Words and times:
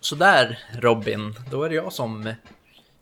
Sådär 0.00 0.58
Robin, 0.80 1.34
då 1.50 1.62
är 1.62 1.68
det 1.68 1.74
jag 1.74 1.92
som 1.92 2.34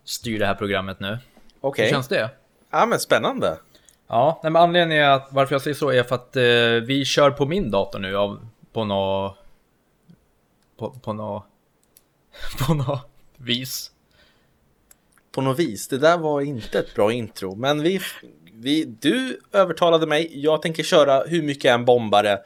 styr 0.04 0.39
det 0.39 0.47
här 0.47 0.54
programmet 0.54 1.01
nu. 1.01 1.19
Okej. 1.60 1.85
Hur 1.85 1.93
känns 1.93 2.09
det? 2.09 2.31
Ja, 2.71 2.86
men 2.86 3.01
spännande. 3.01 3.59
Ja, 4.06 4.40
nej, 4.43 4.53
men 4.53 4.62
anledningen 4.62 5.11
att 5.11 5.29
varför 5.30 5.54
jag 5.54 5.62
säger 5.62 5.74
så 5.74 5.90
är 5.90 6.03
för 6.03 6.14
att 6.14 6.37
eh, 6.37 6.87
vi 6.87 7.04
kör 7.04 7.30
på 7.30 7.46
min 7.46 7.71
dator 7.71 7.98
nu 7.98 8.16
av, 8.16 8.48
på 8.72 8.84
nå... 8.84 9.37
På, 10.79 10.90
på 10.90 11.12
nå... 11.12 11.45
På 12.66 12.74
nå 12.74 13.01
vis. 13.37 13.90
På 15.33 15.40
något 15.40 15.58
vis. 15.58 15.88
Det 15.88 15.99
där 15.99 16.18
var 16.18 16.40
inte 16.40 16.78
ett 16.78 16.94
bra 16.94 17.12
intro, 17.12 17.54
men 17.54 17.82
vi, 17.82 18.00
vi, 18.52 18.84
du 18.84 19.40
övertalade 19.52 20.06
mig. 20.06 20.30
Jag 20.42 20.62
tänker 20.62 20.82
köra 20.82 21.22
hur 21.26 21.42
mycket 21.42 21.70
än 21.70 21.84
bombare 21.84 22.38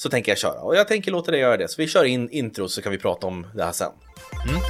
så 0.00 0.08
tänker 0.08 0.32
jag 0.32 0.38
köra 0.38 0.60
och 0.60 0.76
jag 0.76 0.88
tänker 0.88 1.10
låta 1.10 1.30
dig 1.30 1.40
göra 1.40 1.56
det. 1.56 1.68
Så 1.68 1.82
vi 1.82 1.88
kör 1.88 2.04
in 2.04 2.30
intro 2.30 2.68
så 2.68 2.82
kan 2.82 2.92
vi 2.92 2.98
prata 2.98 3.26
om 3.26 3.46
det 3.54 3.64
här 3.64 3.72
sen. 3.72 3.92
Mm. 4.48 4.60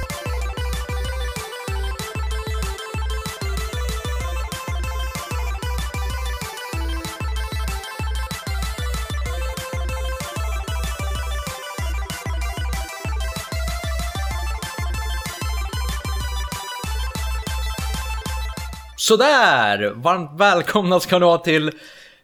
Sådär! 18.97 19.93
Varmt 19.95 20.39
välkomna 20.39 20.99
ska 20.99 21.19
ni 21.19 21.25
vara 21.25 21.37
till 21.37 21.71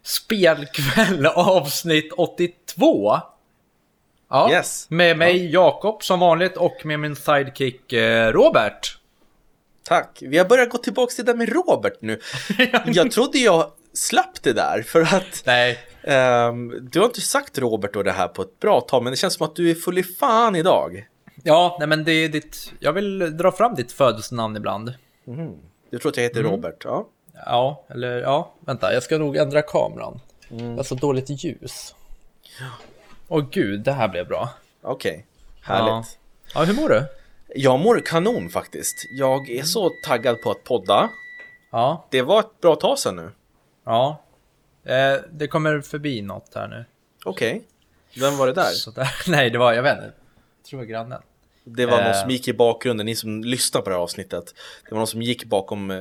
Spelkväll 0.08 1.26
avsnitt 1.34 2.12
82. 2.12 3.16
Ja, 4.30 4.50
Yes. 4.52 4.86
med 4.90 5.18
mig 5.18 5.52
Jakob 5.52 6.02
som 6.02 6.20
vanligt 6.20 6.56
och 6.56 6.76
med 6.84 7.00
min 7.00 7.16
sidekick 7.16 7.92
eh, 7.92 8.32
Robert. 8.32 8.98
Tack. 9.84 10.18
Vi 10.20 10.38
har 10.38 10.44
börjat 10.44 10.70
gå 10.70 10.78
tillbaka 10.78 11.10
till 11.14 11.24
det 11.24 11.32
där 11.32 11.36
med 11.38 11.48
Robert 11.48 11.96
nu. 12.00 12.20
Jag 12.86 13.10
trodde 13.10 13.38
jag 13.38 13.70
slapp 13.92 14.42
det 14.42 14.52
där 14.52 14.82
för 14.82 15.00
att 15.02 15.42
Nej, 15.46 15.78
ehm, 16.02 16.88
du 16.90 16.98
har 16.98 17.06
inte 17.06 17.20
sagt 17.20 17.58
Robert 17.58 17.96
och 17.96 18.04
det 18.04 18.12
här 18.12 18.28
på 18.28 18.42
ett 18.42 18.60
bra 18.60 18.80
tag, 18.80 19.02
men 19.02 19.10
det 19.10 19.16
känns 19.16 19.34
som 19.34 19.46
att 19.46 19.56
du 19.56 19.70
är 19.70 19.74
full 19.74 19.98
i 19.98 20.02
fan 20.02 20.56
idag. 20.56 21.06
ja, 21.42 21.76
nej 21.78 21.88
men 21.88 22.04
det 22.04 22.12
är 22.12 22.28
ditt... 22.28 22.72
Jag 22.80 22.92
vill 22.92 23.36
dra 23.36 23.52
fram 23.52 23.74
ditt 23.74 23.92
födelsenamn 23.92 24.56
ibland. 24.56 24.94
Du 25.90 25.98
tror 25.98 26.10
att 26.12 26.16
jag 26.16 26.24
heter 26.24 26.42
Robert? 26.42 26.82
Ja. 26.84 27.08
Ja, 27.46 27.84
eller 27.88 28.20
ja, 28.20 28.52
vänta, 28.60 28.92
jag 28.94 29.02
ska 29.02 29.18
nog 29.18 29.36
ändra 29.36 29.62
kameran. 29.62 30.20
Det 30.48 30.64
är 30.64 30.82
så 30.82 30.94
dåligt 30.94 31.44
ljus. 31.44 31.94
Åh 33.28 33.44
gud, 33.50 33.80
det 33.80 33.92
här 33.92 34.08
blev 34.08 34.26
bra. 34.28 34.48
Okej. 34.82 35.26
Härligt. 35.62 36.18
Ja. 36.54 36.60
ja, 36.60 36.64
hur 36.64 36.74
mår 36.74 36.88
du? 36.88 37.04
Jag 37.54 37.80
mår 37.80 38.00
kanon 38.00 38.48
faktiskt. 38.48 38.96
Jag 39.18 39.50
är 39.50 39.62
så 39.62 39.90
taggad 40.06 40.42
på 40.42 40.50
att 40.50 40.64
podda. 40.64 41.10
Ja, 41.70 42.06
Det 42.10 42.22
var 42.22 42.40
ett 42.40 42.60
bra 42.60 42.76
tag 42.76 42.98
sedan 42.98 43.16
nu. 43.16 43.30
ja. 43.84 44.22
Eh, 44.84 45.20
det 45.30 45.46
kommer 45.48 45.80
förbi 45.80 46.22
något 46.22 46.54
här 46.54 46.68
nu. 46.68 46.84
Okej. 47.24 47.62
Vem 48.20 48.36
var 48.36 48.46
det 48.46 48.52
där? 48.52 48.62
Sådär. 48.70 49.08
Nej, 49.28 49.50
det 49.50 49.58
var, 49.58 49.72
jag 49.72 49.82
vet 49.82 49.96
inte. 49.96 50.12
Jag 50.62 50.64
tror 50.70 50.80
det 50.80 50.86
var 50.86 50.90
grannen. 50.90 51.22
Det 51.76 51.86
var 51.86 51.98
någon 51.98 52.06
Eh. 52.06 52.20
som 52.20 52.30
gick 52.30 52.48
i 52.48 52.52
bakgrunden, 52.52 53.06
ni 53.06 53.14
som 53.16 53.44
lyssnar 53.44 53.80
på 53.82 53.90
det 53.90 53.96
här 53.96 54.02
avsnittet. 54.02 54.54
Det 54.84 54.90
var 54.90 54.98
någon 54.98 55.06
som 55.06 55.22
gick 55.22 55.44
bakom 55.44 55.90
eh, 55.90 55.98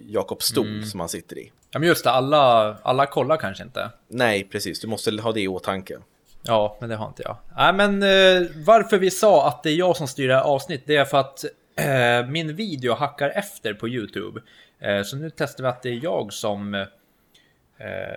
Jakobs 0.00 0.46
stol 0.46 0.66
Mm. 0.66 0.84
som 0.86 1.00
han 1.00 1.08
sitter 1.08 1.38
i. 1.38 1.52
Ja, 1.70 1.78
men 1.78 1.88
just 1.88 2.04
det, 2.04 2.10
alla, 2.10 2.76
alla 2.82 3.06
kollar 3.06 3.36
kanske 3.36 3.64
inte. 3.64 3.90
Nej, 4.08 4.44
precis. 4.44 4.80
Du 4.80 4.86
måste 4.86 5.10
ha 5.22 5.32
det 5.32 5.40
i 5.40 5.48
åtanke. 5.48 5.98
Ja, 6.42 6.76
men 6.80 6.88
det 6.88 6.96
har 6.96 7.08
inte 7.08 7.22
jag. 7.22 7.36
Nej, 7.56 7.72
men 7.72 8.02
eh, 8.02 8.48
varför 8.56 8.98
vi 8.98 9.10
sa 9.10 9.48
att 9.48 9.62
det 9.62 9.70
är 9.70 9.74
jag 9.76 9.96
som 9.96 10.08
styr 10.08 10.28
det 10.28 10.34
här 10.34 10.42
avsnitt, 10.42 10.82
det 10.86 10.96
är 10.96 11.04
för 11.04 11.18
att 11.18 11.44
eh, 11.76 12.26
min 12.30 12.56
video 12.56 12.94
hackar 12.94 13.30
efter 13.30 13.74
på 13.74 13.88
YouTube. 13.88 14.40
Eh, 14.80 15.02
så 15.02 15.16
nu 15.16 15.30
testar 15.36 15.64
vi 15.64 15.68
att 15.68 15.82
det 15.82 15.88
är 15.88 16.00
jag 16.02 16.32
som 16.32 16.74
eh, 16.74 16.86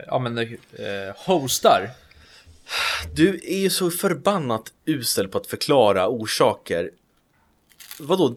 ja, 0.07 0.19
men, 0.19 0.57
hostar. 1.25 1.89
Du 3.13 3.39
är 3.43 3.57
ju 3.57 3.69
så 3.69 3.91
förbannat 3.91 4.73
usel 4.85 5.27
på 5.27 5.37
att 5.37 5.47
förklara 5.47 6.07
orsaker. 6.07 6.91
Vadå? 7.99 8.35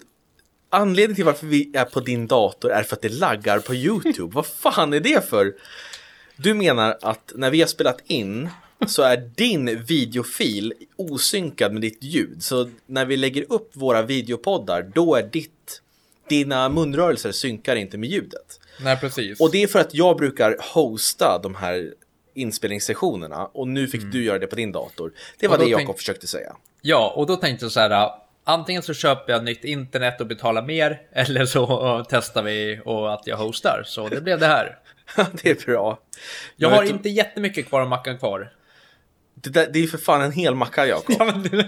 Anledningen 0.71 1.15
till 1.15 1.25
varför 1.25 1.47
vi 1.47 1.71
är 1.75 1.85
på 1.85 2.01
din 2.01 2.27
dator 2.27 2.73
är 2.73 2.83
för 2.83 2.97
att 2.97 3.03
det 3.03 3.09
laggar 3.09 3.59
på 3.59 3.75
YouTube. 3.75 4.35
Vad 4.35 4.47
fan 4.47 4.93
är 4.93 5.01
det 5.01 5.29
för? 5.29 5.55
Du 6.37 6.55
menar 6.55 6.99
att 7.03 7.33
när 7.35 7.51
vi 7.51 7.61
har 7.61 7.69
spelat 7.69 8.01
in 8.07 8.49
så 8.87 9.03
är 9.03 9.17
din 9.17 9.83
videofil 9.83 10.73
osynkad 10.97 11.73
med 11.73 11.83
ditt 11.83 12.03
ljud. 12.03 12.43
Så 12.43 12.71
när 12.87 13.05
vi 13.05 13.17
lägger 13.17 13.53
upp 13.53 13.71
våra 13.73 14.03
videopoddar, 14.03 14.91
då 14.95 15.15
är 15.15 15.23
ditt, 15.23 15.83
dina 16.29 16.69
munrörelser 16.69 17.33
synkar 17.33 17.77
inte 17.77 17.99
med 17.99 18.11
ljudet. 18.11 18.61
Nej, 18.81 18.97
precis. 18.97 19.41
Och 19.41 19.51
det 19.51 19.63
är 19.63 19.67
för 19.67 19.79
att 19.79 19.95
jag 19.95 20.17
brukar 20.17 20.57
hosta 20.75 21.41
de 21.43 21.55
här 21.55 21.95
inspelningssessionerna 22.35 23.47
och 23.47 23.69
nu 23.69 23.89
fick 23.89 24.03
du 24.13 24.25
göra 24.25 24.39
det 24.39 24.47
på 24.47 24.57
din 24.57 24.73
dator. 24.73 25.13
Det 25.39 25.49
var 25.49 25.55
Mm. 25.57 25.67
Det 25.67 25.71
Jakob 25.71 25.87
tänk- 25.87 25.99
försökte 25.99 26.27
säga. 26.27 26.57
Ja, 26.83 27.13
och 27.17 27.27
då 27.27 27.37
tänkte 27.37 27.65
jag 27.65 27.73
så 27.73 27.81
här. 27.81 28.11
Antingen 28.47 28.83
så 28.83 28.95
köper 28.95 29.33
jag 29.33 29.45
nytt 29.45 29.65
internet 29.65 30.21
och 30.21 30.27
betalar 30.27 30.63
mer, 30.63 31.01
eller 31.13 31.47
så 31.47 32.05
testar 32.11 32.43
vi 32.43 32.81
och 32.85 33.13
att 33.15 33.27
jag 33.27 33.37
hostar. 33.37 33.83
Så 33.87 34.09
det 34.09 34.21
blev 34.21 34.39
det 34.39 34.47
här. 34.47 34.79
det 35.43 35.51
är 35.51 35.67
bra. 35.67 35.99
Jag 36.57 36.71
har 36.71 36.83
du- 36.83 36.89
inte 36.89 37.09
jättemycket 37.09 37.69
kvar 37.69 37.81
av 37.81 37.89
mackan 37.89 38.19
kvar. 38.19 38.53
Det, 39.35 39.51
där, 39.51 39.69
det 39.73 39.79
är 39.83 39.87
för 39.87 39.99
fan 39.99 40.23
en 40.23 40.33
hel 40.33 40.55
macka 40.55 40.87
Jakob. 40.87 41.17
Ja, 41.19 41.25
men, 41.25 41.65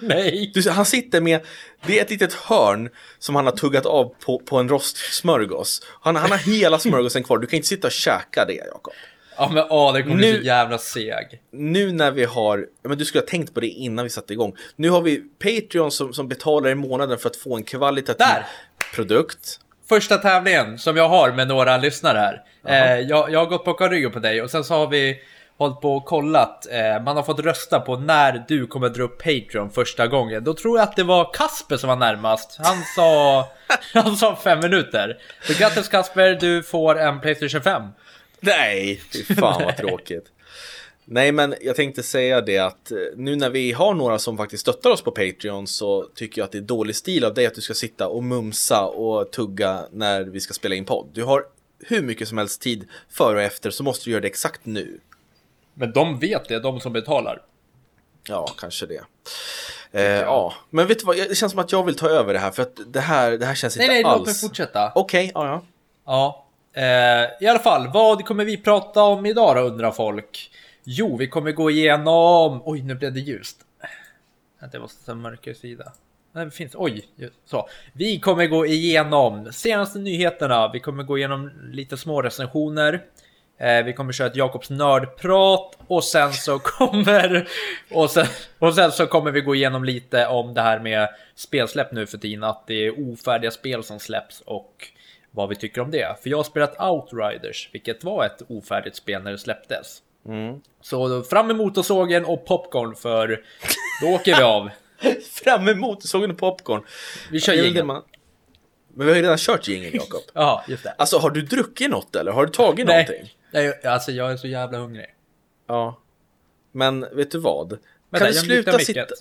nej. 0.00 0.50
Du, 0.54 0.70
han 0.70 0.86
sitter 0.86 1.20
med, 1.20 1.40
det 1.86 1.98
är 1.98 2.02
ett 2.02 2.10
litet 2.10 2.32
hörn 2.34 2.90
som 3.18 3.34
han 3.34 3.44
har 3.44 3.52
tuggat 3.52 3.86
av 3.86 4.14
på, 4.24 4.38
på 4.38 4.56
en 4.58 4.68
rostsmörgås. 4.68 5.82
Han, 6.00 6.16
han 6.16 6.30
har 6.30 6.38
hela 6.38 6.78
smörgåsen 6.78 7.22
kvar, 7.24 7.38
du 7.38 7.46
kan 7.46 7.56
inte 7.56 7.68
sitta 7.68 7.86
och 7.88 7.92
käka 7.92 8.44
det 8.44 8.54
Jakob. 8.54 8.92
Ja, 9.40 9.50
men 9.52 9.64
åh, 9.70 9.92
det 9.92 10.02
kommer 10.02 10.16
bli 10.16 10.32
Nu- 10.32 10.38
så 10.38 10.44
jävla 10.44 10.78
seg. 10.78 11.40
Nu 11.52 11.92
när 11.92 12.10
vi 12.10 12.24
har, 12.24 12.66
men 12.82 12.98
du 12.98 13.04
skulle 13.04 13.22
ha 13.22 13.26
tänkt 13.26 13.54
på 13.54 13.60
det 13.60 13.66
innan 13.66 14.04
vi 14.04 14.10
satte 14.10 14.32
igång. 14.32 14.56
Nu 14.76 14.90
har 14.90 15.00
vi 15.00 15.22
Patreon 15.38 15.90
som, 15.90 16.12
som 16.12 16.28
betalar 16.28 16.70
i 16.70 16.74
månaden 16.74 17.18
för 17.18 17.28
att 17.28 17.36
få 17.36 17.56
en 17.56 17.62
kvalitativ 17.62 18.26
Där! 18.26 18.46
produkt. 18.94 19.60
Första 19.88 20.18
tävlingen 20.18 20.78
som 20.78 20.96
jag 20.96 21.08
har 21.08 21.32
med 21.32 21.48
några 21.48 21.76
lyssnare 21.76 22.18
här. 22.18 22.42
Eh, 22.66 23.00
jag, 23.00 23.30
jag 23.32 23.38
har 23.38 23.46
gått 23.46 23.64
på 23.64 23.72
ryggen 23.88 24.10
på 24.12 24.18
dig 24.18 24.42
och 24.42 24.50
sen 24.50 24.64
så 24.64 24.74
har 24.74 24.86
vi 24.86 25.18
hållit 25.58 25.80
på 25.80 25.96
och 25.96 26.04
kollat. 26.04 26.66
Eh, 26.70 27.02
man 27.02 27.16
har 27.16 27.22
fått 27.22 27.40
rösta 27.40 27.80
på 27.80 27.96
när 27.96 28.44
du 28.48 28.66
kommer 28.66 28.88
dra 28.88 29.02
upp 29.02 29.18
Patreon 29.22 29.70
första 29.70 30.06
gången. 30.06 30.44
Då 30.44 30.54
tror 30.54 30.78
jag 30.78 30.88
att 30.88 30.96
det 30.96 31.02
var 31.02 31.32
Kasper 31.34 31.76
som 31.76 31.88
var 31.88 31.96
närmast. 31.96 32.58
Han 32.64 32.76
sa, 32.96 33.48
han 33.94 34.16
sa 34.16 34.36
fem 34.36 34.60
minuter. 34.60 35.18
Så 35.42 35.52
grattis 35.58 35.88
Kasper, 35.88 36.38
du 36.40 36.62
får 36.62 36.98
en 36.98 37.20
Playstation 37.20 37.62
5. 37.62 37.82
Nej, 38.56 39.00
fy 39.12 39.24
fan 39.24 39.62
vad 39.64 39.76
tråkigt. 39.76 40.24
Nej, 41.04 41.32
men 41.32 41.54
jag 41.60 41.76
tänkte 41.76 42.02
säga 42.02 42.40
det 42.40 42.58
att 42.58 42.90
eh, 42.90 42.98
nu 43.16 43.36
när 43.36 43.50
vi 43.50 43.72
har 43.72 43.94
några 43.94 44.18
som 44.18 44.36
faktiskt 44.36 44.60
stöttar 44.60 44.90
oss 44.90 45.02
på 45.02 45.10
Patreon 45.10 45.66
så 45.66 46.08
tycker 46.14 46.40
jag 46.40 46.44
att 46.46 46.52
det 46.52 46.58
är 46.58 46.62
dålig 46.62 46.96
stil 46.96 47.24
av 47.24 47.34
dig 47.34 47.46
att 47.46 47.54
du 47.54 47.60
ska 47.60 47.74
sitta 47.74 48.08
och 48.08 48.24
mumsa 48.24 48.86
och 48.86 49.30
tugga 49.30 49.86
när 49.92 50.24
vi 50.24 50.40
ska 50.40 50.54
spela 50.54 50.74
in 50.74 50.84
podd. 50.84 51.08
Du 51.12 51.24
har 51.24 51.44
hur 51.78 52.02
mycket 52.02 52.28
som 52.28 52.38
helst 52.38 52.60
tid 52.60 52.88
före 53.08 53.36
och 53.36 53.42
efter 53.42 53.70
så 53.70 53.82
måste 53.82 54.04
du 54.04 54.10
göra 54.10 54.20
det 54.20 54.28
exakt 54.28 54.60
nu. 54.66 55.00
Men 55.74 55.92
de 55.92 56.18
vet 56.18 56.48
det, 56.48 56.60
de 56.60 56.80
som 56.80 56.92
betalar. 56.92 57.42
Ja, 58.28 58.46
kanske 58.58 58.86
det. 58.86 59.02
Eh, 59.92 60.02
ja, 60.02 60.54
men 60.70 60.86
vet 60.86 60.98
du 60.98 61.04
vad? 61.04 61.16
Det 61.16 61.36
känns 61.36 61.52
som 61.52 61.58
att 61.58 61.72
jag 61.72 61.84
vill 61.84 61.94
ta 61.94 62.08
över 62.08 62.32
det 62.32 62.38
här 62.38 62.50
för 62.50 62.62
att 62.62 62.80
det 62.86 63.00
här, 63.00 63.30
det 63.30 63.46
här 63.46 63.54
känns 63.54 63.76
Nej, 63.76 63.84
inte 63.84 63.94
nej, 63.94 64.04
alls. 64.04 64.18
låt 64.18 64.26
mig 64.26 64.34
fortsätta. 64.34 64.92
Okej, 64.94 65.30
ja, 65.34 65.46
ja. 65.46 65.62
Ja, 66.06 66.46
Eh, 66.72 67.44
i 67.44 67.46
alla 67.46 67.58
fall, 67.58 67.88
vad 67.92 68.24
kommer 68.24 68.44
vi 68.44 68.56
prata 68.56 69.02
om 69.02 69.26
idag 69.26 69.56
då 69.56 69.60
undrar 69.62 69.90
folk? 69.90 70.50
Jo, 70.84 71.16
vi 71.16 71.28
kommer 71.28 71.52
gå 71.52 71.70
igenom... 71.70 72.62
Oj, 72.64 72.82
nu 72.82 72.94
blev 72.94 73.12
det 73.12 73.20
ljust. 73.20 73.56
Vänta, 74.60 74.76
jag 74.76 74.82
måste 74.82 75.06
ta 75.06 75.12
en 75.12 75.20
mörkare 75.20 75.54
sida. 75.54 75.92
Nej, 76.32 76.44
det 76.44 76.50
finns... 76.50 76.74
Oj, 76.74 77.04
så. 77.44 77.68
Vi 77.92 78.20
kommer 78.20 78.46
gå 78.46 78.66
igenom 78.66 79.52
senaste 79.52 79.98
nyheterna. 79.98 80.70
Vi 80.72 80.80
kommer 80.80 81.02
gå 81.02 81.18
igenom 81.18 81.50
lite 81.72 81.96
små 81.96 82.22
recensioner. 82.22 83.04
Eh, 83.58 83.84
vi 83.84 83.92
kommer 83.92 84.12
köra 84.12 84.28
ett 84.28 84.36
Jakobs 84.36 84.70
nördprat 84.70 85.78
och 85.86 86.04
sen 86.04 86.32
så 86.32 86.58
kommer 86.64 87.48
och 87.90 88.10
sen, 88.10 88.26
och 88.58 88.74
sen 88.74 88.92
så 88.92 89.06
kommer 89.06 89.30
vi 89.30 89.40
gå 89.40 89.54
igenom 89.54 89.84
lite 89.84 90.26
om 90.26 90.54
det 90.54 90.60
här 90.62 90.80
med 90.80 91.08
spelsläpp 91.34 91.92
nu 91.92 92.06
för 92.06 92.18
tiden. 92.18 92.44
Att 92.44 92.66
det 92.66 92.86
är 92.86 93.12
ofärdiga 93.12 93.50
spel 93.50 93.84
som 93.84 93.98
släpps 94.00 94.40
och 94.40 94.88
vad 95.30 95.48
vi 95.48 95.56
tycker 95.56 95.80
om 95.80 95.90
det. 95.90 96.22
För 96.22 96.30
jag 96.30 96.36
har 96.36 96.44
spelat 96.44 96.80
Outriders, 96.80 97.68
vilket 97.72 98.04
var 98.04 98.24
ett 98.26 98.42
ofärdigt 98.48 98.96
spel 98.96 99.22
när 99.22 99.30
det 99.32 99.38
släpptes. 99.38 100.02
Så 100.80 101.08
då 101.08 101.22
fram 101.22 101.50
emot 101.50 101.78
och 101.78 101.86
sågen 101.86 102.24
och 102.24 102.46
popcorn 102.46 102.94
för 102.96 103.44
då 104.02 104.08
åker 104.08 104.36
vi 104.36 104.42
av. 104.42 104.70
Fram 105.44 105.68
emot 105.68 106.02
sågen 106.08 106.30
och 106.30 106.38
popcorn. 106.38 106.82
Vi 107.30 107.40
kör 107.40 107.52
jingeln. 107.52 107.86
man- 107.86 108.02
Men 108.94 109.06
vi 109.06 109.12
har 109.12 109.16
ju 109.16 109.22
redan 109.22 109.38
kört 109.38 109.68
jingeln, 109.68 109.94
Jakob. 109.94 110.20
Ja, 110.34 110.64
just 110.68 110.84
det. 110.84 110.94
Alltså, 110.98 111.18
har 111.18 111.30
du 111.30 111.42
druckit 111.42 111.90
något 111.90 112.16
eller? 112.16 112.32
Har 112.32 112.46
du 112.46 112.52
tagit 112.52 112.86
någonting? 112.86 113.34
Nej, 113.50 113.74
nej, 113.82 113.92
alltså 113.92 114.12
jag 114.12 114.32
är 114.32 114.36
så 114.36 114.46
jävla 114.46 114.78
hungrig. 114.78 115.14
Ja. 115.66 115.98
Men 116.72 117.06
vet 117.12 117.30
du 117.30 117.38
vad? 117.38 117.68
Vänta, 118.10 118.18
kan 118.18 118.26
du 118.26 118.32
sluta 118.32 118.78
sitta... 118.78 119.00
micken 119.00 119.16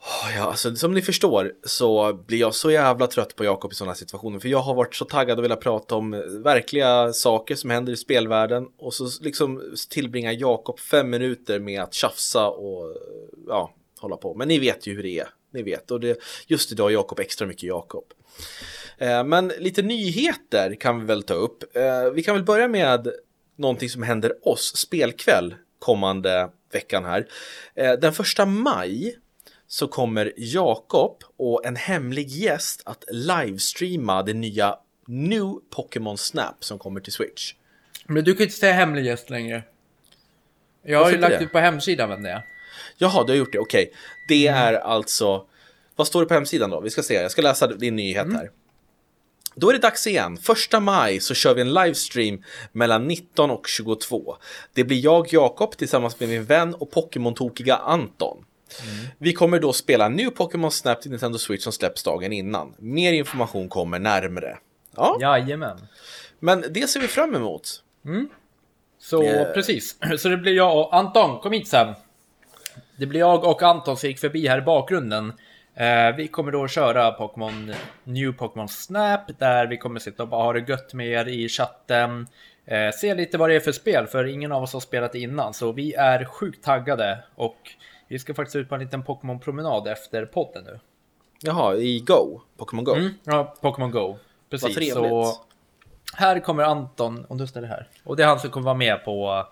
Oh, 0.00 0.36
Ja, 0.36 0.42
alltså, 0.42 0.76
som 0.76 0.94
ni 0.94 1.02
förstår 1.02 1.52
så 1.64 2.12
blir 2.12 2.38
jag 2.38 2.54
så 2.54 2.70
jävla 2.70 3.06
trött 3.06 3.36
på 3.36 3.44
Jakob 3.44 3.72
i 3.72 3.74
sådana 3.74 3.94
situationer. 3.94 4.38
För 4.38 4.48
jag 4.48 4.58
har 4.58 4.74
varit 4.74 4.94
så 4.94 5.04
taggad 5.04 5.38
och 5.38 5.44
velat 5.44 5.60
prata 5.60 5.94
om 5.94 6.14
eh, 6.14 6.20
verkliga 6.20 7.12
saker 7.12 7.54
som 7.54 7.70
händer 7.70 7.92
i 7.92 7.96
spelvärlden. 7.96 8.66
Och 8.78 8.94
så 8.94 9.08
liksom 9.20 9.74
tillbringar 9.90 10.32
Jakob 10.32 10.78
fem 10.78 11.10
minuter 11.10 11.58
med 11.58 11.82
att 11.82 11.94
tjafsa 11.94 12.48
och 12.48 12.90
eh, 12.90 12.96
ja, 13.48 13.74
hålla 13.98 14.16
på. 14.16 14.34
Men 14.34 14.48
ni 14.48 14.58
vet 14.58 14.86
ju 14.86 14.96
hur 14.96 15.02
det 15.02 15.18
är. 15.18 15.28
Ni 15.52 15.62
vet. 15.62 15.90
Och 15.90 16.00
det, 16.00 16.18
just 16.46 16.72
idag 16.72 16.90
är 16.90 16.94
Jakob 16.94 17.20
extra 17.20 17.46
mycket 17.46 17.62
Jakob. 17.62 18.04
Eh, 18.98 19.24
men 19.24 19.48
lite 19.48 19.82
nyheter 19.82 20.74
kan 20.74 21.00
vi 21.00 21.06
väl 21.06 21.22
ta 21.22 21.34
upp. 21.34 21.76
Eh, 21.76 22.10
vi 22.14 22.22
kan 22.22 22.34
väl 22.34 22.44
börja 22.44 22.68
med 22.68 23.08
någonting 23.56 23.88
som 23.88 24.02
händer 24.02 24.48
oss 24.48 24.76
spelkväll 24.76 25.54
kommande 25.78 26.50
veckan 26.72 27.04
här. 27.04 27.26
Eh, 27.74 27.92
den 27.92 28.12
första 28.12 28.46
maj 28.46 29.16
så 29.72 29.88
kommer 29.88 30.32
Jakob 30.36 31.22
och 31.36 31.66
en 31.66 31.76
hemlig 31.76 32.28
gäst 32.28 32.82
att 32.84 33.04
livestreama 33.10 34.22
det 34.22 34.34
nya 34.34 34.76
New 35.06 35.54
Pokémon 35.76 36.18
Snap 36.18 36.64
som 36.64 36.78
kommer 36.78 37.00
till 37.00 37.12
Switch. 37.12 37.54
Men 38.06 38.24
du 38.24 38.34
kan 38.34 38.42
inte 38.42 38.56
säga 38.56 38.72
hemlig 38.72 39.04
gäst 39.06 39.30
längre. 39.30 39.62
Jag 40.82 40.98
har 40.98 41.04
Varför 41.04 41.16
ju 41.16 41.20
lagt 41.22 41.38
det? 41.38 41.44
ut 41.44 41.52
på 41.52 41.58
hemsidan 41.58 42.08
vem 42.08 42.22
det 42.22 42.30
är. 42.30 42.42
Jaha, 42.98 43.24
du 43.24 43.32
har 43.32 43.36
gjort 43.38 43.52
det, 43.52 43.58
okej. 43.58 43.92
Det 44.28 44.46
Mm. 44.46 44.60
är 44.62 44.72
alltså, 44.74 45.46
vad 45.96 46.06
står 46.06 46.20
det 46.20 46.26
på 46.28 46.34
hemsidan 46.34 46.70
då? 46.70 46.80
Vi 46.80 46.90
ska 46.90 47.02
se, 47.02 47.14
jag 47.14 47.30
ska 47.30 47.42
läsa 47.42 47.66
din 47.66 47.96
nyhet 47.96 48.24
Mm. 48.24 48.36
här. 48.36 48.50
Då 49.54 49.68
är 49.68 49.72
det 49.72 49.78
dags 49.78 50.06
igen. 50.06 50.36
Första 50.36 50.80
maj 50.80 51.20
så 51.20 51.34
kör 51.34 51.54
vi 51.54 51.60
en 51.60 51.72
livestream 51.74 52.42
mellan 52.72 53.06
19 53.06 53.50
och 53.50 53.66
22. 53.68 54.36
Det 54.74 54.84
blir 54.84 55.04
jag, 55.04 55.32
Jakob, 55.32 55.76
tillsammans 55.76 56.20
med 56.20 56.28
min 56.28 56.44
vän 56.44 56.74
och 56.74 56.90
Pokémon-tokiga 56.92 57.76
Anton. 57.76 58.44
Mm. 58.82 59.06
Vi 59.18 59.32
kommer 59.32 59.58
då 59.60 59.72
spela 59.72 60.08
New 60.08 60.30
Pokémon 60.30 60.70
Snap 60.70 61.00
till 61.02 61.10
Nintendo 61.10 61.38
Switch 61.38 61.62
som 61.62 61.72
släpps 61.72 62.02
dagen 62.02 62.32
innan. 62.32 62.74
Mer 62.78 63.12
information 63.12 63.68
kommer 63.68 63.98
närmre. 63.98 64.58
Ja, 64.96 65.16
Jajamän. 65.20 65.78
men 66.38 66.64
det 66.70 66.86
ser 66.90 67.00
vi 67.00 67.08
fram 67.08 67.34
emot. 67.34 67.82
Så 68.98 69.22
Eh. 69.22 69.52
precis. 69.52 69.96
Så 70.18 70.28
det 70.28 70.36
blir 70.36 70.56
jag 70.56 70.78
och 70.78 70.96
Anton, 70.96 71.40
kom 71.40 71.52
hit 71.52 71.68
sen. 71.68 71.94
Det 72.96 73.06
blir 73.06 73.20
jag 73.20 73.44
och 73.44 73.62
Anton 73.62 73.96
som 73.96 74.08
gick 74.08 74.18
förbi 74.18 74.46
här 74.48 74.58
i 74.58 74.62
bakgrunden. 74.62 75.32
Eh, 75.74 76.16
vi 76.16 76.28
kommer 76.28 76.52
då 76.52 76.68
köra 76.68 77.12
Pokémon 77.12 77.74
New 78.04 78.32
Pokémon 78.32 78.68
Snap 78.68 79.20
där 79.38 79.66
vi 79.66 79.76
kommer 79.76 80.00
sitta 80.00 80.22
och 80.22 80.28
bara 80.28 80.42
ha 80.42 80.52
det 80.52 80.68
gött 80.68 80.94
med 80.94 81.06
er 81.08 81.28
i 81.28 81.48
chatten. 81.48 82.26
Eh, 82.66 82.90
se 82.94 83.14
lite 83.14 83.38
vad 83.38 83.48
det 83.50 83.54
är 83.54 83.60
för 83.60 83.72
spel 83.72 84.06
för 84.06 84.24
ingen 84.26 84.52
av 84.52 84.62
oss 84.62 84.72
har 84.72 84.80
spelat 84.80 85.14
innan 85.14 85.54
så 85.54 85.72
vi 85.72 85.94
är 85.94 86.24
sjukt 86.24 86.64
taggade 86.64 87.18
och 87.34 87.56
vi 88.10 88.18
ska 88.18 88.34
faktiskt 88.34 88.56
ut 88.56 88.68
på 88.68 88.74
en 88.74 88.80
liten 88.80 89.02
Pokémon 89.02 89.40
promenad 89.40 89.88
efter 89.88 90.26
podden 90.26 90.64
nu. 90.64 90.80
Jaha, 91.40 91.76
i 91.76 92.00
Go, 92.00 92.40
Pokémon 92.56 92.84
Go. 92.84 92.94
Mm, 92.94 93.14
ja, 93.24 93.54
Pokémon 93.60 93.90
Go. 93.90 94.16
Precis. 94.50 94.64
Vad 94.68 94.74
trevligt. 94.74 95.10
Så 95.10 95.36
här 96.12 96.40
kommer 96.40 96.62
Anton, 96.62 97.24
och 97.24 97.38
just 97.40 97.54
det 97.54 97.66
här. 97.66 97.88
Och 98.04 98.16
det 98.16 98.22
är 98.22 98.26
han 98.26 98.40
som 98.40 98.50
kommer 98.50 98.64
vara 98.64 98.74
med 98.74 99.04
på 99.04 99.46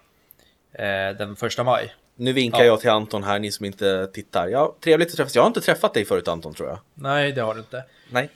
eh, 0.73 1.17
den 1.19 1.37
första 1.37 1.65
maj. 1.65 1.95
Nu 2.17 2.33
vinkar 2.33 2.59
Ja. 2.59 2.65
jag 2.65 2.81
till 2.81 2.91
Anton 2.91 3.23
här, 3.25 3.39
ni 3.39 3.53
som 3.53 3.67
inte 3.67 4.07
tittar. 4.07 4.49
Ja, 4.49 4.77
trevligt 4.81 5.09
att 5.09 5.17
träffas. 5.17 5.35
Jag 5.35 5.43
har 5.43 5.47
inte 5.47 5.61
träffat 5.61 5.95
dig 5.95 6.05
förut 6.05 6.29
Anton 6.29 6.55
tror 6.55 6.69
jag. 6.69 6.79
Nej, 6.95 7.33
det 7.33 7.41
har 7.41 7.55
du 7.55 7.61
inte. 7.61 7.85
Nej. 8.11 8.31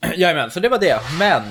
Jajamän, 0.16 0.50
så 0.50 0.60
det 0.60 0.68
var 0.68 0.78
det. 0.78 1.00
Men 1.18 1.42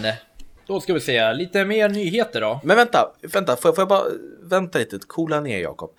då 0.66 0.80
ska 0.82 0.94
vi 0.94 1.00
se 1.00 1.34
lite 1.34 1.66
mer 1.66 1.90
nyheter 1.90 2.42
då. 2.42 2.60
Men 2.64 2.78
vänta, 2.78 3.12
vänta, 3.34 3.56
får 3.56 3.70
jag, 3.70 3.76
får 3.76 3.82
jag 3.82 3.88
bara 3.90 4.04
vänta 4.42 4.80
lite, 4.80 5.00
coola 5.08 5.40
ner 5.42 5.60
Jakob. 5.60 5.92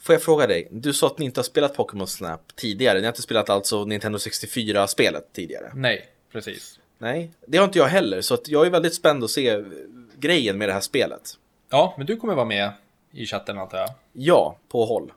Får 0.00 0.14
jag 0.14 0.22
fråga 0.22 0.46
dig, 0.46 0.68
du 0.70 0.92
sa 0.92 1.06
att 1.06 1.18
ni 1.18 1.24
inte 1.24 1.40
har 1.40 1.44
spelat 1.44 1.74
Pokémon 1.74 2.06
Snap 2.06 2.56
tidigare, 2.56 2.98
ni 2.98 3.04
har 3.04 3.08
inte 3.12 3.22
spelat 3.22 3.50
alltså 3.50 3.84
Nintendo 3.84 4.18
64-spelet 4.18 5.32
tidigare? 5.32 5.72
Nej, 5.74 6.08
precis. 6.32 6.78
Nej, 6.98 7.30
det 7.46 7.58
har 7.58 7.64
inte 7.64 7.78
jag 7.78 7.86
heller, 7.86 8.20
så 8.20 8.38
jag 8.46 8.66
är 8.66 8.70
väldigt 8.70 8.94
spänd 8.94 9.24
att 9.24 9.30
se 9.30 9.64
grejen 10.18 10.58
med 10.58 10.68
det 10.68 10.72
här 10.72 10.80
spelet. 10.80 11.32
Ja, 11.70 11.94
men 11.96 12.06
du 12.06 12.16
kommer 12.16 12.34
vara 12.34 12.44
med 12.46 12.72
i 13.12 13.26
chatten 13.26 13.58
antar 13.58 13.78
jag. 13.78 13.90
Ja, 14.12 14.56
på 14.68 14.84
håll. 14.84 15.12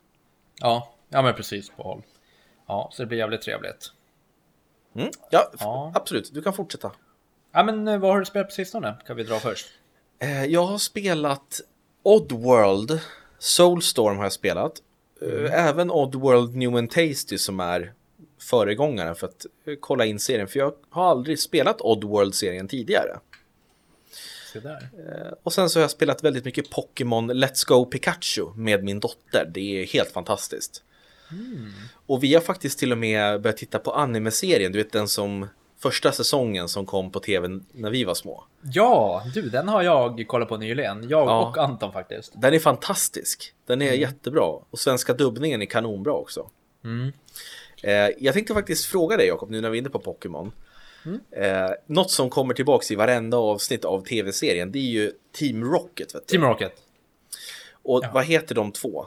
Ja, 0.60 0.94
ja 1.10 1.22
men 1.22 1.33
precis 1.33 1.69
på 1.69 1.83
håll. 1.83 2.01
Ja, 2.68 2.89
så 2.94 3.01
det 3.04 3.07
blir 3.07 3.18
jävligt 3.18 3.42
trevligt. 3.42 3.92
Mm. 4.95 5.10
Ja, 5.30 5.51
Ja. 5.60 5.92
absolut, 5.95 6.33
du 6.33 6.42
kan 6.42 6.54
fortsätta. 6.54 6.92
Ja, 7.51 7.63
men 7.63 7.88
eh, 7.88 7.98
vad 8.00 8.12
har 8.12 8.19
du 8.19 8.25
spelat 8.25 8.48
på 8.48 8.54
sistone? 8.54 8.95
Kan 9.07 9.16
vi 9.18 9.24
dra 9.24 9.39
först? 9.39 9.68
Eh, 10.19 10.45
Jag 10.45 10.63
har 10.66 10.78
spelat 10.78 11.62
Oddworld, 12.04 13.00
Soulstorm 13.42 14.18
har 14.18 14.24
jag 14.26 14.34
spelat. 14.34 14.74
Eh, 15.22 15.68
Även 15.68 15.92
Oddworld 15.92 16.56
New 16.56 16.76
and 16.76 16.90
Tasty 16.90 17.38
som 17.38 17.60
är 17.60 17.94
föregångaren 18.40 19.16
för 19.16 19.28
att 19.28 19.46
eh, 19.66 19.74
kolla 19.80 20.06
in 20.06 20.20
serien. 20.20 20.48
För 20.48 20.60
jag 20.60 20.74
har 20.90 21.10
aldrig 21.10 21.40
spelat 21.40 21.82
Oddworld-serien 21.82 22.68
tidigare. 22.68 23.20
Eh, 24.98 25.34
Och 25.44 25.54
sen 25.54 25.70
så 25.70 25.80
har 25.80 25.82
jag 25.82 25.92
spelat 25.92 26.24
väldigt 26.24 26.46
mycket 26.46 26.70
Pokémon 26.70 27.32
Let's 27.32 27.68
Go 27.68 27.86
Pikachu 27.86 28.46
med 28.56 28.84
min 28.84 29.00
dotter. 29.00 29.52
Det 29.54 29.82
är 29.82 29.86
helt 29.86 30.12
fantastiskt. 30.12 30.84
Och 32.06 32.24
vi 32.24 32.34
har 32.34 32.42
faktiskt 32.42 32.80
till 32.80 32.92
och 32.92 32.98
med 32.98 33.42
börjat 33.42 33.58
titta 33.58 33.80
på 33.80 33.92
anime-serien. 33.92 34.72
Du 34.72 34.78
vet 34.78 34.92
den 34.92 35.08
som 35.08 35.48
första 35.81 36.12
säsongen 36.12 36.68
som 36.69 36.86
kom 36.86 37.12
på 37.12 37.19
tv 37.19 37.48
när 37.72 37.89
vi 37.89 38.04
var 38.04 38.13
små. 38.13 38.44
Ja, 38.62 39.24
du, 39.33 39.42
den 39.42 39.68
har 39.68 39.81
jag 39.81 40.25
kollat 40.28 40.50
på 40.50 40.57
nyligen. 40.57 41.10
Jag 41.10 41.28
Ja. 41.28 41.48
och 41.50 41.57
Anton 41.57 41.94
faktiskt. 41.94 42.33
Den 42.36 42.54
är 42.54 42.60
fantastisk. 42.60 43.54
Den 43.66 43.81
är 43.81 43.94
jättebra. 43.94 44.44
Och 44.69 44.80
svenska 44.80 45.13
dubbningen 45.13 45.62
är 45.62 45.66
kanonbra 45.66 46.13
också. 46.13 46.50
Mm. 46.83 47.12
Eh, 47.83 48.10
jag 48.19 48.33
tänkte 48.33 48.54
faktiskt 48.54 48.86
fråga 48.86 49.18
dig 49.18 49.28
Jakob, 49.28 49.50
nu 49.50 49.62
när 49.62 49.69
vi 49.69 49.78
är 49.78 49.80
inne 49.80 49.89
på 49.89 50.00
Pokémon. 50.00 50.51
Eh, 51.31 51.69
något 51.86 52.12
som 52.12 52.30
kommer 52.30 52.54
tillbaks 52.54 52.92
i 52.92 52.95
varenda 52.95 53.38
avsnitt 53.38 53.86
av 53.86 54.01
tv-serien, 54.06 54.72
det 54.72 54.80
är 54.80 54.89
ju 54.89 55.12
Team 55.31 55.63
Rocket. 55.72 56.16
Vet 56.16 56.28
du? 56.28 56.31
Team 56.31 56.44
Rocket. 56.44 56.74
Och 57.83 58.00
Ja. 58.04 58.10
vad 58.13 58.25
heter 58.25 58.56
de 58.56 58.72
två? 58.72 59.06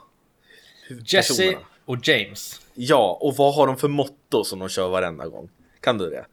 Jesse 1.06 1.56
och 1.84 2.08
James. 2.08 2.60
Ja, 2.74 3.18
och 3.20 3.36
vad 3.36 3.54
har 3.54 3.66
de 3.66 3.76
för 3.76 3.88
motto 3.88 4.44
som 4.44 4.58
de 4.58 4.68
kör 4.68 4.88
varenda 4.88 5.26
gång? 5.26 5.48
Kan 5.80 5.98
du 5.98 6.10
det? 6.10 6.26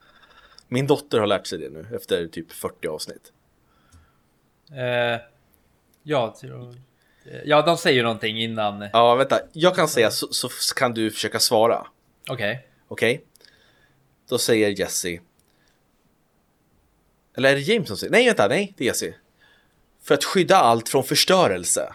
Min 0.72 0.86
dotter 0.86 1.18
har 1.20 1.26
lärt 1.26 1.46
sig 1.46 1.58
det 1.58 1.70
nu 1.70 1.86
efter 1.96 2.26
typ 2.26 2.52
40 2.52 2.88
avsnitt. 2.88 3.32
Eh, 4.70 5.20
ja, 6.02 6.30
till- 6.40 6.80
ja, 7.44 7.62
de 7.62 7.76
säger 7.76 8.02
någonting 8.02 8.38
innan. 8.42 8.88
Ja, 8.92 9.14
vänta, 9.14 9.40
jag 9.52 9.74
kan 9.76 9.88
säga 9.88 10.10
så, 10.10 10.26
så 10.32 10.74
kan 10.76 10.94
du 10.94 11.10
försöka 11.10 11.40
svara. 11.40 11.86
Okej. 12.28 12.68
Okej? 12.88 13.24
Då 14.28 14.38
säger 14.38 14.80
Jesse. 14.80 15.20
Eller 17.36 17.50
är 17.50 17.54
det 17.54 17.60
James 17.60 17.88
som 17.88 17.96
säger? 17.96 18.10
Nej, 18.10 18.26
vänta, 18.26 18.48
nej, 18.48 18.74
det 18.76 18.84
är 18.84 18.86
Jesse. 18.88 19.14
För 20.02 20.14
att 20.14 20.24
skydda 20.24 20.56
allt 20.56 20.88
från 20.88 21.04
förstörelse. 21.04 21.92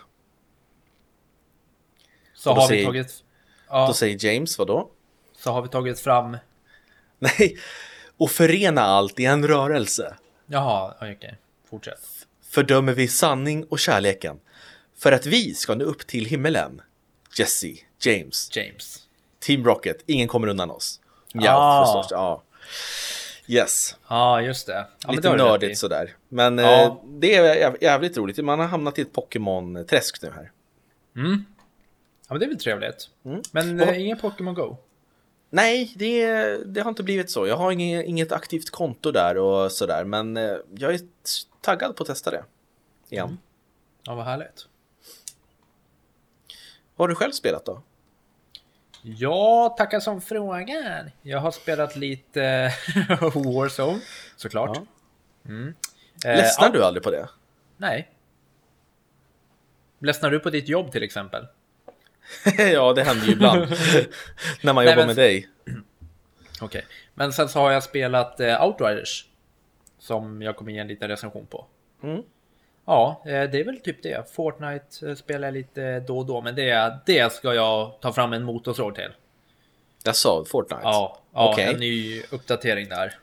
Så 2.34 2.54
har 2.54 2.62
vi 2.62 2.68
säger- 2.68 2.86
tagit... 2.86 3.24
Ja, 3.70 3.88
Då 3.88 3.94
säger 3.94 4.26
James, 4.26 4.58
vadå? 4.60 4.92
så 5.38 5.52
har 5.52 5.62
vi 5.62 5.70
tagit 5.70 6.00
fram... 6.00 6.38
Nej, 7.20 7.58
och 8.18 8.32
förena 8.32 8.82
allt 8.82 9.20
i 9.20 9.26
en 9.26 9.48
rörelse. 9.48 10.16
Jaha, 10.46 10.94
okej. 11.02 11.38
Fortsätt. 11.70 12.02
Fördömer 12.50 12.94
vi 12.94 13.08
sanning 13.08 13.64
och 13.70 13.80
kärleken. 13.80 14.40
För 14.98 15.12
att 15.12 15.26
vi 15.26 15.54
ska 15.54 15.76
nå 15.76 15.86
upp 15.86 16.08
till 16.08 16.26
himmelen. 16.26 16.82
Jesse, 17.38 17.68
James, 18.02 18.56
James. 18.56 19.00
Team 19.40 19.64
Rocket, 19.66 20.04
ingen 20.06 20.28
kommer 20.28 20.48
undan 20.48 20.72
oss. 20.72 21.02
Mjau, 21.34 21.52
Ah. 21.56 21.86
förstås. 21.86 22.08
Ja. 22.12 22.44
Yes, 23.50 23.96
Ja, 24.10 24.42
just 24.42 24.68
det. 24.68 24.88
Ja, 25.06 25.12
lite 25.12 25.30
det 25.30 25.36
nördigt 25.38 25.78
sådär. 25.78 26.16
Men 26.30 26.58
Ja. 26.58 26.84
eh, 26.84 26.96
det 27.06 27.36
är 27.36 27.56
jäv- 27.56 27.78
jävligt 27.82 28.18
roligt. 28.18 28.38
Man 28.46 28.60
har 28.60 28.68
hamnat 28.68 29.00
i 29.00 29.02
ett 29.02 29.14
Pokémon-träsk 29.14 30.22
nu 30.22 30.32
här. 30.36 30.52
Mm. 31.16 31.46
Ja, 32.28 32.34
men 32.34 32.40
det 32.40 32.46
är 32.46 32.50
väl 32.50 32.60
trevligt. 32.60 33.10
Mm. 33.26 33.42
Men 33.52 33.80
eh, 33.80 34.02
ingen 34.02 34.18
Pokémon 34.18 34.54
Go? 34.54 34.78
Nej, 35.50 35.94
det, 35.96 36.58
det 36.58 36.82
har 36.82 36.90
inte 36.90 37.04
blivit 37.04 37.32
så. 37.32 37.48
Jag 37.48 37.58
har 37.58 37.72
inget, 37.72 38.06
inget 38.06 38.32
aktivt 38.32 38.70
konto 38.70 39.12
där 39.12 39.38
och 39.38 39.72
sådär. 39.72 40.04
Men 40.04 40.38
eh, 40.38 40.56
jag 40.76 40.94
är 40.94 41.00
taggad 41.62 41.96
på 41.96 42.04
att 42.04 42.08
testa 42.08 42.32
det. 42.32 42.44
Igen. 43.10 43.26
Mm. 43.26 43.38
Ja, 44.04 44.16
vad 44.16 44.26
härligt. 44.26 44.68
Vad 46.96 47.04
har 47.04 47.08
du 47.08 47.16
själv 47.16 47.32
spelat 47.32 47.66
då? 47.66 47.82
Ja, 49.02 49.76
tackar 49.78 50.00
som 50.00 50.22
frågar. 50.22 51.12
Jag 51.22 51.40
har 51.40 51.52
spelat 51.52 51.96
lite 51.96 52.42
Warzone, 53.22 54.00
såklart. 54.36 54.78
Ja. 54.78 54.86
Mm. 55.50 55.76
Eh, 56.26 56.36
Ledsnar 56.36 56.68
ja, 56.68 56.74
du 56.74 56.84
aldrig 56.84 57.04
på 57.04 57.12
det? 57.12 57.30
Nej. 57.78 58.12
Ledsnar 60.00 60.32
du 60.32 60.40
på 60.40 60.50
ditt 60.50 60.68
jobb 60.68 60.92
till 60.92 61.04
exempel? 61.04 61.48
ja, 62.74 62.94
det 62.94 63.04
händer 63.04 63.26
ju 63.26 63.32
ibland. 63.32 63.62
När 64.62 64.74
man 64.74 64.86
Nej, 64.86 64.94
jobbar 64.94 64.98
men- 64.98 65.08
med 65.08 65.16
dig. 65.16 65.48
Okej. 66.62 66.86
Men 67.14 67.34
sen 67.34 67.50
så 67.50 67.60
har 67.60 67.72
jag 67.72 67.84
spelat 67.84 68.40
eh, 68.40 68.66
Outriders. 68.66 69.26
Som 70.00 70.42
jag 70.42 70.56
kommer 70.56 70.72
ge 70.72 70.80
en 70.80 70.88
liten 70.88 71.08
recension 71.08 71.46
på. 71.46 71.66
Mm. 72.04 72.22
Ja, 72.86 73.22
eh, 73.26 73.32
det 73.32 73.60
är 73.60 73.64
väl 73.64 73.80
typ 73.80 74.04
det. 74.04 74.32
Fortnite 74.34 75.10
eh, 75.10 75.16
spelar 75.16 75.48
jag 75.48 75.54
lite 75.54 76.00
då 76.00 76.18
och 76.20 76.26
då, 76.26 76.42
men 76.42 76.56
det, 76.56 76.98
det 77.06 77.34
ska 77.34 77.54
jag 77.54 77.98
ta 78.02 78.14
fram 78.14 78.34
en 78.34 78.44
motorsåg 78.44 78.96
till. 78.96 79.10
Jag 80.04 80.16
sa 80.16 80.46
Fortnite? 80.48 80.82
Ja, 80.84 81.22
ja 81.34 81.52
Okej. 81.54 81.74
en 81.74 81.80
ny 81.80 82.22
uppdatering 82.30 82.90
där. 82.90 83.14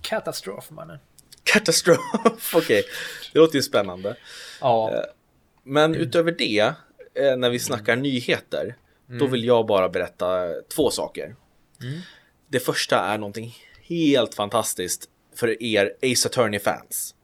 Katastrof 0.00 0.70
mannen. 0.70 0.98
Katastrof, 1.44 1.98
okej. 2.54 2.82
Det 3.32 3.38
låter 3.38 3.56
ju 3.56 3.62
spännande. 3.62 4.16
Ja, 4.60 5.04
Men 5.62 5.94
utöver 5.94 6.32
det, 6.32 6.72
eh, 7.14 7.36
när 7.36 7.50
vi 7.50 7.58
snackar 7.58 7.96
nyheter, 7.96 8.76
då 9.18 9.26
vill 9.26 9.44
jag 9.44 9.66
bara 9.66 9.88
berätta 9.88 10.48
två 10.74 10.90
saker. 10.90 11.36
Det 12.48 12.60
första 12.60 12.98
är 12.98 13.18
någonting 13.18 13.56
helt 13.82 14.34
fantastiskt 14.34 15.08
för 15.34 15.62
er 15.62 15.94
Ace 16.02 16.28
Attorney-fans. 16.28 17.14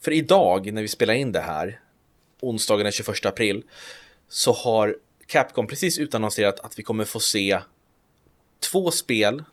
För 0.00 0.10
idag, 0.12 0.72
när 0.72 0.82
vi 0.82 0.88
spelar 0.88 1.14
in 1.14 1.32
det 1.32 1.40
här, 1.40 1.80
onsdagen 2.40 2.84
den 2.84 2.92
21 2.92 3.26
april, 3.26 3.62
så 4.28 4.52
har 4.52 4.96
Capcom 5.26 5.66
precis 5.66 5.98
utannonserat 5.98 6.60
att 6.60 6.78
vi 6.78 6.82
kommer 6.82 7.04
få 7.04 7.20
se 7.20 7.60
två 8.60 8.90
spel 8.90 9.44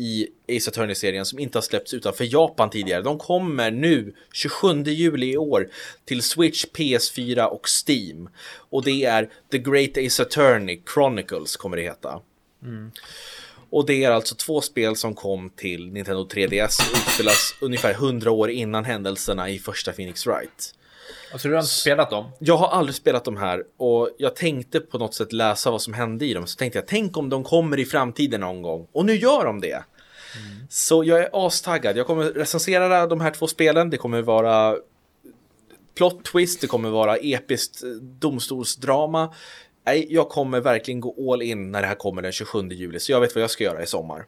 i 0.00 0.28
Ace 0.48 0.70
Attorney-serien 0.70 1.24
som 1.24 1.38
inte 1.38 1.58
har 1.58 1.62
släppts 1.62 1.94
utanför 1.94 2.32
Japan 2.32 2.70
tidigare. 2.70 3.02
De 3.02 3.18
kommer 3.18 3.70
nu 3.70 4.14
27 4.32 4.82
juli 4.82 5.32
i 5.32 5.36
år 5.36 5.68
till 6.04 6.22
Switch, 6.22 6.64
PS4 6.64 7.44
och 7.44 7.66
Steam. 7.86 8.28
Och 8.70 8.84
det 8.84 9.04
är 9.04 9.30
The 9.50 9.58
Great 9.58 10.06
Ace 10.06 10.22
Attorney 10.22 10.80
Chronicles 10.94 11.56
kommer 11.56 11.76
det 11.76 11.82
heta. 11.82 12.20
Och 13.70 13.86
det 13.86 14.04
är 14.04 14.10
alltså 14.10 14.34
två 14.34 14.60
spel 14.60 14.96
som 14.96 15.14
kom 15.14 15.50
till 15.50 15.92
Nintendo 15.92 16.28
3DS 16.28 16.90
och 16.90 16.96
utspelas 16.96 17.54
ungefär 17.60 17.92
100 17.92 18.30
år 18.30 18.50
innan 18.50 18.84
händelserna 18.84 19.50
i 19.50 19.58
första 19.58 19.92
Phoenix 19.92 20.26
Wright. 20.26 20.74
Alltså 21.32 21.48
du 21.48 21.54
har 21.54 21.60
inte 21.60 21.74
spelat 21.74 22.10
dem? 22.10 22.30
Jag 22.38 22.56
har 22.56 22.68
aldrig 22.68 22.94
spelat 22.94 23.24
de 23.24 23.36
här 23.36 23.64
och 23.76 24.10
jag 24.18 24.36
tänkte 24.36 24.80
på 24.80 24.98
något 24.98 25.14
sätt 25.14 25.32
läsa 25.32 25.70
vad 25.70 25.82
som 25.82 25.94
hände 25.94 26.26
i 26.26 26.34
dem. 26.34 26.46
Så 26.46 26.56
tänkte 26.56 26.78
jag, 26.78 26.86
tänk 26.86 27.16
om 27.16 27.28
de 27.28 27.44
kommer 27.44 27.78
i 27.78 27.84
framtiden 27.84 28.40
någon 28.40 28.62
gång. 28.62 28.88
Och 28.92 29.04
nu 29.04 29.14
gör 29.14 29.44
de 29.44 29.60
det. 29.60 29.84
Så 30.68 31.04
jag 31.04 31.18
är 31.18 31.46
astaggad. 31.46 31.96
Jag 31.96 32.06
kommer 32.06 32.24
recensera 32.24 33.06
de 33.06 33.20
här 33.20 33.30
två 33.30 33.46
spelen. 33.46 33.90
Det 33.90 33.96
kommer 33.96 34.22
vara 34.22 34.76
plot 35.94 36.24
twist, 36.24 36.60
det 36.60 36.66
kommer 36.66 36.90
vara 36.90 37.16
episkt 37.16 37.82
eh, 37.82 37.88
domstolsdrama. 38.00 39.34
Nej, 39.84 40.06
jag 40.10 40.28
kommer 40.28 40.60
verkligen 40.60 41.00
gå 41.00 41.32
all 41.32 41.42
in 41.42 41.72
när 41.72 41.80
det 41.80 41.86
här 41.88 41.94
kommer 41.94 42.22
den 42.22 42.32
27 42.32 42.68
juli. 42.68 43.00
Så 43.00 43.12
jag 43.12 43.20
vet 43.20 43.34
vad 43.34 43.42
jag 43.42 43.50
ska 43.50 43.64
göra 43.64 43.82
i 43.82 43.86
sommar. 43.86 44.26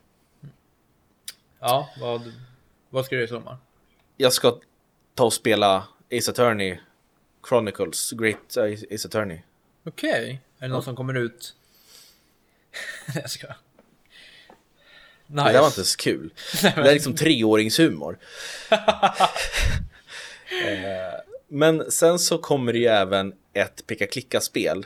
Ja, 1.59 1.89
vad, 2.01 2.33
vad 2.89 3.05
ska 3.05 3.15
du 3.15 3.21
göra 3.21 3.25
i 3.25 3.29
sommar? 3.29 3.57
Jag 4.17 4.33
ska 4.33 4.57
ta 5.15 5.23
och 5.23 5.33
spela 5.33 5.83
Ace 6.17 6.31
Attorney 6.31 6.77
Chronicles, 7.49 8.11
Great 8.11 8.57
Ace 8.91 9.07
Attorney. 9.07 9.39
Okej, 9.85 10.41
är 10.59 10.67
det 10.67 10.73
någon 10.73 10.83
som 10.83 10.95
kommer 10.95 11.13
ut? 11.13 11.55
jag 13.15 13.29
ska. 13.29 13.47
Nice. 15.27 15.47
Det 15.47 15.51
där 15.51 15.59
var 15.59 15.67
inte 15.67 15.83
så 15.83 15.97
kul. 15.97 16.33
Det 16.61 16.67
är 16.67 16.93
liksom 16.93 17.15
treåringshumor. 17.15 18.19
Eh, 20.65 21.19
Men 21.47 21.91
sen 21.91 22.19
så 22.19 22.37
kommer 22.37 22.73
det 22.73 22.79
ju 22.79 22.85
även 22.85 23.33
ett 23.53 23.87
peka-klicka-spel 23.87 24.85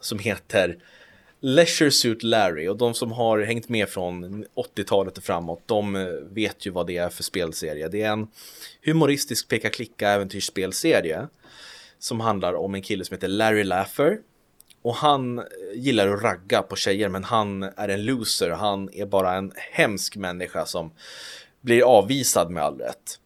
som 0.00 0.18
heter 0.18 0.82
Leisure 1.40 1.90
Suit 1.90 2.22
Larry 2.22 2.68
och 2.68 2.76
de 2.76 2.94
som 2.94 3.12
har 3.12 3.38
hängt 3.38 3.68
med 3.68 3.88
från 3.88 4.44
80-talet 4.44 5.18
och 5.18 5.24
framåt 5.24 5.62
de 5.66 5.96
eh, 5.96 6.06
vet 6.30 6.66
ju 6.66 6.70
vad 6.70 6.86
det 6.86 6.96
är 6.96 7.08
för 7.08 7.22
spelserie. 7.22 7.88
Det 7.88 8.02
är 8.02 8.12
en 8.12 8.28
humoristisk 8.84 9.48
peka-klicka 9.48 10.08
äventyrsspelserie 10.08 11.28
som 11.98 12.20
handlar 12.20 12.54
om 12.54 12.74
en 12.74 12.82
kille 12.82 13.04
som 13.04 13.14
heter 13.14 13.28
Larry 13.28 13.64
Laffer 13.64 14.18
och 14.82 14.94
han 14.94 15.38
eh, 15.38 15.44
gillar 15.74 16.08
att 16.08 16.22
ragga 16.22 16.62
på 16.62 16.76
tjejer 16.76 17.08
men 17.08 17.24
han 17.24 17.62
är 17.62 17.88
en 17.88 18.04
loser. 18.04 18.50
Han 18.50 18.90
är 18.92 19.06
bara 19.06 19.34
en 19.34 19.52
hemsk 19.72 20.16
människa 20.16 20.66
som 20.66 20.90
blir 21.60 21.82
avvisad 21.82 22.50
med 22.50 22.62
all 22.62 22.78
rätt. 22.78 23.20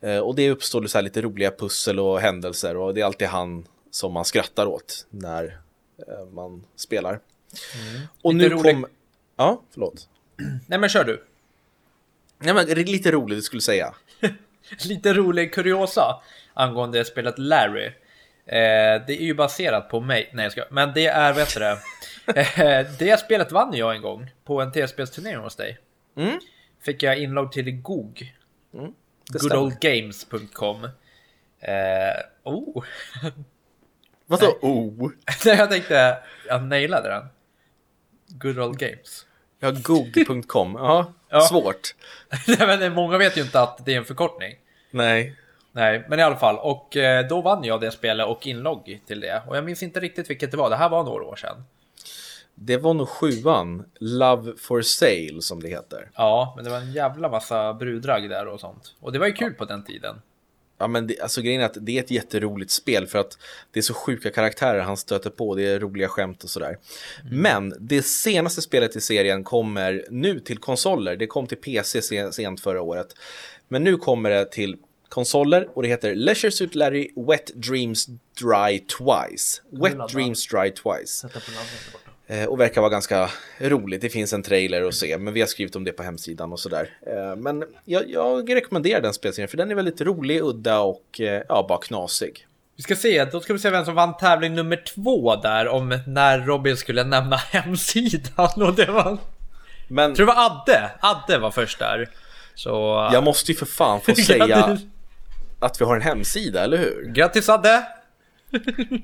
Eh, 0.00 0.18
och 0.18 0.34
det 0.34 0.50
uppstår 0.50 0.86
så 0.86 0.98
här 0.98 1.02
lite 1.02 1.22
roliga 1.22 1.50
pussel 1.50 2.00
och 2.00 2.20
händelser 2.20 2.76
och 2.76 2.94
det 2.94 3.00
är 3.00 3.04
alltid 3.04 3.28
han 3.28 3.66
som 3.90 4.12
man 4.12 4.24
skrattar 4.24 4.66
åt 4.66 5.06
när 5.10 5.60
man 6.32 6.64
spelar. 6.76 7.20
Och 8.22 8.34
Lite 8.34 8.48
nu 8.48 8.54
rolig- 8.54 8.72
kom... 8.74 8.86
Ja, 9.36 9.62
förlåt. 9.70 10.08
Nej 10.66 10.78
men 10.78 10.88
kör 10.88 11.04
du. 11.04 11.24
Nej, 12.38 12.54
men 12.54 12.66
det 12.66 12.72
är 12.72 12.76
lite 12.76 13.10
roligt, 13.10 13.44
skulle 13.44 13.62
säga. 13.62 13.94
Lite 14.84 15.12
rolig 15.14 15.54
kuriosa 15.54 16.22
angående 16.54 17.04
spelet 17.04 17.38
Larry. 17.38 17.86
Eh, 18.46 19.02
det 19.06 19.10
är 19.20 19.22
ju 19.22 19.34
baserat 19.34 19.88
på 19.90 20.00
mig. 20.00 20.30
Nej 20.32 20.42
jag 20.42 20.52
ska. 20.52 20.64
Men 20.70 20.92
det 20.94 21.06
är, 21.06 21.58
det? 21.60 21.78
Eh, 22.34 22.86
det 22.98 23.20
spelet 23.20 23.52
vann 23.52 23.74
jag 23.74 23.94
en 23.96 24.02
gång 24.02 24.30
på 24.44 24.60
en 24.60 24.72
TS-spelsturnering 24.72 25.36
hos 25.42 25.56
dig. 25.56 25.78
Mm. 26.16 26.38
Fick 26.80 27.02
jag 27.02 27.18
inlogg 27.18 27.52
till 27.52 27.70
GOG. 27.82 28.34
stämmer. 28.70 28.92
Goodoldgames.com. 29.54 30.84
Eh, 31.60 31.70
oh. 32.44 32.84
Vadå? 34.26 34.58
Oh. 34.62 35.10
Jag 35.44 35.70
tänkte, 35.70 36.18
jag 36.48 36.62
nailade 36.62 37.08
den. 37.08 37.26
Good 38.28 38.58
old 38.58 38.78
games. 38.78 39.26
Ja, 39.60 39.70
gog.com. 39.70 40.74
Ja, 40.78 41.12
Ja. 41.30 41.40
svårt. 41.40 41.94
Nej, 42.58 42.78
men 42.78 42.92
många 42.92 43.18
vet 43.18 43.36
ju 43.36 43.42
inte 43.42 43.60
att 43.60 43.84
det 43.86 43.94
är 43.94 43.98
en 43.98 44.04
förkortning. 44.04 44.54
Nej. 44.90 45.36
Nej, 45.72 46.06
men 46.08 46.18
i 46.18 46.22
alla 46.22 46.36
fall. 46.36 46.58
Och 46.58 46.96
eh, 46.96 47.28
då 47.28 47.40
vann 47.40 47.64
jag 47.64 47.80
det 47.80 47.90
spelet 47.90 48.26
och 48.26 48.46
inlogg 48.46 49.00
till 49.06 49.20
det. 49.20 49.42
Och 49.48 49.56
jag 49.56 49.64
minns 49.64 49.82
inte 49.82 50.00
riktigt 50.00 50.30
vilket 50.30 50.50
det 50.50 50.56
var. 50.56 50.70
Det 50.70 50.76
här 50.76 50.88
var 50.88 51.04
några 51.04 51.24
år 51.24 51.36
sedan. 51.36 51.64
Det 52.54 52.76
var 52.76 52.94
nog 52.94 53.08
sjuan. 53.08 53.84
Love 54.00 54.52
for 54.58 54.82
sale 54.82 55.42
som 55.42 55.62
det 55.62 55.68
heter. 55.68 56.10
Ja, 56.14 56.52
men 56.56 56.64
det 56.64 56.70
var 56.70 56.78
en 56.78 56.92
jävla 56.92 57.28
massa 57.28 57.74
brudragg 57.74 58.30
där 58.30 58.46
och 58.48 58.60
sånt. 58.60 58.94
Och 59.00 59.12
det 59.12 59.18
var 59.18 59.26
ju 59.26 59.32
kul 59.32 59.54
på 59.54 59.64
den 59.64 59.84
tiden. 59.84 60.22
Ja 60.78 60.86
men 60.86 61.06
det, 61.06 61.20
alltså 61.20 61.40
grejen 61.42 61.60
är 61.60 61.64
att 61.66 61.76
det 61.80 61.98
är 61.98 62.02
ett 62.02 62.10
jätteroligt 62.10 62.70
spel 62.70 63.06
för 63.06 63.18
att 63.18 63.38
det 63.70 63.80
är 63.80 63.82
så 63.82 63.94
sjuka 63.94 64.30
karaktärer 64.30 64.80
han 64.80 64.96
stöter 64.96 65.30
på, 65.30 65.54
det 65.54 65.66
är 65.66 65.80
roliga 65.80 66.08
skämt 66.08 66.44
och 66.44 66.50
sådär. 66.50 66.78
Men 67.30 67.74
det 67.80 68.02
senaste 68.02 68.62
spelet 68.62 68.96
i 68.96 69.00
serien 69.00 69.44
kommer 69.44 70.04
nu 70.10 70.40
till 70.40 70.58
konsoler, 70.58 71.16
det 71.16 71.26
kom 71.26 71.46
till 71.46 71.56
PC 71.58 72.02
sen- 72.02 72.32
sent 72.32 72.60
förra 72.60 72.82
året. 72.82 73.08
Men 73.68 73.84
nu 73.84 73.96
kommer 73.96 74.30
det 74.30 74.52
till 74.52 74.76
konsoler 75.08 75.68
och 75.74 75.82
det 75.82 75.88
heter 75.88 76.14
Leisure 76.14 76.50
Suit 76.50 76.74
Larry 76.74 77.10
Wet 77.28 77.46
Dreams 77.54 78.06
Dry 78.40 78.78
Twice. 78.78 79.62
Wet 79.70 80.08
Dreams 80.12 80.46
Dry 80.46 80.70
Twice. 80.70 81.28
Eh, 82.30 82.44
och 82.44 82.60
verkar 82.60 82.80
vara 82.80 82.90
ganska 82.90 83.30
roligt. 83.58 84.00
Det 84.00 84.08
finns 84.08 84.32
en 84.32 84.42
trailer 84.42 84.82
att 84.82 84.94
se, 84.94 85.18
men 85.18 85.34
vi 85.34 85.40
har 85.40 85.46
skrivit 85.46 85.76
om 85.76 85.84
det 85.84 85.92
på 85.92 86.02
hemsidan 86.02 86.52
och 86.52 86.60
sådär. 86.60 86.90
Eh, 87.06 87.36
men 87.36 87.64
jag, 87.84 88.10
jag 88.10 88.54
rekommenderar 88.54 89.00
den 89.00 89.14
spelserien 89.14 89.48
för 89.48 89.56
den 89.56 89.70
är 89.70 89.74
väldigt 89.74 90.00
rolig, 90.00 90.42
udda 90.42 90.80
och 90.80 91.20
eh, 91.20 91.42
ja, 91.48 91.66
bara 91.68 91.78
knasig. 91.78 92.46
Vi 92.76 92.82
ska 92.82 92.96
se, 92.96 93.24
då 93.24 93.40
ska 93.40 93.52
vi 93.52 93.58
se 93.58 93.70
vem 93.70 93.84
som 93.84 93.94
vann 93.94 94.16
tävling 94.16 94.54
nummer 94.54 94.76
två 94.94 95.36
där 95.36 95.68
om 95.68 95.98
när 96.06 96.38
Robin 96.38 96.76
skulle 96.76 97.04
nämna 97.04 97.36
hemsidan 97.50 98.62
och 98.62 98.74
det 98.74 98.86
var... 98.86 99.18
Men 99.88 100.08
Jag 100.08 100.16
tror 100.16 100.26
det 100.26 100.32
var 100.32 100.46
Adde. 100.46 100.90
Adde 101.00 101.38
var 101.38 101.50
först 101.50 101.78
där. 101.78 102.08
Så... 102.54 103.08
jag 103.12 103.24
måste 103.24 103.52
ju 103.52 103.58
för 103.58 103.66
fan 103.66 104.00
få 104.00 104.14
säga 104.26 104.78
att 105.58 105.80
vi 105.80 105.84
har 105.84 105.96
en 105.96 106.02
hemsida, 106.02 106.64
eller 106.64 106.78
hur? 106.78 107.12
Grattis 107.14 107.48
Adde! 107.48 107.86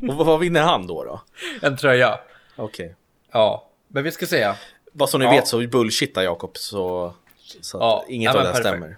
Och 0.09 0.26
vad, 0.26 0.40
vinner 0.40 0.62
han 0.62 0.87
då? 0.87 1.04
då? 1.04 1.23
En 1.62 1.76
tröja. 1.76 2.19
Okej. 2.57 2.95
Ja, 3.34 3.70
men 3.88 4.04
vi 4.04 4.10
ska 4.12 4.26
se. 4.26 4.52
Vad 4.92 5.10
som 5.10 5.20
ni 5.20 5.26
Ja. 5.26 5.30
vet 5.30 5.46
så 5.48 5.58
bullshittar 5.58 6.22
Jakob 6.22 6.56
så, 6.58 7.14
så 7.60 7.78
Ja, 7.78 8.04
inget 8.08 8.24
ja, 8.34 8.38
av 8.40 8.44
det 8.46 8.52
perfekt. 8.52 8.66
stämmer. 8.68 8.96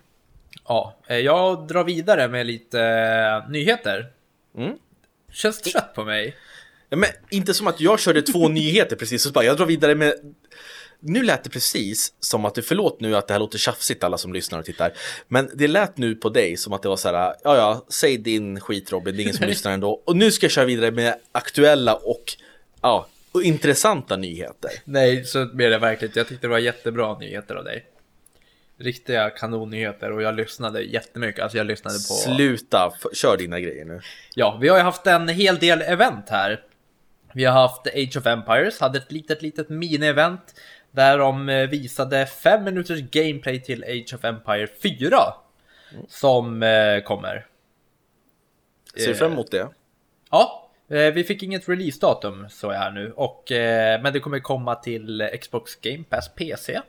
Ja, 0.69 0.97
eh, 1.07 1.17
jag 1.19 1.67
drar 1.67 1.85
vidare 1.85 2.29
med 2.29 2.47
lite 2.47 2.81
eh, 2.81 3.51
nyheter. 3.51 4.07
Mm. 4.57 4.73
Känns 5.33 5.61
trött 5.63 5.95
på 5.95 6.05
mig. 6.05 6.37
Ja, 6.89 6.97
men 6.97 7.09
inte 7.31 7.55
som 7.55 7.67
att 7.67 7.81
jag 7.81 8.01
körde 8.01 8.23
två 8.23 8.49
nyheter 8.61 8.97
precis 8.97 9.23
så 9.23 9.31
bara 9.31 9.45
jag 9.45 9.57
drar 9.57 9.67
vidare 9.67 9.95
med 9.95 10.15
Nu 11.01 11.23
lät 11.23 11.45
det 11.45 11.51
precis 11.51 12.13
som 12.21 12.45
att 12.45 12.55
du, 12.55 12.63
förlåt 12.63 13.01
nu 13.01 13.17
att 13.17 13.27
det 13.29 13.35
här 13.35 13.39
låter 13.39 13.59
tjafsigt 13.59 14.05
alla 14.05 14.19
som 14.19 14.33
lyssnar 14.33 14.59
och 14.59 14.65
tittar 14.65 14.93
Men 15.29 15.51
det 15.55 15.69
lät 15.69 15.97
nu 15.97 16.15
på 16.15 16.29
dig 16.29 16.57
som 16.57 16.73
att 16.73 16.83
det 16.83 16.89
var 16.89 16.97
så 16.97 17.09
här, 17.09 17.35
ja 17.45 17.57
ja, 17.57 17.85
säg 17.89 18.19
din 18.19 18.61
skit 18.61 18.93
Robin, 18.93 19.17
det 19.17 19.21
är 19.21 19.23
ingen 19.23 19.37
som 19.37 19.47
lyssnar 19.49 19.73
ändå 19.73 20.03
Och 20.05 20.17
nu 20.17 20.33
ska 20.33 20.45
jag 20.45 20.51
köra 20.51 20.65
vidare 20.65 20.91
med 20.91 21.15
aktuella 21.33 21.95
och, 21.95 22.25
ja, 22.83 23.07
och 23.37 23.43
intressanta 23.43 24.17
nyheter 24.17 24.71
Nej, 24.85 25.25
så 25.25 25.47
blir 25.47 25.71
det 25.71 25.79
verkligen. 25.79 26.13
Jag 26.17 26.29
tyckte 26.29 26.47
det 26.47 26.51
var 26.51 26.59
jättebra 26.59 27.19
nyheter 27.19 27.55
av 27.55 27.65
dig. 27.65 27.87
Riktiga 28.79 29.31
kanonnyheter 29.31 30.13
och 30.13 30.23
jag 30.23 30.35
lyssnade 30.35 30.83
jättemycket. 30.83 31.43
Alltså 31.43 31.59
jag 31.59 31.67
lyssnade 31.67 31.95
på... 31.95 32.15
Sluta, 32.15 32.93
kör 33.13 33.37
dina 33.37 33.61
grejer 33.61 33.85
nu 33.85 34.01
Ja, 34.35 34.59
vi 34.61 34.69
har 34.69 34.77
ju 34.77 34.83
haft 34.83 35.07
en 35.07 35.29
hel 35.29 35.59
del 35.59 35.83
event 35.83 36.29
här. 36.29 36.61
Vi 37.35 37.45
har 37.45 37.53
haft 37.53 37.87
Age 37.87 38.17
of 38.17 38.27
Empires, 38.27 38.81
hade 38.81 38.99
ett 38.99 39.13
litet, 39.13 39.43
litet 39.43 39.69
mini-event 39.69 40.55
där 40.91 41.19
de 41.19 41.49
eh, 41.49 41.69
visade 41.69 42.27
fem 42.27 42.65
minuters 42.65 43.01
gameplay 43.01 43.63
till 43.63 43.85
Age 43.85 44.15
of 44.15 44.25
Empire 44.25 44.69
4 44.83 45.19
som 46.09 46.63
eh, 46.63 47.01
kommer. 47.01 47.47
Ser 48.97 49.09
du 49.09 49.15
fram 49.15 49.33
emot 49.33 49.51
det? 49.51 49.69
Ja, 50.31 50.66
Eh, 50.66 50.66
Vi 50.89 51.25
fick 51.25 51.43
inget 51.43 51.69
releasedatum 51.69 52.47
så 52.49 52.67
jag 52.67 52.79
här 52.79 52.91
nu, 52.91 53.13
och, 53.13 53.53
eh, 53.53 54.03
men 54.03 54.13
det 54.13 54.21
kommer 54.21 54.39
komma 54.41 54.75
till 54.75 55.31
Xbox 55.41 55.75
Game 55.77 56.05
Pass 56.09 56.35
PC. 56.35 56.81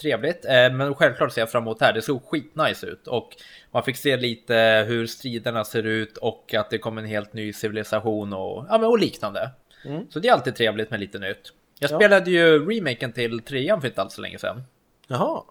Trevligt, 0.00 0.44
eh, 0.44 0.72
men 0.72 0.94
självklart 0.94 1.32
ser 1.32 1.40
jag 1.40 1.50
fram 1.50 1.62
emot 1.62 1.78
det 1.78 1.84
här. 1.84 1.92
Det 1.92 2.02
såg 2.02 2.22
skitnice 2.24 2.86
ut 2.86 3.06
och 3.06 3.36
man 3.70 3.82
fick 3.82 3.96
se 3.96 4.16
lite 4.16 4.84
hur 4.88 5.06
striderna 5.06 5.64
ser 5.64 5.82
ut 5.86 6.16
och 6.16 6.54
att 6.54 6.70
det 6.70 6.78
kommer 6.78 7.02
en 7.02 7.08
helt 7.08 7.32
ny 7.32 7.52
civilisation 7.52 8.32
och, 8.32 8.66
ja, 8.68 8.78
men, 8.78 8.84
och 8.84 8.98
liknande. 8.98 9.50
Mm. 9.84 10.06
Så 10.10 10.18
det 10.20 10.28
är 10.28 10.32
alltid 10.32 10.56
trevligt 10.56 10.90
med 10.90 11.00
lite 11.00 11.18
nytt. 11.18 11.52
Jag 11.78 11.90
Ja. 11.90 11.96
spelade 11.98 12.30
ju 12.30 12.70
remaken 12.70 13.12
till 13.12 13.40
trean 13.40 13.80
för 13.80 13.88
inte 13.88 14.02
alls 14.02 14.14
så 14.14 14.20
länge 14.20 14.38
sedan. 14.38 14.62
Jaha. 15.06 15.42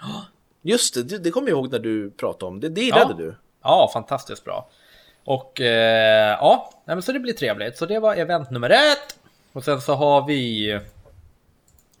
Just 0.62 0.94
det, 0.94 1.18
det, 1.18 1.30
kommer 1.30 1.48
jag 1.48 1.56
ihåg 1.58 1.72
när 1.72 1.78
du 1.78 2.10
pratade 2.10 2.48
om. 2.48 2.60
Det, 2.60 2.68
det 2.68 2.80
gillade 2.80 3.14
du. 3.14 3.34
Ja, 3.62 3.90
fantastiskt 3.92 4.44
bra. 4.44 4.70
Och 5.30 5.60
eh, 5.60 6.36
ja, 6.40 6.70
nej, 6.84 6.96
men 6.96 7.02
så 7.02 7.12
det 7.12 7.20
blir 7.20 7.32
trevligt. 7.32 7.76
Så 7.76 7.86
det 7.86 7.98
var 7.98 8.14
event 8.14 8.50
nummer 8.50 8.70
ett. 8.70 9.18
Och 9.52 9.64
sen 9.64 9.80
så 9.80 9.94
har 9.94 10.26
vi 10.26 10.80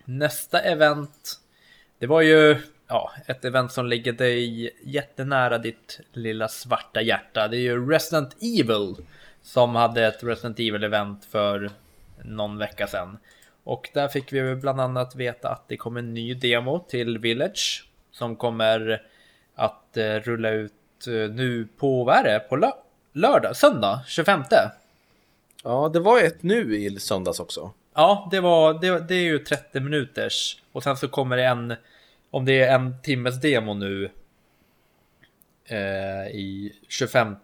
nästa 0.04 0.60
event. 0.60 1.40
Det 1.98 2.06
var 2.06 2.20
ju 2.20 2.56
ja, 2.88 3.12
ett 3.26 3.44
event 3.44 3.72
som 3.72 3.86
ligger 3.86 4.12
dig 4.12 4.70
jättenära 4.82 5.58
ditt 5.58 6.00
lilla 6.12 6.48
svarta 6.48 7.02
hjärta. 7.02 7.48
Det 7.48 7.56
är 7.56 7.60
ju 7.60 7.90
Resident 7.90 8.36
Evil 8.42 8.96
som 9.42 9.74
hade 9.74 10.06
ett 10.06 10.24
Resident 10.24 10.58
Evil-event 10.58 11.20
för 11.30 11.70
någon 12.22 12.58
vecka 12.58 12.86
sedan. 12.86 13.18
Och 13.64 13.90
där 13.94 14.08
fick 14.08 14.32
vi 14.32 14.54
bland 14.54 14.80
annat 14.80 15.16
veta 15.16 15.48
att 15.48 15.68
det 15.68 15.76
kommer 15.76 16.00
en 16.00 16.14
ny 16.14 16.34
demo 16.34 16.84
till 16.88 17.18
Village 17.18 17.88
som 18.12 18.36
kommer 18.36 19.02
att 19.54 19.96
eh, 19.96 20.14
rulla 20.14 20.50
ut 20.50 20.72
eh, 21.06 21.12
nu 21.12 21.68
på, 21.76 22.04
vad 22.04 22.16
är 22.16 22.24
det, 22.24 22.38
på 22.38 22.56
lö- 22.56 22.72
lördag, 23.12 23.56
söndag 23.56 24.00
25. 24.06 24.42
Ja, 25.64 25.90
det 25.92 26.00
var 26.00 26.20
ett 26.20 26.42
nu 26.42 26.76
i 26.76 26.98
söndags 27.00 27.40
också. 27.40 27.72
Ja, 27.94 28.28
det, 28.30 28.40
var, 28.40 28.74
det, 28.74 29.08
det 29.08 29.14
är 29.14 29.22
ju 29.22 29.38
30 29.38 29.80
minuters 29.80 30.62
och 30.72 30.82
sen 30.82 30.96
så 30.96 31.08
kommer 31.08 31.36
det 31.36 31.44
en, 31.44 31.74
om 32.30 32.44
det 32.44 32.60
är 32.60 32.74
en 32.74 33.02
timmes 33.02 33.40
demo 33.40 33.74
nu 33.74 34.10
eh, 35.64 36.26
i 36.30 36.72
25 36.88 37.36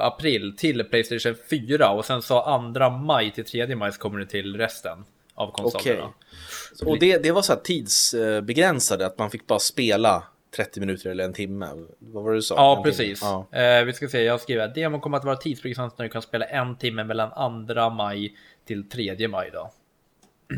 april 0.00 0.56
till 0.56 0.84
Playstation 0.84 1.34
4 1.50 1.90
och 1.90 2.04
sen 2.04 2.22
så 2.22 2.72
2 2.76 2.90
maj 2.90 3.30
till 3.30 3.44
3 3.44 3.76
maj 3.76 3.92
så 3.92 3.98
kommer 3.98 4.18
det 4.18 4.26
till 4.26 4.56
resten 4.56 5.04
av 5.34 5.52
konsolerna. 5.52 6.02
Okej. 6.02 6.88
Och 6.88 6.98
det, 6.98 7.22
det 7.22 7.32
var 7.32 7.42
så 7.42 7.52
här 7.52 7.60
tidsbegränsade, 7.60 9.06
att 9.06 9.18
man 9.18 9.30
fick 9.30 9.46
bara 9.46 9.58
spela 9.58 10.24
30 10.56 10.80
minuter 10.80 11.10
eller 11.10 11.24
en 11.24 11.32
timme. 11.32 11.68
Vad 11.98 12.24
var 12.24 12.30
det 12.30 12.36
du 12.38 12.42
sa? 12.42 12.54
Ja, 12.54 12.76
En 12.76 12.82
precis. 12.82 13.22
Ja. 13.22 13.46
Eh, 13.52 13.84
vi 13.84 13.92
ska 13.92 14.08
se, 14.08 14.22
jag 14.22 14.40
skriver 14.40 14.64
att 14.64 14.74
demon 14.74 15.00
kommer 15.00 15.18
att 15.18 15.24
vara 15.24 15.36
tidsbegränsat 15.36 15.98
när 15.98 16.04
du 16.04 16.08
kan 16.10 16.22
spela 16.22 16.44
en 16.44 16.76
timme 16.78 17.04
mellan 17.04 17.66
2 17.66 17.90
maj 17.90 18.36
till 18.66 18.88
3 18.88 19.28
maj 19.28 19.50
då. 19.52 19.70
Ja, 20.48 20.56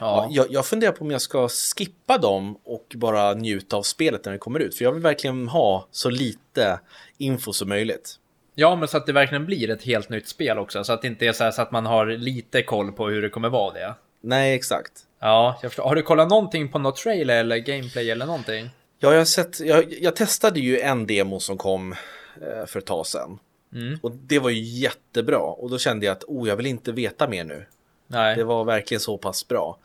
Ja, 0.00 0.28
jag, 0.30 0.46
jag 0.50 0.66
funderar 0.66 0.92
på 0.92 1.04
om 1.04 1.10
jag 1.10 1.20
ska 1.20 1.48
skippa 1.48 2.18
dem 2.18 2.58
och 2.64 2.86
bara 2.96 3.34
njuta 3.34 3.76
av 3.76 3.82
spelet 3.82 4.24
när 4.24 4.32
det 4.32 4.38
kommer 4.38 4.60
ut. 4.60 4.74
För 4.74 4.84
jag 4.84 4.92
vill 4.92 5.02
verkligen 5.02 5.48
ha 5.48 5.88
så 5.90 6.10
lite 6.10 6.80
info 7.18 7.52
som 7.52 7.68
möjligt. 7.68 8.14
ja, 8.54 8.76
men 8.76 8.88
så 8.88 8.96
att 8.96 9.06
det 9.06 9.12
verkligen 9.12 9.46
blir 9.46 9.70
ett 9.70 9.82
helt 9.82 10.08
nytt 10.08 10.28
spel 10.28 10.58
också. 10.58 10.84
Så 10.84 10.92
att 10.92 11.02
det 11.02 11.08
inte 11.08 11.26
är 11.26 11.32
så, 11.32 11.44
här, 11.44 11.50
så 11.50 11.62
att 11.62 11.70
man 11.72 11.86
har 11.86 12.06
lite 12.06 12.62
koll 12.62 12.92
på 12.92 13.08
hur 13.08 13.22
det 13.22 13.28
kommer 13.28 13.48
vara 13.48 13.72
det. 13.74 13.94
Nej, 14.20 14.54
exakt. 14.54 14.92
Ja, 15.20 15.58
jag 15.62 15.70
förstår. 15.72 15.84
Har 15.84 15.94
du 15.94 16.02
kollat 16.02 16.28
någonting 16.28 16.68
på 16.68 16.78
något 16.78 16.96
trailer 16.96 17.40
eller 17.40 17.56
gameplay 17.56 18.10
eller 18.10 18.26
någonting? 18.26 18.70
Ja, 18.98 19.10
jag, 19.12 19.18
har 19.18 19.24
sett, 19.24 19.60
jag, 19.60 19.94
jag 20.00 20.16
testade 20.16 20.60
ju 20.60 20.80
en 20.80 21.06
demo 21.06 21.40
som 21.40 21.58
kom 21.58 21.92
eh, 22.42 22.66
för 22.66 22.78
ett 22.78 22.86
tag 22.86 23.06
sedan. 23.06 23.38
Mm. 23.74 23.98
Och 24.02 24.12
det 24.12 24.38
var 24.38 24.50
ju 24.50 24.60
jättebra. 24.60 25.38
Och 25.38 25.70
då 25.70 25.78
kände 25.78 26.06
jag 26.06 26.12
att 26.12 26.24
oh, 26.24 26.48
jag 26.48 26.56
vill 26.56 26.66
inte 26.66 26.92
veta 26.92 27.28
mer 27.28 27.44
nu. 27.44 27.66
Nej. 28.06 28.36
Det 28.36 28.44
var 28.44 28.64
verkligen 28.64 29.00
så 29.00 29.18
pass 29.18 29.48
bra. 29.48 29.78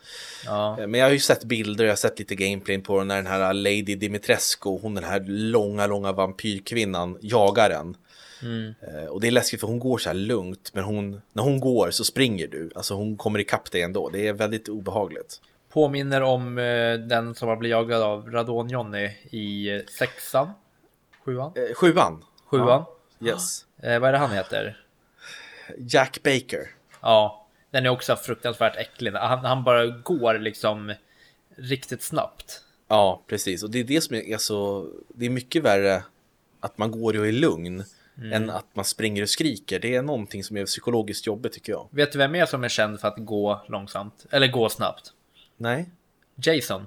Ja. 0.44 0.80
Eh, 0.80 0.86
Men 0.86 1.00
jag 1.00 1.06
har 1.06 1.12
ju 1.12 1.18
sett 1.18 1.44
bilder, 1.44 1.84
jag 1.84 1.92
har 1.92 1.96
sett 1.96 2.18
lite 2.18 2.34
gameplay 2.34 2.78
på 2.78 3.04
när 3.04 3.16
den 3.16 3.26
här 3.26 3.54
Lady 3.54 3.82
Dimitrescu, 3.94 4.68
hon 4.82 4.94
den 4.94 5.04
här 5.04 5.24
långa, 5.28 5.86
långa 5.86 6.12
vampyrkvinnan, 6.12 7.18
jagar 7.20 7.70
en. 7.70 7.96
Mm. 8.42 8.74
Eh, 8.80 9.04
Och 9.08 9.20
det 9.20 9.26
är 9.26 9.30
läskigt 9.30 9.60
för 9.60 9.66
hon 9.66 9.78
går 9.78 9.98
så 9.98 10.08
här 10.08 10.14
lugnt, 10.14 10.70
men 10.74 10.84
hon, 10.84 11.20
när 11.32 11.42
hon 11.42 11.60
går 11.60 11.90
så 11.90 12.04
springer 12.04 12.46
du. 12.46 12.70
Alltså 12.74 12.94
hon 12.94 13.16
kommer 13.16 13.38
ikapp 13.38 13.70
dig 13.70 13.82
ändå. 13.82 14.08
Det 14.08 14.28
är 14.28 14.32
väldigt 14.32 14.68
obehagligt. 14.68 15.40
Påminner 15.74 16.22
om 16.22 16.58
eh, 16.58 16.94
den 16.94 17.34
som 17.34 17.48
har 17.48 17.56
blivit 17.56 17.72
jagad 17.72 18.02
av 18.02 18.30
Radon-Johnny 18.30 19.10
i 19.30 19.76
eh, 19.76 19.82
sexan? 19.98 20.50
Sjuan? 21.24 21.52
Eh, 21.56 21.74
sjuan. 21.74 22.24
Sjuan? 22.46 22.84
Yes. 23.20 23.66
Eh, 23.82 23.98
vad 23.98 24.08
är 24.08 24.12
det 24.12 24.18
han 24.18 24.30
heter? 24.30 24.84
Jack 25.78 26.22
Baker. 26.22 26.70
Ja, 27.00 27.46
den 27.70 27.86
är 27.86 27.90
också 27.90 28.16
fruktansvärt 28.16 28.76
äcklig. 28.76 29.12
Han, 29.12 29.38
han 29.38 29.64
bara 29.64 29.86
går 29.86 30.38
liksom 30.38 30.94
riktigt 31.56 32.02
snabbt. 32.02 32.60
Ja, 32.88 33.22
precis. 33.26 33.62
Och 33.62 33.70
det 33.70 33.80
är 33.80 33.84
det 33.84 34.00
som 34.00 34.16
är 34.16 34.38
så... 34.38 34.88
Det 35.08 35.26
är 35.26 35.30
mycket 35.30 35.62
värre 35.62 36.02
att 36.60 36.78
man 36.78 36.90
går 36.90 37.18
och 37.18 37.26
är 37.26 37.32
lugn 37.32 37.84
än 38.32 38.50
att 38.50 38.66
man 38.72 38.84
springer 38.84 39.22
och 39.22 39.28
skriker. 39.28 39.80
Det 39.80 39.94
är 39.94 40.02
någonting 40.02 40.44
som 40.44 40.56
är 40.56 40.66
psykologiskt 40.66 41.26
jobbigt 41.26 41.52
tycker 41.52 41.72
jag. 41.72 41.88
Vet 41.90 42.12
du 42.12 42.18
vem 42.18 42.32
mer 42.32 42.46
som 42.46 42.64
är 42.64 42.68
känd 42.68 43.00
för 43.00 43.08
att 43.08 43.18
gå 43.18 43.64
långsamt? 43.68 44.26
Eller 44.30 44.48
gå 44.48 44.68
snabbt? 44.68 45.12
Nej? 45.56 45.90
Jason, 46.36 46.86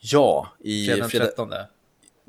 Ja, 0.00 0.48
i 0.58 0.86
fredag 0.86 1.00
den 1.00 1.10
fredag... 1.10 1.26
13. 1.26 1.52
Han, 1.52 1.66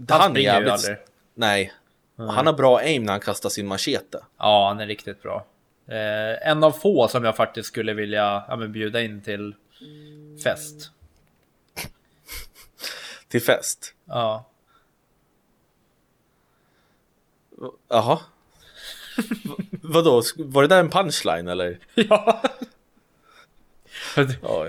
Han 0.08 0.22
är 0.22 0.30
springer 0.30 0.62
ju 0.62 0.70
aldrig. 0.70 0.98
Nej. 1.34 1.74
Han 2.18 2.46
har 2.46 2.54
bra 2.54 2.78
aim 2.78 3.04
när 3.04 3.14
han 3.14 3.20
kastar 3.20 3.50
sin 3.50 3.68
machete. 3.68 4.26
Ja, 4.38 4.68
han 4.68 4.80
är 4.80 4.88
riktigt 4.88 5.22
bra. 5.22 5.46
Eh, 5.88 6.48
en 6.48 6.64
av 6.64 6.72
få 6.72 7.08
som 7.08 7.24
jag 7.24 7.36
faktiskt 7.36 7.68
skulle 7.68 7.94
vilja 7.94 8.44
ja, 8.48 8.56
bjuda 8.56 9.02
in 9.02 9.22
till 9.22 9.56
fest. 10.44 10.92
Till 13.28 13.42
fest. 13.42 13.94
Ja. 14.06 14.46
Jaha. 17.88 18.20
Vadå, 19.82 20.24
var 20.38 20.62
det 20.62 20.68
där 20.68 20.80
en 20.80 20.90
punchline 20.90 21.48
eller? 21.48 21.80
ja. 21.96 22.42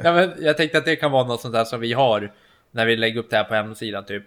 Ja, 0.04 0.12
men 0.12 0.32
jag 0.38 0.56
tänkte 0.56 0.78
att 0.78 0.84
det 0.84 0.96
kan 0.96 1.10
vara 1.10 1.24
något 1.26 1.40
sånt 1.40 1.54
där 1.54 1.64
som 1.64 1.80
vi 1.80 1.92
har 1.92 2.32
när 2.70 2.86
vi 2.86 2.96
lägger 2.96 3.20
upp 3.20 3.30
det 3.30 3.36
här 3.36 3.44
på 3.44 3.54
hemsidan. 3.54 4.04
Typ, 4.04 4.24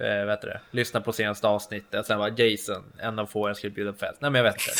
eh, 0.00 0.24
vet 0.26 0.40
du 0.40 0.46
det? 0.48 0.60
Lyssna 0.70 1.00
på 1.00 1.12
senaste 1.12 1.46
avsnittet. 1.48 2.06
Sen 2.06 2.18
var 2.18 2.40
Jason, 2.40 2.82
en 2.98 3.18
av 3.18 3.26
få 3.26 3.48
jag 3.48 3.56
skulle 3.56 3.70
bjuda 3.72 3.92
på 3.92 3.98
fest. 3.98 4.16
Nej, 4.20 4.30
men 4.30 4.38
jag 4.44 4.52
vet 4.52 4.54
inte. 4.54 4.72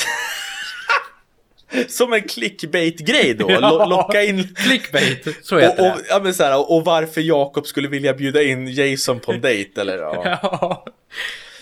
Som 1.88 2.12
en 2.12 2.22
clickbait-grej 2.22 3.34
då? 3.34 3.46
Ja. 3.50 3.60
Lo- 3.70 3.86
locka 3.88 4.22
in... 4.22 4.54
Clickbait, 4.54 5.28
så 5.46 5.56
Och, 5.56 5.62
heter 5.62 5.90
och, 5.92 5.98
det. 5.98 6.04
ja, 6.08 6.20
men 6.22 6.34
så 6.34 6.42
här, 6.44 6.70
och 6.70 6.84
varför 6.84 7.20
Jakob 7.20 7.66
skulle 7.66 7.88
vilja 7.88 8.14
bjuda 8.14 8.42
in 8.42 8.68
Jason 8.68 9.20
på 9.20 9.32
en 9.32 9.40
dejt 9.40 9.80
eller? 9.80 9.98
Ja. 9.98 10.22
Ja. 10.42 10.86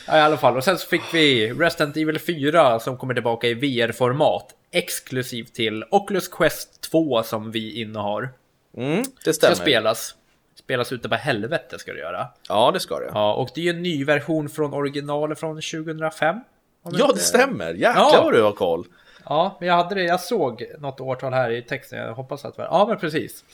Ja, 0.06 0.16
i 0.16 0.20
alla 0.20 0.36
fall. 0.36 0.56
Och 0.56 0.64
sen 0.64 0.78
så 0.78 0.86
fick 0.88 1.14
vi 1.14 1.52
Resident 1.52 1.96
Evil 1.96 2.18
4 2.18 2.80
som 2.80 2.96
kommer 2.96 3.14
tillbaka 3.14 3.46
i 3.48 3.54
VR-format. 3.54 4.46
Exklusivt 4.72 5.54
till 5.54 5.84
Oculus 5.90 6.28
Quest 6.28 6.80
2 6.90 7.22
som 7.22 7.50
vi 7.50 7.80
innehar. 7.80 8.28
Mm, 8.76 8.96
det 8.96 9.04
Ska 9.22 9.32
stämmer. 9.32 9.54
spelas. 9.54 10.14
Spelas 10.54 10.92
ute 10.92 11.08
på 11.08 11.14
helvete 11.14 11.78
ska 11.78 11.92
det 11.92 11.98
göra. 11.98 12.28
Ja, 12.48 12.70
det 12.74 12.80
ska 12.80 12.98
det. 12.98 13.10
Ja, 13.14 13.34
och 13.34 13.48
det 13.54 13.60
är 13.60 13.64
ju 13.64 13.70
en 13.70 13.82
ny 13.82 14.04
version 14.04 14.48
från 14.48 14.74
originalet 14.74 15.40
från 15.40 15.54
2005. 15.56 16.36
om 16.82 16.92
ja 16.98 17.10
det 17.14 17.20
stämmer. 17.20 17.74
Jäklar 17.74 18.10
Ja. 18.12 18.20
vad 18.24 18.32
du 18.32 18.42
har 18.42 18.52
koll. 18.52 18.86
Ja, 19.24 19.56
men 19.60 19.68
jag 19.68 19.74
hade 19.76 19.94
det. 19.94 20.02
Jag 20.02 20.20
såg 20.20 20.64
något 20.78 21.00
årtal 21.00 21.32
här 21.32 21.50
i 21.50 21.62
texten. 21.62 21.98
Jag 21.98 22.14
hoppas 22.14 22.44
att 22.44 22.56
det 22.56 22.62
var... 22.62 22.68
Ja, 22.78 22.86
men 22.88 22.98
precis. 22.98 23.44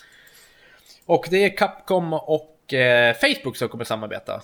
Och 1.07 1.27
det 1.31 1.45
är 1.45 1.57
Capcom 1.57 2.13
och 2.13 2.75
eh, 2.75 3.15
Facebook 3.17 3.57
som 3.57 3.69
kommer 3.69 3.85
samarbeta. 3.85 4.41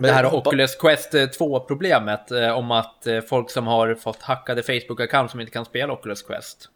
Men 0.00 0.08
det 0.08 0.14
här 0.14 0.24
hoppa- 0.24 0.48
Oculus 0.50 0.76
Quest 0.76 1.12
2-problemet 1.14 2.30
eh, 2.30 2.50
om 2.50 2.70
att 2.70 3.06
eh, 3.06 3.20
folk 3.20 3.50
som 3.50 3.66
har 3.66 3.94
fått 3.94 4.22
hackade 4.22 4.62
Facebook-account 4.62 5.28
som 5.28 5.40
inte 5.40 5.52
kan 5.52 5.64
spela 5.64 5.92
Oculus 5.92 6.22
Quest. 6.22 6.68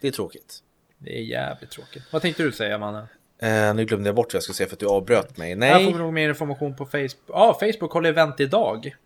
Det 0.00 0.08
är 0.08 0.12
tråkigt. 0.12 0.58
Det 0.98 1.18
är 1.18 1.22
jävligt 1.22 1.70
tråkigt. 1.70 2.02
Vad 2.12 2.22
tänkte 2.22 2.42
du 2.42 2.52
säga, 2.52 2.78
mannen? 2.78 3.06
Eh, 3.38 3.74
nu 3.74 3.84
glömde 3.84 4.08
jag 4.08 4.14
bort 4.16 4.26
vad 4.26 4.34
jag 4.34 4.42
skulle 4.42 4.54
säga 4.54 4.68
för 4.68 4.76
att 4.76 4.80
du 4.80 4.86
avbröt 4.86 5.36
mig. 5.36 5.54
Nej. 5.54 5.92
får 5.92 5.98
nog 5.98 6.12
mer 6.12 6.28
information 6.28 6.76
på 6.76 6.86
Facebook. 6.86 7.24
Ja, 7.26 7.58
Facebook 7.60 7.92
håller 7.92 8.08
event 8.08 8.40
idag. 8.40 8.96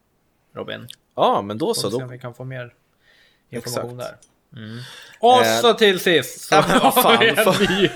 Robin. 0.55 0.87
Ja, 1.14 1.42
men 1.42 1.59
då 1.59 1.75
Så 1.75 1.88
Då... 1.88 2.07
vi 2.07 2.18
kan 2.18 2.35
få 2.35 2.44
mer 2.44 2.75
information 3.51 4.01
Exakt. 4.01 4.22
där. 4.22 4.32
Mm. 4.57 4.79
Och 5.19 5.43
Eh, 5.45 5.61
så 5.61 5.75
till 5.75 6.01
sist 6.01 6.41
så 6.41 6.55
ja, 6.55 6.65
men 6.69 6.81
fan, 6.93 7.45
får- 7.45 7.81
ny 7.81 7.88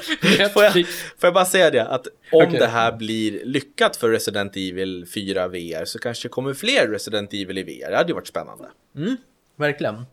Får 0.49 0.65
jag, 0.65 0.73
får 0.73 0.87
jag 1.21 1.35
bara 1.35 1.45
säga 1.45 1.71
det 1.71 1.87
att 1.89 2.07
om 2.33 2.43
Okej. 2.47 2.59
det 2.59 2.67
här 2.67 2.93
blir 2.93 3.45
lyckat 3.45 3.97
för 3.97 4.11
Resident 4.11 4.57
Evil 4.57 5.07
4 5.15 5.49
VR 5.49 5.85
så 5.85 5.99
kanske 5.99 6.29
kommer 6.29 6.55
fler 6.55 6.89
Resident 6.89 7.33
Evil 7.35 7.59
i 7.59 7.63
VR. 7.63 7.91
Det 7.91 7.97
hade 7.97 8.09
ju 8.09 8.15
varit 8.15 8.27
spännande. 8.27 8.65
Verkligen. 9.57 10.07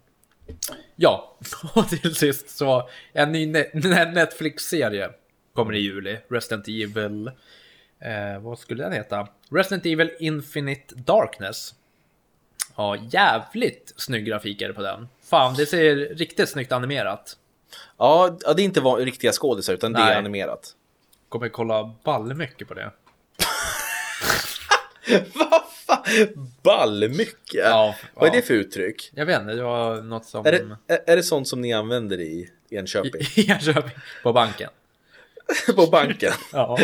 Ja, 0.95 1.38
och 1.73 1.89
till 1.89 2.15
sist 2.15 2.49
så 2.49 2.89
en 3.13 3.32
ny 3.32 3.45
Ne- 3.45 3.69
Ne- 3.73 4.12
Netflix-serie 4.12 5.10
kommer 5.53 5.73
i 5.75 5.79
juli. 5.79 6.17
Resident 6.29 6.67
Evil. 6.67 7.27
Eh, 8.01 8.41
vad 8.41 8.60
skulle 8.60 8.84
den 8.84 8.93
heta? 8.93 9.27
Resident 9.51 9.86
Evil 9.86 10.12
Infinite 10.19 10.95
Darkness. 10.95 11.73
Ja, 12.75 12.97
jävligt 13.10 13.93
snygg 13.97 14.25
grafik 14.25 14.62
är 14.62 14.67
det 14.67 14.73
på 14.73 14.82
den. 14.82 15.08
Fan, 15.29 15.53
det 15.53 15.65
ser 15.65 15.95
riktigt 15.95 16.49
snyggt 16.49 16.71
animerat. 16.71 17.38
Ja, 17.97 18.38
det 18.55 18.62
är 18.62 18.65
inte 18.65 18.79
riktiga 18.79 19.31
skådisar 19.31 19.73
utan 19.73 19.93
det 19.93 19.99
Nej. 19.99 20.13
är 20.13 20.17
animerat. 20.17 20.71
Kommer 21.29 21.49
kolla 21.49 21.93
ball 22.03 22.33
mycket 22.33 22.67
på 22.67 22.73
det. 22.73 22.91
Vad 25.33 25.62
fan? 25.88 26.03
Ballmycket? 26.63 27.65
Ja, 27.65 27.95
Vad 28.13 28.29
är 28.29 28.33
ja. 28.33 28.36
det 28.41 28.47
för 28.47 28.53
uttryck? 28.53 29.12
Jag 29.15 29.25
vet 29.25 29.41
inte, 29.41 29.53
det 29.53 29.63
var 29.63 30.01
något 30.01 30.25
som... 30.25 30.45
Är 30.45 30.51
det, 30.51 31.01
är, 31.12 31.15
det 31.15 31.23
sånt 31.23 31.47
som 31.47 31.62
ni 31.62 31.73
använder 31.73 32.19
i 32.21 32.49
Enköping? 32.69 33.21
I 33.36 33.51
Enköping, 33.51 33.91
på 34.23 34.33
banken. 34.33 34.69
på 35.75 35.88
banken? 35.88 36.33
Ja. 36.51 36.79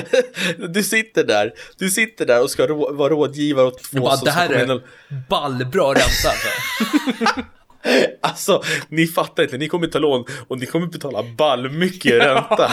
Du 0.70 0.84
sitter 0.84 1.24
där, 1.24 1.54
du 1.78 1.90
sitter 1.90 2.26
där 2.26 2.44
och 2.44 2.52
ska 2.52 2.68
rå, 2.68 2.94
vara 2.94 3.10
rådgivare 3.10 3.66
åt 3.66 3.84
två 3.84 4.00
bara, 4.00 4.18
som 4.18 4.26
det 4.26 4.32
här 4.32 4.50
är 4.50 4.72
och- 4.76 4.82
ballbra 5.30 5.88
ränta. 5.90 6.30
alltså. 6.30 7.42
Alltså, 8.22 8.64
ni 8.90 9.08
fattar 9.08 9.44
inte, 9.44 9.58
ni 9.58 9.68
kommer 9.68 9.88
ta 9.88 10.00
lån 10.00 10.26
och 10.48 10.60
ni 10.60 10.66
kommer 10.66 10.88
betala 10.88 11.24
ballmycket 11.24 12.06
i 12.06 12.20
ränta. 12.20 12.72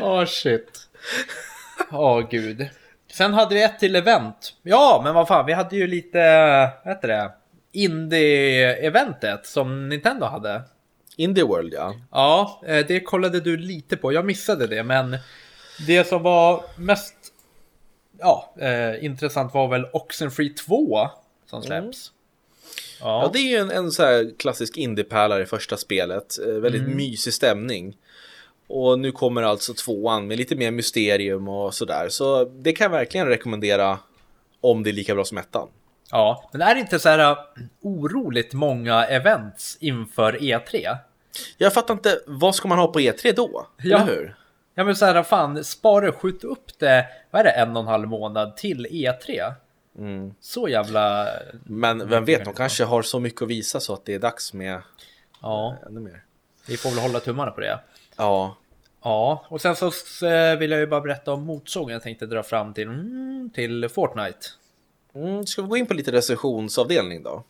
Åh 0.00 0.24
shit. 0.26 0.88
Åh 1.90 2.28
gud. 2.30 2.68
Sen 3.12 3.34
hade 3.34 3.54
vi 3.54 3.62
ett 3.62 3.78
till 3.78 3.96
event. 3.96 4.54
Ja, 4.62 5.00
men 5.04 5.14
vad 5.14 5.28
fan, 5.28 5.46
vi 5.46 5.52
hade 5.52 5.76
ju 5.76 5.86
lite, 5.86 6.18
vad 6.84 6.94
heter 6.94 7.08
det? 7.08 7.32
Indie-eventet 7.72 9.46
som 9.46 9.88
Nintendo 9.88 10.26
hade. 10.26 10.62
Indie 11.16 11.44
World 11.44 11.74
ja. 11.74 11.94
Ja, 12.10 12.62
eh, 12.66 12.86
det 12.86 13.00
kollade 13.00 13.40
du 13.40 13.56
lite 13.56 13.96
på. 13.96 14.12
Jag 14.12 14.24
missade 14.24 14.66
det, 14.66 14.82
men 14.82 15.16
det 15.86 16.08
som 16.08 16.22
var 16.22 16.64
mest 16.76 17.14
ja, 18.18 18.54
eh, 18.60 19.04
intressant 19.04 19.54
var 19.54 19.68
väl 19.68 19.86
Oxenfree 19.92 20.48
2 20.48 21.08
som 21.46 21.62
släpps. 21.62 22.12
Ja, 23.04 23.22
Ja, 23.22 23.30
det 23.32 23.38
är 23.38 23.50
ju 23.50 23.56
en, 23.56 23.70
en 23.70 23.90
så 23.92 24.02
här 24.02 24.30
klassisk 24.38 24.76
indiepärlare 24.76 25.42
i 25.42 25.46
första 25.46 25.76
spelet. 25.76 26.38
Eh, 26.46 26.52
väldigt 26.54 26.82
Mm. 26.82 26.96
mysig 26.96 27.32
stämning. 27.34 27.96
Och 28.66 28.98
nu 28.98 29.12
kommer 29.12 29.42
alltså 29.42 29.74
tvåan 29.74 30.26
med 30.26 30.38
lite 30.38 30.56
mer 30.56 30.70
mysterium 30.70 31.48
och 31.48 31.74
sådär. 31.74 32.06
Så 32.08 32.44
det 32.44 32.72
kan 32.72 32.84
jag 32.84 32.90
verkligen 32.90 33.26
rekommendera 33.26 33.98
om 34.60 34.82
det 34.82 34.90
är 34.90 34.92
lika 34.92 35.14
bra 35.14 35.24
som 35.24 35.38
ettan. 35.38 35.68
ja, 36.10 36.48
men 36.52 36.62
är 36.62 36.74
det 36.74 36.80
inte 36.80 36.98
så 36.98 37.08
här 37.08 37.30
uh, 37.30 37.36
oroligt 37.82 38.52
många 38.52 39.04
events 39.06 39.76
inför 39.80 40.44
E 40.44 40.58
E3? 40.58 40.96
Jag 41.58 41.72
fattar 41.74 41.94
inte, 41.94 42.18
vad 42.26 42.54
ska 42.54 42.68
man 42.68 42.78
ha 42.78 42.86
på 42.86 43.00
E3 43.00 43.32
då? 43.36 43.66
Ja. 43.82 43.96
Eller 44.02 44.06
hur? 44.14 44.36
Ja 44.74 44.84
men 44.84 44.96
så 44.96 45.04
här, 45.04 45.22
fan, 45.22 45.64
spara 45.64 46.08
och 46.08 46.16
skjut 46.16 46.44
upp 46.44 46.78
det, 46.78 47.06
vad 47.30 47.40
är 47.40 47.44
det, 47.44 47.50
en 47.50 47.76
och 47.76 47.82
en 47.82 47.88
halv 47.88 48.08
månad 48.08 48.56
till 48.56 48.86
E3? 48.90 49.52
Mm. 49.98 50.34
Så 50.40 50.68
jävla... 50.68 51.28
Men 51.64 52.08
vem 52.08 52.24
vet, 52.24 52.44
de 52.44 52.54
kanske 52.54 52.84
har 52.84 53.02
så 53.02 53.20
mycket 53.20 53.42
att 53.42 53.48
visa 53.48 53.80
så 53.80 53.92
att 53.94 54.04
det 54.04 54.14
är 54.14 54.18
dags 54.18 54.52
med 54.52 54.82
Ja, 55.42 55.76
ännu 55.86 56.00
mer. 56.00 56.24
vi 56.68 56.76
får 56.76 56.90
väl 56.90 56.98
hålla 56.98 57.20
tummarna 57.20 57.50
på 57.50 57.60
det. 57.60 57.80
Ja, 58.16 58.56
Ja, 59.06 59.44
och 59.48 59.60
sen 59.60 59.76
så 59.76 59.86
eh, 60.26 60.56
vill 60.58 60.70
jag 60.70 60.80
ju 60.80 60.86
bara 60.86 61.00
berätta 61.00 61.32
om 61.32 61.42
motsågen 61.42 61.92
jag 61.92 62.02
tänkte 62.02 62.26
dra 62.26 62.42
fram 62.42 62.74
till, 62.74 62.88
mm, 62.88 63.50
till 63.54 63.88
Fortnite. 63.88 64.38
mm, 65.14 65.46
ska 65.46 65.62
vi 65.62 65.68
gå 65.68 65.76
in 65.76 65.86
på 65.86 65.94
lite 65.94 66.12
recensionsavdelning 66.12 67.22
då? 67.22 67.44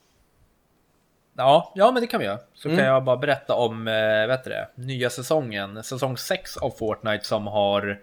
Ja, 1.36 1.72
ja 1.74 1.90
men 1.92 2.00
det 2.00 2.06
kan 2.06 2.20
vi 2.20 2.26
göra. 2.26 2.38
Så 2.54 2.68
Mm. 2.68 2.78
kan 2.78 2.86
jag 2.86 3.04
bara 3.04 3.16
berätta 3.16 3.54
om, 3.54 3.88
eh, 3.88 4.26
vet 4.26 4.44
det, 4.44 4.68
nya 4.74 5.10
säsongen, 5.10 5.84
säsong 5.84 6.16
6 6.16 6.56
av 6.56 6.70
Fortnite 6.70 7.24
som 7.24 7.46
har 7.46 8.00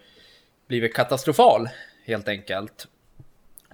blivit 0.68 0.94
katastrofal 0.96 1.70
helt 2.06 2.28
enkelt. 2.28 2.88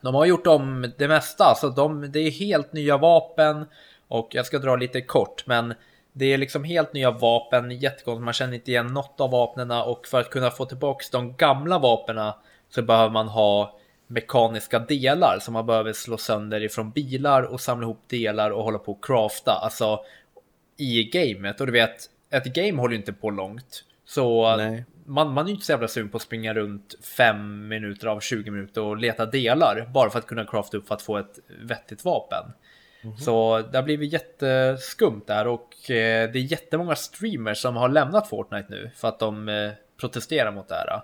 De 0.02 0.16
har 0.16 0.26
gjort 0.26 0.48
om 0.48 0.92
det 0.98 1.08
mesta, 1.08 1.56
så 1.56 1.70
de, 1.70 2.12
det 2.12 2.20
är 2.20 2.32
helt 2.32 2.74
nya 2.74 2.98
vapen 2.98 3.66
och 4.08 4.28
jag 4.32 4.46
ska 4.46 4.60
dra 4.60 4.76
lite 4.76 5.02
kort, 5.02 5.44
men 5.48 5.74
det 6.14 6.34
är 6.34 6.38
liksom 6.38 6.64
helt 6.64 6.94
nya 6.94 7.12
vapen, 7.12 7.72
jättekonstigt, 7.72 8.26
man 8.26 8.34
känner 8.34 8.54
inte 8.54 8.72
igen 8.72 8.88
något 8.88 9.22
av 9.22 9.32
vapnen 9.32 9.72
och 9.72 10.08
för 10.08 10.20
att 10.20 10.30
kunna 10.30 10.52
få 10.52 10.66
tillbaks 10.66 11.10
de 11.10 11.36
gamla 11.36 11.80
vapnen 11.80 12.32
så 12.70 12.82
behöver 12.82 13.10
man 13.10 13.28
ha 13.28 13.80
mekaniska 14.08 14.80
delar 14.80 15.38
som 15.42 15.54
man 15.54 15.66
behöver 15.66 15.94
slå 15.94 16.18
sönder 16.18 16.64
ifrån 16.64 16.92
bilar 16.92 17.44
och 17.44 17.62
samla 17.62 17.86
ihop 17.86 18.04
delar 18.08 18.52
och 18.52 18.64
hålla 18.64 18.80
på 18.80 18.92
och 18.92 19.06
crafta, 19.06 19.52
alltså 19.52 20.00
i 20.78 21.04
gamet. 21.04 21.62
Och 21.62 21.66
du 21.66 21.72
vet, 21.72 22.10
ett 22.30 22.46
game 22.46 22.82
håller 22.82 22.94
ju 22.94 23.00
inte 23.00 23.14
på 23.14 23.30
långt. 23.30 23.84
Så 24.06 24.56
Nej 24.56 24.86
man, 25.08 25.34
man 25.34 25.46
är 25.46 25.48
ju 25.48 25.54
inte 25.54 25.66
så 25.66 25.72
jävla 25.72 25.88
sugen 25.88 26.10
på 26.10 26.18
att 26.18 26.24
springa 26.24 26.54
runt 26.54 26.96
fem 27.18 27.68
minuter 27.68 28.08
av 28.08 28.20
20 28.20 28.52
minuter 28.52 28.82
och 28.82 28.98
leta 28.98 29.26
delar 29.26 29.90
bara 29.94 30.10
för 30.10 30.20
att 30.20 30.28
kunna 30.28 30.46
crafta 30.46 30.78
upp 30.78 30.88
för 30.88 30.96
att 30.96 31.02
få 31.02 31.18
ett 31.18 31.40
vettigt 31.62 32.06
vapen. 32.06 32.46
Så 33.20 33.62
det 33.72 33.78
har 33.78 33.84
blivit 33.84 34.14
jätteskumt 34.14 35.22
där 35.28 35.48
och 35.48 35.92
eh, 35.92 36.32
det 36.32 36.40
är 36.40 36.52
jättemånga 36.52 36.96
streamers 36.96 37.58
som 37.58 37.76
har 37.76 37.90
lämnat 37.90 38.30
Fortnite 38.30 38.68
nu 38.70 38.92
för 38.96 39.08
att 39.08 39.20
de 39.20 39.50
eh, 39.50 39.72
protesterar 40.00 40.52
mot 40.52 40.68
det 40.68 40.76
här. 40.76 41.02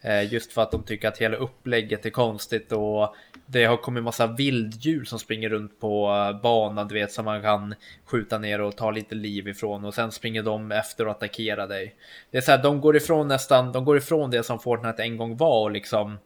Eh, 0.00 0.32
Just 0.32 0.52
för 0.52 0.62
att 0.62 0.70
de 0.70 0.82
tycker 0.82 1.08
att 1.08 1.18
hela 1.18 1.36
upplägget 1.36 2.06
är 2.06 2.10
konstigt 2.10 2.72
och 2.72 3.14
det 3.46 3.64
har 3.64 3.76
kommit 3.76 4.02
massa 4.04 4.26
vilddjur 4.26 5.04
som 5.04 5.18
springer 5.18 5.48
runt 5.48 5.80
på 5.80 6.08
eh, 6.34 6.40
banan, 6.42 6.88
du 6.88 6.94
vet, 6.94 7.12
som 7.12 7.24
man 7.24 7.42
kan 7.42 7.74
skjuta 8.04 8.38
ner 8.38 8.60
och 8.60 8.76
ta 8.76 8.90
lite 8.90 9.14
liv 9.14 9.48
ifrån 9.48 9.84
och 9.84 9.94
sen 9.94 10.12
springer 10.12 10.42
de 10.42 10.72
efter 10.72 11.04
och 11.06 11.10
attackerar 11.10 11.68
dig. 11.68 11.94
Det 12.30 12.36
är 12.38 12.42
så 12.42 12.50
här, 12.50 12.62
de 12.62 12.80
går 12.80 12.96
ifrån 12.96 13.28
nästan, 13.28 13.72
de 13.72 13.84
går 13.84 13.96
ifrån 13.96 14.30
det 14.30 14.42
som 14.42 14.58
Fortnite 14.58 15.02
en 15.02 15.16
gång 15.16 15.36
var 15.36 15.60
och 15.62 15.70
liksom 15.70 16.18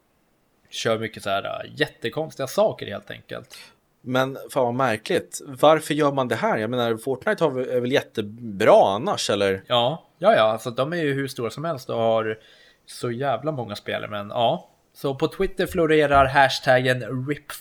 kör 0.70 0.98
mycket 0.98 1.22
så 1.22 1.30
här 1.30 1.44
eh, 1.44 1.70
jättekonstiga 1.76 2.46
saker 2.46 2.86
helt 2.86 3.10
enkelt. 3.10 3.58
Men 4.04 4.38
fan 4.50 4.64
vad 4.64 4.74
märkligt. 4.74 5.40
Varför 5.46 5.94
gör 5.94 6.12
man 6.12 6.28
det 6.28 6.34
här? 6.34 6.58
Jag 6.58 6.70
menar, 6.70 6.96
Fortnite 6.96 7.44
har 7.44 7.50
väl- 7.50 7.68
är 7.68 7.80
väl 7.80 7.92
jättebra 7.92 8.94
annars, 8.94 9.30
eller? 9.30 9.62
Ja, 9.66 10.06
ja, 10.18 10.34
ja, 10.34 10.42
alltså 10.42 10.70
de 10.70 10.92
är 10.92 10.96
ju 10.96 11.12
hur 11.14 11.28
stora 11.28 11.50
som 11.50 11.64
helst 11.64 11.90
och 11.90 11.96
har 11.98 12.38
så 12.86 13.10
jävla 13.10 13.52
många 13.52 13.76
spelare, 13.76 14.10
men 14.10 14.28
ja. 14.28 14.68
Så 14.94 15.14
på 15.14 15.28
Twitter 15.28 15.66
florerar 15.66 16.26
hashtaggen 16.26 17.26
RIP 17.28 17.52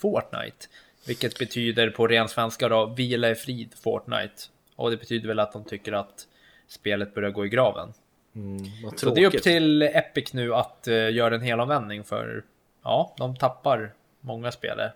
vilket 1.08 1.40
betyder 1.40 1.90
på 1.90 2.08
ren 2.08 2.30
svenska 2.30 2.70
då 2.70 2.86
vila 2.86 3.30
i 3.30 3.36
frid 3.36 3.74
Fortnite. 3.84 4.44
Och 4.76 4.92
det 4.92 4.98
betyder 4.98 5.28
väl 5.28 5.40
att 5.40 5.54
de 5.54 5.64
tycker 5.64 5.94
att 5.94 6.28
spelet 6.68 7.14
börjar 7.14 7.30
gå 7.30 7.46
i 7.46 7.50
graven. 7.50 7.94
Mm, 8.36 8.66
Så 8.96 9.10
det 9.10 9.22
är 9.22 9.36
upp 9.36 9.44
till 9.44 9.82
Epic 9.82 10.34
nu 10.34 10.56
att 10.56 10.86
uh, 10.88 11.12
göra 11.12 11.36
en 11.36 11.42
helomvändning 11.42 12.04
för 12.04 12.44
ja, 12.84 13.16
de 13.18 13.36
tappar 13.36 13.94
många 14.22 14.52
spelare. 14.52 14.94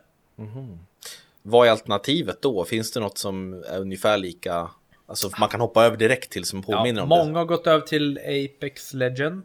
Vad 1.42 1.68
är 1.68 1.72
alternativet 1.72 2.42
då? 2.42 2.66
Finns 2.66 2.92
det 2.92 3.00
något 3.00 3.18
som 3.18 3.54
är 3.54 3.80
ungefär 3.80 4.18
lika? 4.18 4.70
Alltså 5.08 5.30
man 5.40 5.50
kan 5.50 5.62
hoppa 5.62 5.86
över 5.86 5.98
direkt 5.98 6.32
till 6.32 6.46
som 6.46 6.64
påminner 6.64 7.00
Ja, 7.00 7.04
om 7.04 7.10
många 7.10 7.38
har 7.38 7.46
gått 7.46 7.68
över 7.68 7.82
till 7.82 8.18
Apex 8.18 8.94
Legend. 8.94 9.44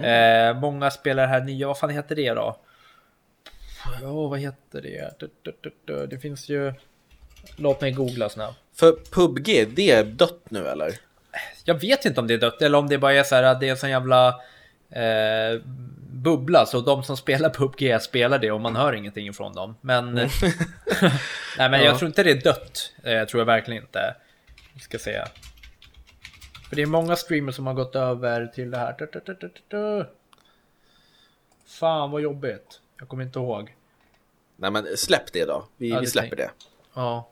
Eh, 0.00 0.54
många 0.60 0.90
spelar 0.90 1.26
här 1.26 1.40
nya, 1.40 1.66
vad 1.66 1.78
fan 1.78 1.90
heter 1.90 2.16
det 2.16 2.30
då? 2.30 2.56
Ja, 4.02 4.12
vad 4.28 4.38
heter 4.38 4.82
det? 4.82 6.06
Det 6.10 6.18
finns 6.18 6.48
ju... 6.48 6.72
Låt 7.56 7.80
mig 7.80 7.92
googla 7.92 8.28
snabbt. 8.28 8.58
För 8.74 8.92
PubG, 8.92 9.68
det 9.76 9.90
är 9.90 10.04
dött 10.04 10.40
nu 10.48 10.66
eller? 10.68 10.94
Jag 11.64 11.74
vet 11.80 12.04
inte 12.04 12.20
om 12.20 12.26
det 12.26 12.34
är 12.34 12.38
dött 12.38 12.62
eller 12.62 12.78
om 12.78 12.88
det 12.88 12.98
bara 12.98 13.12
är 13.14 13.22
så 13.22 13.34
här 13.34 13.42
att 13.42 13.60
det 13.60 13.66
är 13.66 13.70
en 13.70 13.76
sån 13.76 13.90
jävla 13.90 14.28
eh, 14.90 15.60
bubbla. 16.10 16.66
Så 16.66 16.80
de 16.80 17.02
som 17.04 17.16
spelar 17.16 17.50
PubG 17.50 18.00
spelar 18.02 18.38
det 18.38 18.50
och 18.50 18.60
man 18.60 18.76
hör 18.76 18.92
ingenting 18.92 19.28
ifrån 19.28 19.52
dem. 19.52 19.76
Men, 19.80 20.14
nej, 20.14 20.30
men 21.58 21.72
Ja. 21.72 21.78
jag 21.86 21.98
tror 21.98 22.06
inte 22.06 22.22
det 22.22 22.30
är 22.30 22.40
dött. 22.40 22.92
Eh, 23.04 23.24
tror 23.24 23.40
jag 23.40 23.46
verkligen 23.46 23.82
inte. 23.82 24.14
Vi 24.74 24.80
ska 24.80 24.98
se. 24.98 25.22
För 26.72 26.76
det 26.76 26.82
är 26.82 26.86
många 26.86 27.16
streamers 27.16 27.54
som 27.56 27.66
har 27.66 27.74
gått 27.74 27.96
över 27.96 28.46
till 28.46 28.70
det 28.70 28.76
här. 28.78 30.10
Fan 31.66 32.10
vad 32.10 32.20
jobbigt. 32.22 32.80
Jag 32.98 33.08
kommer 33.08 33.22
inte 33.24 33.38
ihåg. 33.38 33.76
Nej 34.56 34.70
men 34.70 34.96
släpp 34.96 35.32
det 35.32 35.44
då. 35.44 35.68
Vi, 35.76 35.88
Ja, 35.88 36.00
vi 36.00 36.06
släpper 36.06 36.36
det. 36.36 36.50
Ja. 36.94 37.28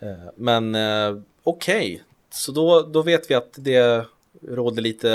Eh, 0.00 0.28
Men 0.36 0.74
eh, 0.74 1.18
okej, 1.42 2.04
så 2.30 2.52
då, 2.52 2.82
då 2.82 3.02
vet 3.02 3.30
vi 3.30 3.34
att 3.34 3.52
det 3.54 4.06
råder 4.42 4.82
lite, 4.82 5.10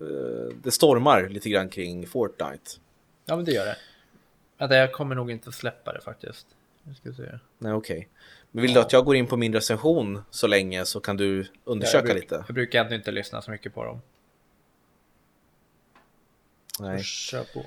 eh, 0.00 0.56
det 0.62 0.70
stormar 0.70 1.28
lite 1.28 1.50
grann 1.50 1.68
kring 1.68 2.06
Fortnite. 2.06 2.70
ja, 3.24 3.36
men 3.36 3.44
det 3.44 3.52
gör 3.52 3.66
det. 3.66 3.76
Vänta, 4.58 4.76
jag 4.76 4.92
kommer 4.92 5.14
nog 5.14 5.30
inte 5.30 5.52
släppa 5.52 5.92
det 5.92 6.00
faktiskt. 6.00 6.46
Nu 6.82 6.94
ska 6.94 7.12
se. 7.12 7.38
Nej 7.58 7.72
okej. 7.72 8.08
Men 8.56 8.62
vill 8.62 8.74
du 8.74 8.80
att 8.80 8.92
jag 8.92 9.04
går 9.04 9.16
in 9.16 9.26
på 9.26 9.36
min 9.36 9.52
recension 9.52 10.22
så 10.30 10.46
länge 10.46 10.84
så 10.84 11.00
kan 11.00 11.16
du 11.16 11.46
undersöka 11.64 11.98
jag, 12.08 12.16
bruk- 12.16 12.20
lite? 12.22 12.44
jag 12.48 12.54
brukar 12.54 12.80
ändå 12.84 12.94
inte 12.94 13.10
lyssna 13.10 13.42
så 13.42 13.50
mycket 13.50 13.74
på 13.74 13.84
dem. 13.84 14.00
Nej. 16.80 17.02
Kör 17.02 17.44
på. 17.54 17.64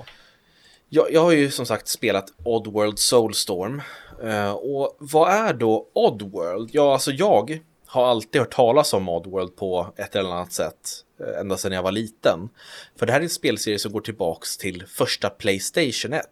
Jag, 0.90 1.12
jag 1.14 1.22
har 1.22 1.32
ju 1.32 1.52
som 1.52 1.66
sagt 1.66 1.88
spelat 1.88 2.34
Oddworld 2.44 3.00
Soulstorm. 3.00 3.82
Eh, 4.24 4.52
och 4.52 4.96
vad 5.00 5.32
är 5.34 5.54
då 5.54 5.88
Oddworld? 5.94 6.70
Ja, 6.74 6.94
alltså 6.94 7.12
jag 7.12 7.60
har 7.86 8.06
alltid 8.08 8.42
hört 8.42 8.54
talas 8.54 8.94
om 8.94 9.10
Oddworld 9.10 9.56
på 9.56 9.94
ett 9.98 10.16
eller 10.16 10.30
annat 10.30 10.54
sätt. 10.54 10.90
eh, 11.20 11.40
Ända 11.40 11.58
sedan 11.58 11.72
jag 11.72 11.84
var 11.84 11.92
liten. 11.92 12.50
För 12.96 13.06
det 13.06 13.12
här 13.12 13.20
är 13.20 13.24
en 13.24 13.30
spelserie 13.30 13.80
som 13.80 13.92
går 13.92 14.02
tillbaks 14.02 14.58
till 14.58 14.86
första 14.88 15.30
Playstation 15.30 16.14
1. 16.14 16.26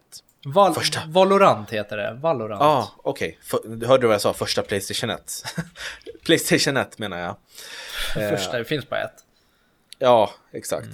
Val 0.44 0.74
Första. 0.74 1.00
Valorant 1.08 1.70
heter 1.70 1.96
det. 1.96 2.18
Valorant. 2.22 2.60
Ja, 2.60 2.66
ah, 2.66 2.92
okej. 2.96 3.38
Okay. 3.52 3.76
Du 3.76 3.86
hörde 3.86 4.06
vad 4.06 4.14
jag 4.14 4.20
sa? 4.20 4.32
Första 4.34 4.62
Playstation 4.62 5.10
1. 5.10 5.44
Playstation 6.24 6.76
1 6.76 6.98
menar 6.98 7.18
jag. 7.18 7.36
Första, 8.14 8.58
det 8.58 8.64
finns 8.64 8.88
bara 8.88 9.02
ett. 9.02 9.24
Ja, 9.98 10.30
exakt. 10.52 10.88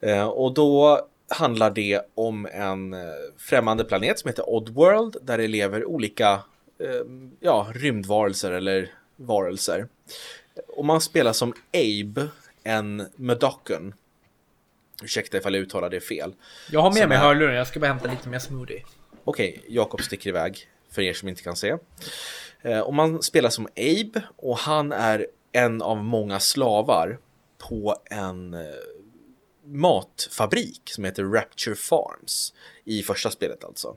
Mm. 0.00 0.18
Eh, 0.18 0.26
och 0.26 0.54
då 0.54 1.00
handlar 1.28 1.70
det 1.70 2.00
om 2.14 2.46
en 2.46 2.92
eh, 2.92 3.00
främmande 3.38 3.84
planet 3.84 4.18
som 4.18 4.28
heter 4.28 4.50
Oddworld 4.50 5.16
där 5.22 5.38
det 5.38 5.48
lever 5.48 5.84
olika 5.84 6.32
eh, 6.78 6.88
ja, 7.40 7.66
rymdvarelser 7.74 8.52
eller 8.52 8.92
varelser. 9.16 9.88
Och 10.68 10.84
man 10.84 11.00
spelar 11.00 11.32
som 11.32 11.54
Abe, 11.72 12.28
en 12.62 13.06
Medocon. 13.16 13.94
Ursäkta 15.04 15.36
ifall 15.36 15.54
jag 15.54 15.62
uttalar 15.62 15.90
det 15.90 16.00
fel. 16.00 16.34
Jag 16.70 16.80
har 16.80 16.92
med 16.92 17.08
mig 17.08 17.18
är... 17.18 17.22
hörlurar, 17.22 17.52
jag 17.52 17.66
ska 17.66 17.80
bara 17.80 17.86
hämta 17.86 18.10
lite 18.10 18.28
mer 18.28 18.38
smoothie. 18.38 18.82
Okej, 19.24 19.58
okay, 19.58 19.74
Jakob 19.74 20.02
sticker 20.02 20.30
iväg 20.30 20.68
för 20.90 21.02
er 21.02 21.12
som 21.12 21.28
inte 21.28 21.42
kan 21.42 21.56
se. 21.56 21.76
Och 22.84 22.94
man 22.94 23.22
spelar 23.22 23.50
som 23.50 23.66
Abe 23.66 24.22
och 24.36 24.58
han 24.58 24.92
är 24.92 25.26
en 25.52 25.82
av 25.82 25.96
många 25.96 26.40
slavar 26.40 27.18
på 27.58 27.96
en 28.10 28.56
matfabrik 29.64 30.82
som 30.84 31.04
heter 31.04 31.24
Rapture 31.24 31.74
Farms 31.74 32.54
i 32.84 33.02
första 33.02 33.30
spelet 33.30 33.64
alltså. 33.64 33.96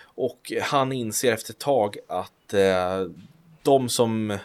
Och 0.00 0.52
han 0.62 0.92
inser 0.92 1.32
efter 1.32 1.52
ett 1.52 1.58
tag 1.58 1.96
att 2.08 2.54
eh, 2.54 3.06
de 3.62 3.88
som 3.88 4.38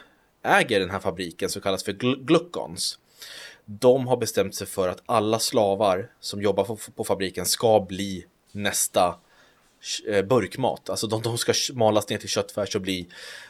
äger 0.43 0.79
den 0.79 0.89
här 0.89 0.99
fabriken 0.99 1.49
som 1.49 1.61
kallas 1.61 1.83
för 1.83 1.91
gl 1.91 2.15
gluckons 2.15 2.99
de 3.65 4.07
har 4.07 4.17
bestämt 4.17 4.55
sig 4.55 4.67
för 4.67 4.87
att 4.87 5.03
alla 5.05 5.39
slavar 5.39 6.11
som 6.19 6.41
jobbar 6.41 6.63
på, 6.63 6.77
på 6.95 7.03
fabriken 7.03 7.45
ska 7.45 7.79
bli 7.79 8.25
nästa 8.51 9.15
eh, 10.07 10.25
burkmat. 10.25 10.89
Alltså 10.89 11.07
de, 11.07 11.21
de 11.21 11.37
ska 11.37 11.53
malas 11.73 12.09
ner 12.09 12.17
till 12.17 12.29
köttfärs 12.29 12.75
och 12.75 12.81
bli 12.81 13.07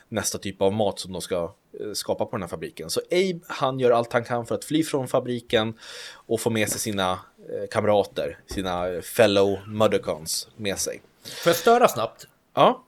nästa 0.10 0.38
typ 0.38 0.62
av 0.62 0.74
mat 0.74 1.00
som 1.00 1.12
de 1.12 1.22
ska 1.22 1.54
eh, 1.80 1.94
skapa 1.94 2.26
på 2.26 2.32
den 2.32 2.42
här 2.42 2.50
fabriken. 2.50 2.90
Så 2.90 3.02
Abe, 3.12 3.40
han 3.48 3.80
gör 3.80 3.92
allt 3.92 4.14
han 4.14 4.24
kan 4.24 4.46
för 4.46 4.56
att 4.56 4.66
fly 4.66 4.84
från 4.84 5.08
fabriken 5.08 5.74
och 6.14 6.40
få 6.40 6.50
med 6.50 6.70
sig 6.70 6.80
sina 6.80 7.12
eh, 7.12 7.68
kamrater, 7.72 8.40
sina 8.48 9.02
fellow 9.02 9.60
muddercons 9.68 10.48
med 10.56 10.80
sig. 10.80 11.02
Får 11.24 11.50
jag 11.50 11.58
störa 11.58 11.88
snabbt? 11.88 12.28
Ja. 12.54 12.84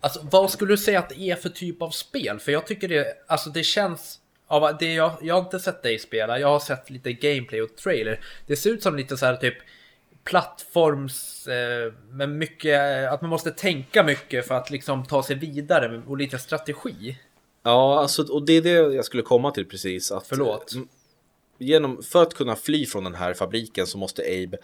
Alltså, 0.00 0.26
vad 0.30 0.50
skulle 0.50 0.72
du 0.72 0.78
säga 0.78 0.98
att 0.98 1.08
det 1.08 1.20
är 1.20 1.36
för 1.36 1.48
typ 1.48 1.82
av 1.82 1.90
spel? 1.90 2.38
För 2.38 2.52
jag 2.52 2.66
tycker 2.66 2.88
det, 2.88 3.06
alltså 3.26 3.50
det 3.50 3.62
känns 3.62 4.20
av 4.46 4.76
det 4.78 4.94
jag, 4.94 5.12
jag 5.22 5.34
har 5.34 5.42
inte 5.42 5.58
sett 5.58 5.82
dig 5.82 5.98
spela, 5.98 6.38
jag 6.38 6.48
har 6.48 6.60
sett 6.60 6.90
lite 6.90 7.12
gameplay 7.12 7.62
och 7.62 7.76
trailer. 7.76 8.20
Det 8.46 8.56
ser 8.56 8.70
ut 8.70 8.82
som 8.82 8.96
lite 8.96 9.16
så 9.16 9.26
här 9.26 9.36
typ 9.36 9.56
plattforms 10.24 11.46
eh, 11.46 11.92
med 12.10 12.28
mycket, 12.28 13.08
att 13.12 13.20
man 13.20 13.30
måste 13.30 13.50
tänka 13.50 14.02
mycket 14.02 14.48
för 14.48 14.54
att 14.54 14.70
liksom 14.70 15.04
ta 15.04 15.22
sig 15.22 15.36
vidare 15.36 16.02
och 16.06 16.16
lite 16.16 16.38
strategi. 16.38 17.18
Ja, 17.62 17.98
alltså, 17.98 18.32
och 18.32 18.46
det 18.46 18.52
är 18.52 18.62
det 18.62 18.70
jag 18.70 19.04
skulle 19.04 19.22
komma 19.22 19.50
till 19.50 19.68
precis. 19.68 20.12
Att, 20.12 20.26
Förlåt. 20.26 20.72
Genom, 21.58 22.02
för 22.02 22.22
att 22.22 22.34
kunna 22.34 22.56
fly 22.56 22.86
från 22.86 23.04
den 23.04 23.14
här 23.14 23.34
fabriken 23.34 23.86
så 23.86 23.98
måste 23.98 24.22
Abe 24.22 24.58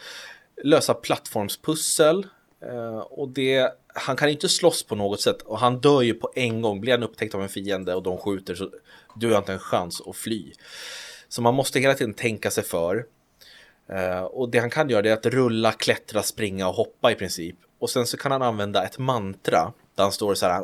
lösa 0.63 0.95
plattformspussel. 0.95 2.27
Eh, 2.67 2.99
och 2.99 3.29
det, 3.29 3.73
han 3.87 4.17
kan 4.17 4.29
inte 4.29 4.49
slåss 4.49 4.83
på 4.83 4.95
något 4.95 5.21
sätt 5.21 5.43
och 5.43 5.59
han 5.59 5.81
dör 5.81 6.03
ju 6.03 6.15
på 6.15 6.33
en 6.35 6.63
gång. 6.63 6.81
Blir 6.81 6.93
han 6.93 7.03
upptäckt 7.03 7.35
av 7.35 7.43
en 7.43 7.49
fiende 7.49 7.95
och 7.95 8.03
de 8.03 8.19
skjuter 8.19 8.55
så 8.55 8.71
du 9.15 9.31
har 9.31 9.39
inte 9.39 9.53
en 9.53 9.59
chans 9.59 10.03
att 10.07 10.17
fly. 10.17 10.53
Så 11.29 11.43
man 11.43 11.55
måste 11.55 11.81
hela 11.81 11.95
tiden 11.95 12.15
tänka 12.15 12.51
sig 12.51 12.65
för. 12.65 13.05
Eh, 13.89 14.23
och 14.23 14.49
det 14.49 14.59
han 14.59 14.71
kan 14.71 14.89
göra 14.89 15.09
är 15.09 15.13
att 15.13 15.27
rulla, 15.27 15.73
klättra, 15.73 16.23
springa 16.23 16.69
och 16.69 16.75
hoppa 16.75 17.13
i 17.13 17.15
princip. 17.15 17.57
Och 17.79 17.91
sen 17.91 18.07
så 18.07 18.17
kan 18.17 18.33
han 18.33 18.43
använda 18.43 18.85
ett 18.85 18.99
mantra 18.99 19.73
där 19.95 20.03
han 20.03 20.13
står 20.13 20.35
så 20.35 20.47
här 20.47 20.63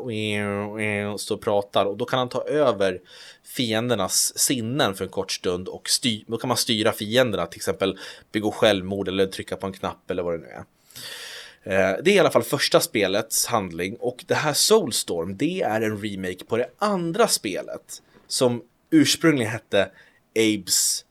och 1.13 1.21
står 1.21 1.35
och 1.35 1.43
pratar 1.43 1.85
och 1.85 1.97
då 1.97 2.05
kan 2.05 2.19
han 2.19 2.29
ta 2.29 2.43
över 2.43 3.01
fiendernas 3.45 4.39
sinnen 4.39 4.95
för 4.95 5.05
en 5.05 5.11
kort 5.11 5.33
stund 5.33 5.69
och 5.69 5.89
styr, 5.89 6.25
då 6.27 6.37
kan 6.37 6.49
man 6.49 6.57
styra 6.57 6.93
fienderna 6.93 7.47
till 7.47 7.59
exempel 7.59 7.99
begå 8.33 8.51
självmord 8.51 9.09
eller 9.09 9.27
trycka 9.27 9.57
på 9.57 9.67
en 9.67 9.73
knapp 9.73 10.11
eller 10.11 10.23
vad 10.23 10.35
det 10.35 10.39
nu 10.39 10.47
är. 10.47 10.65
Eh, 11.63 11.97
det 12.03 12.11
är 12.11 12.15
i 12.15 12.19
alla 12.19 12.31
fall 12.31 12.43
första 12.43 12.81
spelets 12.81 13.47
handling 13.47 13.97
och 13.97 14.25
det 14.27 14.35
här 14.35 14.53
Soulstorm 14.53 15.37
det 15.37 15.63
är 15.63 15.81
en 15.81 16.03
remake 16.03 16.45
på 16.45 16.57
det 16.57 16.71
andra 16.79 17.29
spelet 17.29 18.03
som 18.29 18.63
ursprungligen 18.91 19.53
hette 19.53 19.91
Abes 20.37 21.05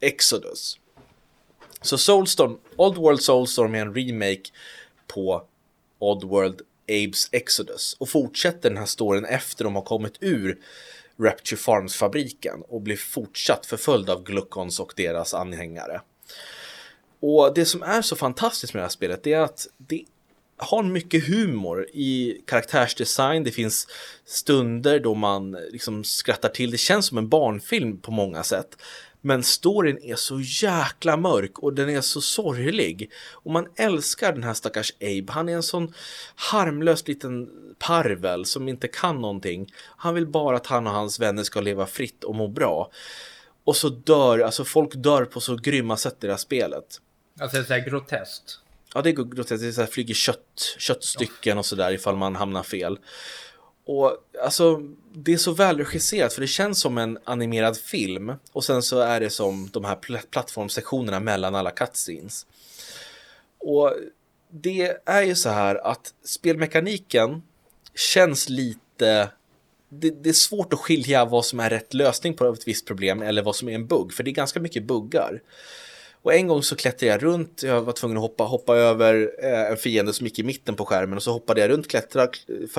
Exodus. 0.00 0.78
Så 1.82 1.98
Soulstorm, 1.98 2.58
Oddworld 2.76 3.22
Soulstorm 3.22 3.74
är 3.74 3.80
en 3.80 3.94
remake 3.94 4.42
på 5.06 5.46
Oddworld 5.98 6.60
Abes 6.88 7.28
Exodus 7.32 7.96
och 7.98 8.08
fortsätter 8.08 8.70
den 8.70 8.78
här 8.78 8.86
storyn 8.86 9.24
efter 9.24 9.64
de 9.64 9.74
har 9.74 9.82
kommit 9.82 10.16
ur 10.20 10.58
Rapture 11.18 11.56
Farms-fabriken 11.56 12.62
och 12.68 12.80
blir 12.80 12.96
fortsatt 12.96 13.66
förföljd 13.66 14.10
av 14.10 14.22
Gluckons 14.22 14.80
och 14.80 14.92
deras 14.96 15.34
anhängare. 15.34 16.00
Och 17.20 17.54
det 17.54 17.64
som 17.64 17.82
är 17.82 18.02
så 18.02 18.16
fantastiskt 18.16 18.74
med 18.74 18.80
det 18.80 18.84
här 18.84 18.90
spelet 18.90 19.26
är 19.26 19.38
att 19.38 19.66
det 19.78 20.04
har 20.56 20.82
mycket 20.82 21.28
humor 21.28 21.86
i 21.92 22.40
karaktärsdesign. 22.46 23.44
Det 23.44 23.50
finns 23.50 23.88
stunder 24.24 25.00
då 25.00 25.14
man 25.14 25.52
liksom 25.52 26.04
skrattar 26.04 26.48
till. 26.48 26.70
Det 26.70 26.78
känns 26.78 27.06
som 27.06 27.18
en 27.18 27.28
barnfilm 27.28 27.98
på 27.98 28.10
många 28.10 28.42
sätt. 28.42 28.76
Men 29.20 29.42
storyn 29.42 29.98
är 30.02 30.14
så 30.14 30.40
jäkla 30.40 31.16
mörk 31.16 31.58
och 31.58 31.72
den 31.72 31.88
är 31.88 32.00
så 32.00 32.20
sorglig. 32.20 33.10
Och 33.32 33.50
man 33.50 33.66
älskar 33.76 34.32
den 34.32 34.42
här 34.42 34.54
stackars 34.54 34.92
Abe. 35.00 35.32
Han 35.32 35.48
är 35.48 35.52
en 35.52 35.62
sån 35.62 35.94
harmlös 36.34 37.08
liten 37.08 37.50
parvel 37.78 38.44
som 38.44 38.68
inte 38.68 38.88
kan 38.88 39.20
någonting. 39.20 39.72
Han 39.96 40.14
vill 40.14 40.26
bara 40.26 40.56
att 40.56 40.66
han 40.66 40.86
och 40.86 40.92
hans 40.92 41.20
vänner 41.20 41.42
ska 41.42 41.60
leva 41.60 41.86
fritt 41.86 42.24
och 42.24 42.34
må 42.34 42.48
bra. 42.48 42.90
Och 43.64 43.76
så 43.76 43.88
dör, 43.88 44.38
alltså 44.38 44.64
folk 44.64 44.94
dör 44.94 45.24
på 45.24 45.40
så 45.40 45.56
grymma 45.56 45.96
sätt 45.96 46.16
i 46.24 46.26
det 46.26 46.32
här 46.32 46.38
spelet. 46.38 47.00
Alltså 47.40 47.56
det 47.56 47.62
är 47.62 47.66
så 47.66 47.72
här 47.72 47.90
groteskt. 47.90 48.60
Ja, 48.96 49.02
det 49.02 49.10
är 49.10 49.12
groteskt. 49.12 49.62
Det 49.62 49.68
är 49.68 49.72
så 49.72 49.80
här, 49.80 49.88
flyger 49.88 50.14
kött, 50.14 50.76
köttstycken 50.78 51.58
och 51.58 51.66
sådär 51.66 51.92
ifall 51.92 52.16
man 52.16 52.36
hamnar 52.36 52.62
fel. 52.62 52.98
Och 53.84 54.16
alltså, 54.42 54.80
det 55.12 55.32
är 55.32 55.36
så 55.36 55.52
välregisserat 55.52 56.32
för 56.32 56.40
det 56.40 56.46
känns 56.46 56.80
som 56.80 56.98
en 56.98 57.18
animerad 57.24 57.76
film 57.76 58.32
och 58.52 58.64
sen 58.64 58.82
så 58.82 58.98
är 58.98 59.20
det 59.20 59.30
som 59.30 59.70
de 59.72 59.84
här 59.84 59.96
pl 59.96 60.16
plattformsektionerna 60.30 61.20
mellan 61.20 61.54
alla 61.54 61.70
cutscenes. 61.70 62.46
Och 63.58 63.94
det 64.50 64.96
är 65.04 65.22
ju 65.22 65.34
så 65.34 65.48
här 65.48 65.74
att 65.74 66.14
spelmekaniken 66.24 67.42
känns 67.94 68.48
lite 68.48 69.30
det, 69.88 70.10
det, 70.10 70.28
är 70.28 70.32
svårt 70.32 70.72
att 70.72 70.80
skilja 70.80 71.24
vad 71.24 71.44
som 71.44 71.60
är 71.60 71.70
rätt 71.70 71.94
lösning 71.94 72.34
på 72.34 72.46
ett 72.46 72.68
visst 72.68 72.86
problem 72.86 73.22
eller 73.22 73.42
vad 73.42 73.56
som 73.56 73.68
är 73.68 73.74
en 73.74 73.86
bugg, 73.86 74.12
för 74.12 74.22
det 74.22 74.30
är 74.30 74.32
ganska 74.34 74.60
mycket 74.60 74.84
buggar. 74.84 75.42
Och 76.26 76.34
en 76.34 76.46
gång 76.46 76.62
så 76.62 76.76
klättrade 76.76 77.12
jag 77.12 77.22
runt, 77.22 77.62
jag 77.62 77.82
var 77.82 77.92
tvungen 77.92 78.16
att 78.16 78.22
hoppa, 78.22 78.44
hoppa 78.44 78.76
över 78.76 79.30
eh, 79.42 79.70
en 79.70 79.76
fiende 79.76 80.12
som 80.12 80.26
gick 80.26 80.38
i 80.38 80.42
mitten 80.42 80.74
på 80.74 80.84
skärmen 80.84 81.16
och 81.16 81.22
så 81.22 81.32
hoppade 81.32 81.60
jag 81.60 81.70
runt, 81.70 81.88
klättrade, 81.88 82.32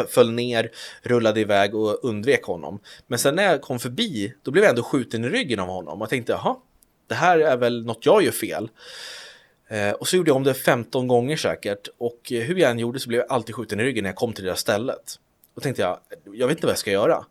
föll 0.09 0.31
ner, 0.31 0.71
rullade 1.01 1.39
iväg 1.39 1.75
och 1.75 2.05
undvek 2.05 2.43
honom. 2.43 2.79
Men 3.07 3.19
sen 3.19 3.35
när 3.35 3.43
jag 3.43 3.61
kom 3.61 3.79
förbi, 3.79 4.33
då 4.43 4.51
blev 4.51 4.63
jag 4.63 4.69
ändå 4.69 4.83
skjuten 4.83 5.25
i 5.25 5.29
ryggen 5.29 5.59
av 5.59 5.67
honom 5.67 6.01
och 6.01 6.09
tänkte, 6.09 6.31
jaha, 6.31 6.55
det 7.07 7.15
här 7.15 7.39
är 7.39 7.57
väl 7.57 7.85
något 7.85 8.05
jag 8.05 8.23
gör 8.23 8.31
fel. 8.31 8.69
Eh, 9.67 9.91
och 9.91 10.07
så 10.07 10.17
gjorde 10.17 10.29
jag 10.29 10.37
om 10.37 10.43
det 10.43 10.53
15 10.53 11.07
gånger 11.07 11.37
säkert 11.37 11.87
och 11.97 12.31
eh, 12.31 12.41
hur 12.41 12.55
jag 12.55 12.71
än 12.71 12.79
gjorde 12.79 12.99
så 12.99 13.09
blev 13.09 13.21
jag 13.21 13.31
alltid 13.31 13.55
skjuten 13.55 13.79
i 13.79 13.83
ryggen 13.83 14.03
när 14.03 14.09
jag 14.09 14.15
kom 14.17 14.33
till 14.33 14.43
det 14.43 14.49
där 14.49 14.55
stället. 14.55 15.19
Då 15.55 15.61
tänkte 15.61 15.81
jag, 15.81 15.99
jag 16.33 16.47
vet 16.47 16.57
inte 16.57 16.67
vad 16.67 16.71
jag 16.71 16.79
ska 16.79 16.91
göra. 16.91 17.25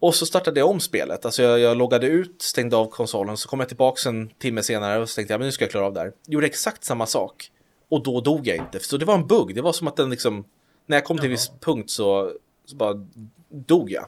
Och 0.00 0.14
så 0.14 0.26
startade 0.26 0.60
jag 0.60 0.68
om 0.68 0.80
spelet. 0.80 1.24
Alltså 1.24 1.42
jag, 1.42 1.58
jag 1.58 1.76
loggade 1.76 2.06
ut, 2.06 2.42
stängde 2.42 2.76
av 2.76 2.86
konsolen, 2.86 3.36
så 3.36 3.48
kom 3.48 3.60
jag 3.60 3.68
tillbaka 3.68 4.08
en 4.08 4.30
timme 4.38 4.62
senare 4.62 4.98
och 5.00 5.08
så 5.08 5.14
tänkte 5.14 5.34
jag 5.34 5.38
men 5.38 5.46
nu 5.46 5.52
ska 5.52 5.64
jag 5.64 5.70
klara 5.70 5.86
av 5.86 5.92
det 5.92 6.00
här. 6.00 6.12
Gjorde 6.26 6.46
exakt 6.46 6.84
samma 6.84 7.06
sak. 7.06 7.50
Och 7.88 8.02
då 8.02 8.20
dog 8.20 8.46
jag 8.46 8.56
inte. 8.56 8.80
Så 8.80 8.96
det 8.96 9.04
var 9.04 9.14
en 9.14 9.26
bugg. 9.26 9.54
Det 9.54 9.60
var 9.60 9.72
som 9.72 9.88
att 9.88 9.96
den 9.96 10.10
liksom, 10.10 10.44
när 10.86 10.96
jag 10.96 11.04
kom 11.04 11.16
till 11.16 11.24
en 11.24 11.30
viss 11.30 11.50
punkt 11.60 11.90
så, 11.90 12.32
så 12.64 12.76
bara 12.76 13.06
dog 13.48 13.90
jag. 13.90 14.06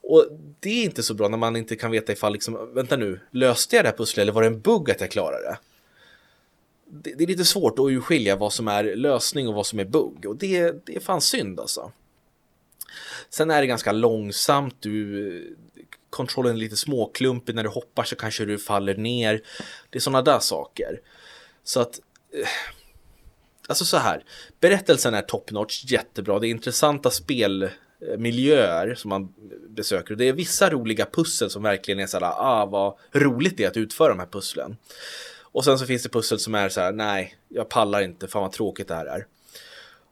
Och 0.00 0.26
det 0.60 0.70
är 0.70 0.84
inte 0.84 1.02
så 1.02 1.14
bra 1.14 1.28
när 1.28 1.38
man 1.38 1.56
inte 1.56 1.76
kan 1.76 1.90
veta 1.90 2.12
ifall 2.12 2.32
liksom, 2.32 2.74
vänta 2.74 2.96
nu, 2.96 3.20
löste 3.30 3.76
jag 3.76 3.84
det 3.84 3.88
här 3.88 3.96
pusslet 3.96 4.22
eller 4.22 4.32
var 4.32 4.42
det 4.42 4.48
en 4.48 4.60
bugg 4.60 4.90
att 4.90 5.00
jag 5.00 5.10
klarade 5.10 5.42
det? 5.42 5.58
Det, 6.86 7.14
det 7.14 7.24
är 7.24 7.28
lite 7.28 7.44
svårt 7.44 7.78
att 7.78 7.86
urskilja 7.88 8.36
vad 8.36 8.52
som 8.52 8.68
är 8.68 8.96
lösning 8.96 9.48
och 9.48 9.54
vad 9.54 9.66
som 9.66 9.80
är 9.80 9.84
bugg. 9.84 10.26
Och 10.26 10.36
det, 10.36 10.86
det 10.86 10.96
är 10.96 11.00
fan 11.00 11.20
synd 11.20 11.60
alltså. 11.60 11.92
Sen 13.30 13.50
är 13.50 13.60
det 13.60 13.66
ganska 13.66 13.92
långsamt, 13.92 14.76
du 14.80 15.56
kontrollen 16.10 16.54
är 16.54 16.58
lite 16.58 16.76
småklumpig, 16.76 17.54
när 17.54 17.62
du 17.62 17.68
hoppar 17.68 18.04
så 18.04 18.16
kanske 18.16 18.44
du 18.44 18.58
faller 18.58 18.94
ner. 18.94 19.42
Det 19.90 19.98
är 19.98 20.00
sådana 20.00 20.22
där 20.22 20.38
saker. 20.38 21.00
Så 21.64 21.80
att 21.80 22.00
eh, 22.32 22.48
Alltså 23.68 23.84
så 23.84 23.96
här, 23.96 24.24
berättelsen 24.60 25.14
är 25.14 25.22
top 25.22 25.50
notch, 25.50 25.84
jättebra. 25.84 26.38
Det 26.38 26.46
är 26.46 26.50
intressanta 26.50 27.10
spelmiljöer 27.10 28.94
som 28.94 29.08
man 29.08 29.34
besöker. 29.68 30.14
Det 30.14 30.28
är 30.28 30.32
vissa 30.32 30.70
roliga 30.70 31.06
pussel 31.12 31.50
som 31.50 31.62
verkligen 31.62 32.00
är 32.00 32.06
sådär, 32.06 32.32
ah 32.36 32.66
vad 32.66 32.94
roligt 33.12 33.56
det 33.56 33.64
är 33.64 33.68
att 33.68 33.76
utföra 33.76 34.08
de 34.08 34.18
här 34.18 34.26
pusslen. 34.26 34.76
Och 35.40 35.64
sen 35.64 35.78
så 35.78 35.86
finns 35.86 36.02
det 36.02 36.08
pussel 36.08 36.38
som 36.38 36.54
är 36.54 36.68
så 36.68 36.80
här, 36.80 36.92
nej, 36.92 37.36
jag 37.48 37.68
pallar 37.68 38.02
inte, 38.02 38.28
fan 38.28 38.42
vad 38.42 38.52
tråkigt 38.52 38.88
det 38.88 38.94
här 38.94 39.06
är. 39.06 39.26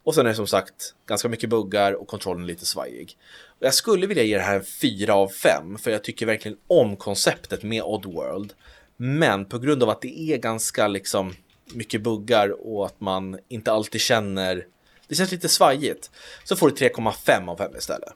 Och 0.05 0.15
sen 0.15 0.27
är 0.27 0.31
det 0.31 0.37
som 0.37 0.47
sagt 0.47 0.95
ganska 1.07 1.29
mycket 1.29 1.51
buggar 1.51 1.93
och 1.93 2.09
kontrollen 2.09 2.47
lite 2.47 2.67
svajig. 2.67 3.19
Jag 3.59 3.75
skulle 3.75 4.07
vilja 4.07 4.23
ge 4.23 4.37
det 4.37 4.43
här 4.43 4.57
en 4.57 4.65
4 4.65 5.15
av 5.15 5.29
5 5.29 5.79
för 5.79 5.91
jag 5.91 6.05
tycker 6.05 6.27
verkligen 6.27 6.59
om 6.67 6.97
konceptet 6.97 7.63
med 7.63 7.83
Oddworld. 7.83 8.53
Men 8.97 9.45
på 9.45 9.59
grund 9.59 9.83
av 9.83 9.91
att 9.91 10.03
det 10.03 10.21
är 10.21 10.39
ganska 10.39 10.89
liksom 10.89 11.35
mycket 11.75 12.03
buggar 12.03 12.67
och 12.67 12.87
att 12.87 13.01
man 13.01 13.39
inte 13.49 13.73
alltid 13.73 14.01
känner 14.01 14.67
det 15.11 15.17
känns 15.17 15.33
lite 15.33 15.49
svajigt. 15.49 16.11
Så 16.45 16.57
får 16.57 16.71
du 16.71 16.75
3,5 16.75 17.51
av 17.51 17.57
5 17.57 17.77
istället. 17.77 18.13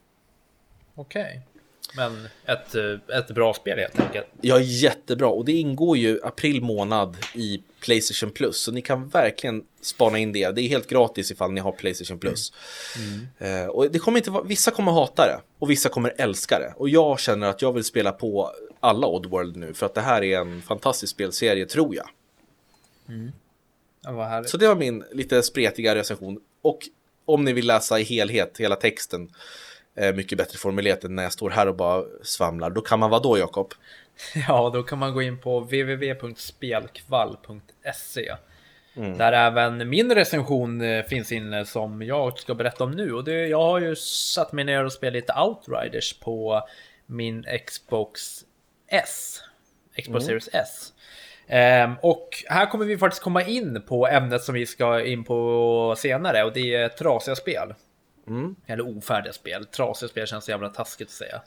Okej. 0.94 1.22
Okay. 1.22 1.53
Men 1.96 2.28
ett, 2.46 2.74
eh, 2.74 3.18
ett 3.18 3.30
bra 3.30 3.54
spel 3.54 3.78
helt 3.78 4.00
enkelt. 4.00 4.26
Ja, 4.40 4.60
jättebra. 4.60 5.28
Och 5.28 5.44
det 5.44 5.52
ingår 5.52 5.96
ju 5.96 6.20
april 6.22 6.62
månad 6.62 7.16
i 7.34 7.62
Playstation 7.80 8.30
Plus. 8.30 8.56
Så 8.56 8.72
ni 8.72 8.82
kan 8.82 9.08
verkligen 9.08 9.64
spana 9.80 10.18
in 10.18 10.32
det. 10.32 10.50
Det 10.50 10.62
är 10.62 10.68
helt 10.68 10.88
gratis 10.88 11.30
ifall 11.30 11.52
ni 11.52 11.60
har 11.60 11.72
Playstation 11.72 12.18
Plus. 12.18 12.52
Mm. 12.98 13.26
Mm. 13.38 13.70
och 13.70 13.90
det 13.90 13.98
kommer 13.98 14.18
inte 14.18 14.30
vara, 14.30 14.42
vissa 14.42 14.70
kommer 14.70 14.92
hata 14.92 15.26
det 15.26 15.40
och 15.58 15.70
vissa 15.70 15.88
kommer 15.88 16.14
älska 16.18 16.58
det. 16.58 16.72
Och 16.76 16.88
jag 16.88 17.20
känner 17.20 17.46
att 17.46 17.62
jag 17.62 17.72
vill 17.72 17.84
spela 17.84 18.12
på 18.12 18.50
alla 18.80 19.06
Oddworld 19.06 19.56
nu 19.56 19.74
för 19.74 19.86
att 19.86 19.94
det 19.94 20.00
här 20.00 20.22
är 20.22 20.38
en 20.38 20.62
fantastisk 20.62 21.12
spelserie 21.12 21.66
tror 21.66 21.94
jag. 21.94 22.08
Mm. 23.08 23.32
Ja, 24.02 24.44
så 24.46 24.56
det 24.56 24.68
var 24.68 24.74
min 24.74 25.04
lite 25.12 25.42
spretiga 25.42 25.94
recension. 25.94 26.40
Och 26.62 26.78
om 27.24 27.44
ni 27.44 27.52
vill 27.52 27.66
läsa 27.66 28.00
i 28.00 28.02
helhet, 28.02 28.56
hela 28.58 28.76
texten, 28.76 29.30
mycket 30.14 30.38
bättre 30.38 30.58
formulerat 30.58 31.04
än 31.04 31.14
när 31.14 31.22
jag 31.22 31.32
står 31.32 31.50
här 31.50 31.68
och 31.68 31.76
bara 31.76 32.04
svamlar, 32.22 32.70
då 32.70 32.80
kan 32.80 32.98
man 32.98 33.10
vad 33.10 33.22
då 33.22 33.38
Jakob? 33.38 33.74
Ja, 34.48 34.70
då 34.74 34.82
kan 34.82 34.98
man 34.98 35.14
gå 35.14 35.22
in 35.22 35.40
på 35.40 35.60
www.spelkvall.se 35.60 38.36
mm. 38.96 39.18
Där 39.18 39.32
även 39.32 39.88
min 39.88 40.14
recension 40.14 40.80
eh, 40.80 41.04
finns 41.04 41.32
inne 41.32 41.64
som 41.64 42.02
jag 42.02 42.38
ska 42.38 42.54
berätta 42.54 42.84
om 42.84 42.90
nu. 42.90 43.12
Och 43.12 43.24
det, 43.24 43.46
jag 43.46 43.62
har 43.62 43.80
ju 43.80 43.96
satt 43.96 44.52
mig 44.52 44.64
ner 44.64 44.84
och 44.84 44.92
spelat 44.92 45.12
lite 45.12 45.32
Outriders 45.32 46.20
på 46.20 46.62
min 47.06 47.44
Xbox 47.66 48.44
S. 48.88 49.40
Xbox 50.02 50.28
mm. 50.28 50.40
Series 50.40 50.48
S. 50.52 50.92
Um, 51.48 51.96
och 52.02 52.28
här 52.48 52.66
kommer 52.66 52.84
vi 52.84 52.98
faktiskt 52.98 53.22
komma 53.22 53.42
in 53.42 53.82
på 53.82 54.08
ämnet 54.08 54.42
som 54.42 54.54
vi 54.54 54.66
ska 54.66 55.04
in 55.04 55.24
på 55.24 55.94
senare 55.98 56.44
och 56.44 56.52
det 56.52 56.74
är 56.74 56.88
trasiga 56.88 57.36
spel. 57.36 57.74
Mm. 58.26 58.56
Eller 58.66 58.98
ofärdiga 58.98 59.32
spel. 59.32 59.64
Trasiga 59.64 60.08
spel 60.08 60.26
känns 60.26 60.44
så 60.44 60.50
jävla 60.50 60.68
taskigt 60.68 61.08
att 61.08 61.14
säga. 61.14 61.42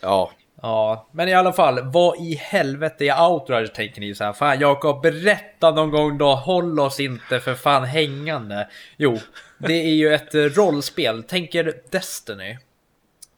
Ja. 0.00 0.30
Ja, 0.62 1.08
men 1.12 1.28
i 1.28 1.34
alla 1.34 1.52
fall, 1.52 1.80
vad 1.84 2.20
i 2.20 2.34
helvete 2.34 3.04
är 3.04 3.30
Outriders 3.30 3.72
tänker 3.72 4.00
ni 4.00 4.14
så 4.14 4.24
här? 4.24 4.32
Fan 4.32 4.60
Jakob, 4.60 5.02
berätta 5.02 5.70
någon 5.70 5.90
gång 5.90 6.18
då, 6.18 6.34
håll 6.34 6.80
oss 6.80 7.00
inte 7.00 7.40
för 7.40 7.54
fan 7.54 7.84
hängande. 7.84 8.68
Jo, 8.96 9.18
det 9.58 9.74
är 9.74 9.94
ju 9.94 10.14
ett 10.14 10.34
rollspel, 10.34 11.22
tänker 11.22 11.82
Destiny. 11.90 12.58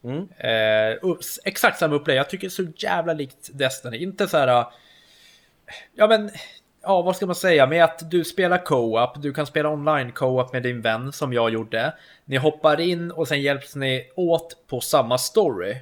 Mm. 0.03 0.27
Eh, 0.37 1.15
exakt 1.43 1.79
samma 1.79 1.95
upplägg, 1.95 2.17
jag 2.17 2.29
tycker 2.29 2.47
det 2.47 2.61
är 2.61 2.65
så 2.65 2.71
jävla 2.77 3.13
likt 3.13 3.49
Destiny. 3.53 3.97
Inte 3.97 4.27
så 4.27 4.37
här 4.37 4.65
ja 5.95 6.07
men, 6.07 6.31
ja 6.89 7.01
vad 7.01 7.15
ska 7.15 7.25
man 7.25 7.35
säga, 7.35 7.67
med 7.67 7.83
att 7.83 8.11
du 8.11 8.23
spelar 8.23 8.65
co-op, 8.65 9.21
du 9.21 9.33
kan 9.33 9.45
spela 9.45 9.69
online 9.69 10.11
co-op 10.11 10.53
med 10.53 10.63
din 10.63 10.81
vän 10.81 11.11
som 11.11 11.33
jag 11.33 11.49
gjorde. 11.49 11.93
Ni 12.25 12.37
hoppar 12.37 12.79
in 12.79 13.11
och 13.11 13.27
sen 13.27 13.41
hjälps 13.41 13.75
ni 13.75 14.11
åt 14.15 14.67
på 14.67 14.81
samma 14.81 15.17
story. 15.17 15.75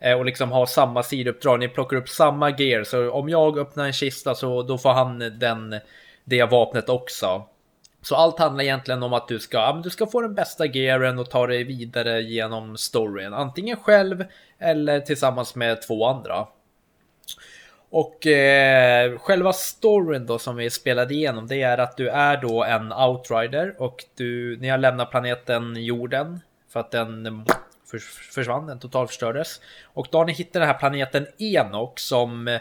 Eh, 0.00 0.18
och 0.18 0.24
liksom 0.24 0.52
har 0.52 0.66
samma 0.66 1.02
sidouppdrag, 1.02 1.60
ni 1.60 1.68
plockar 1.68 1.96
upp 1.96 2.08
samma 2.08 2.50
gear. 2.50 2.84
Så 2.84 3.10
om 3.10 3.28
jag 3.28 3.58
öppnar 3.58 3.84
en 3.84 3.92
kista 3.92 4.34
så 4.34 4.62
då 4.62 4.78
får 4.78 4.92
han 4.92 5.18
den, 5.18 5.80
det 6.24 6.44
vapnet 6.44 6.88
också. 6.88 7.42
Så 8.02 8.14
allt 8.14 8.38
handlar 8.38 8.64
egentligen 8.64 9.02
om 9.02 9.12
att 9.12 9.28
du 9.28 9.38
ska, 9.38 9.56
ja, 9.56 9.72
men 9.74 9.82
du 9.82 9.90
ska 9.90 10.06
få 10.06 10.20
den 10.20 10.34
bästa 10.34 10.66
gearen 10.66 11.18
och 11.18 11.30
ta 11.30 11.46
dig 11.46 11.64
vidare 11.64 12.22
genom 12.22 12.76
storyn. 12.76 13.34
Antingen 13.34 13.76
själv 13.76 14.24
eller 14.58 15.00
tillsammans 15.00 15.54
med 15.54 15.82
två 15.82 16.06
andra. 16.06 16.46
Och 17.96 18.26
eh, 18.26 19.18
själva 19.18 19.52
storyn 19.52 20.26
då 20.26 20.38
som 20.38 20.56
vi 20.56 20.70
spelade 20.70 21.14
igenom 21.14 21.46
det 21.46 21.62
är 21.62 21.78
att 21.78 21.96
du 21.96 22.08
är 22.08 22.36
då 22.36 22.64
en 22.64 22.92
outrider 22.92 23.74
och 23.78 24.04
du, 24.16 24.56
ni 24.56 24.68
har 24.68 24.78
lämnat 24.78 25.10
planeten 25.10 25.76
jorden 25.76 26.40
för 26.72 26.80
att 26.80 26.90
den 26.90 27.44
försvann, 28.34 28.66
den 28.66 28.78
totalförstördes. 28.78 29.60
Och 29.84 30.06
då 30.10 30.18
har 30.18 30.24
ni 30.24 30.32
hittat 30.32 30.52
den 30.52 30.62
här 30.62 30.74
planeten 30.74 31.26
Enok 31.38 31.98
som 31.98 32.58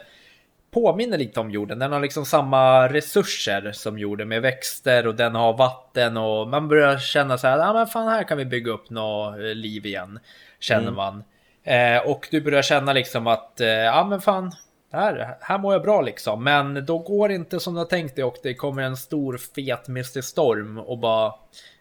påminner 0.72 1.18
lite 1.18 1.40
om 1.40 1.52
jorden. 1.52 1.80
Den 1.80 1.92
har 1.92 2.00
liksom 2.00 2.26
samma 2.26 2.88
resurser 2.90 3.72
som 3.72 4.00
jorden 4.00 4.28
med 4.28 4.42
växter 4.42 5.08
och 5.08 5.16
den 5.16 5.36
har 5.36 5.54
vatten 5.54 6.18
och 6.18 6.48
man 6.48 6.68
börjar 6.68 6.98
känna 6.98 7.38
så 7.38 7.48
här, 7.48 7.58
ja 7.58 7.70
ah, 7.70 7.74
men 7.74 7.88
fan 7.88 8.08
här 8.08 8.24
kan 8.24 8.38
vi 8.38 8.46
bygga 8.46 8.72
upp 8.72 8.90
något 8.90 9.40
liv 9.40 9.86
igen. 9.86 10.20
Känner 10.60 10.82
mm. 10.82 10.96
man. 10.96 11.24
Eh, 11.64 11.98
och 12.10 12.28
du 12.32 12.42
börjar 12.42 12.62
känna 12.62 12.94
liksom 12.94 13.28
att, 13.28 13.62
eh, 13.62 13.68
ja 13.68 14.02
ah, 14.02 14.04
men 14.04 14.22
fan, 14.22 14.52
här, 14.94 15.38
här 15.42 15.58
mår 15.58 15.74
jag 15.74 15.82
bra 15.82 16.02
liksom. 16.02 16.44
Men 16.44 16.86
då 16.86 16.98
går 16.98 17.28
det 17.28 17.36
inte 17.36 17.60
som 17.60 17.74
du 17.74 17.80
har 17.80 17.86
tänkt 17.86 18.16
dig 18.16 18.26
och 18.26 18.38
det 18.44 18.54
kommer 18.54 18.84
en 18.84 18.98
stor 18.98 19.38
fet 19.38 19.88
mystisk 19.88 20.30
storm 20.30 20.78
och 20.78 20.98
bara 20.98 21.34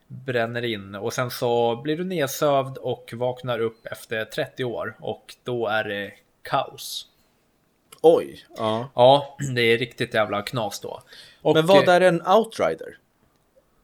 bränner 0.06 0.64
in. 0.64 0.94
Och 0.94 1.12
sen 1.12 1.30
så 1.30 1.76
blir 1.76 1.96
du 1.96 2.04
nedsövd 2.04 2.78
och 2.78 3.12
vaknar 3.16 3.58
upp 3.58 3.86
efter 3.86 4.24
30 4.24 4.64
år 4.64 4.96
och 5.00 5.34
då 5.44 5.66
är 5.66 5.84
det 5.84 6.12
kaos. 6.42 7.06
Oj. 8.02 8.44
Ja. 8.56 8.88
Ja, 8.94 9.36
det 9.54 9.62
är 9.62 9.78
riktigt 9.78 10.14
jävla 10.14 10.42
knas 10.42 10.80
då. 10.80 11.02
Och, 11.42 11.54
Men 11.54 11.66
vad 11.66 11.88
är 11.88 12.00
en 12.00 12.26
outrider? 12.26 12.98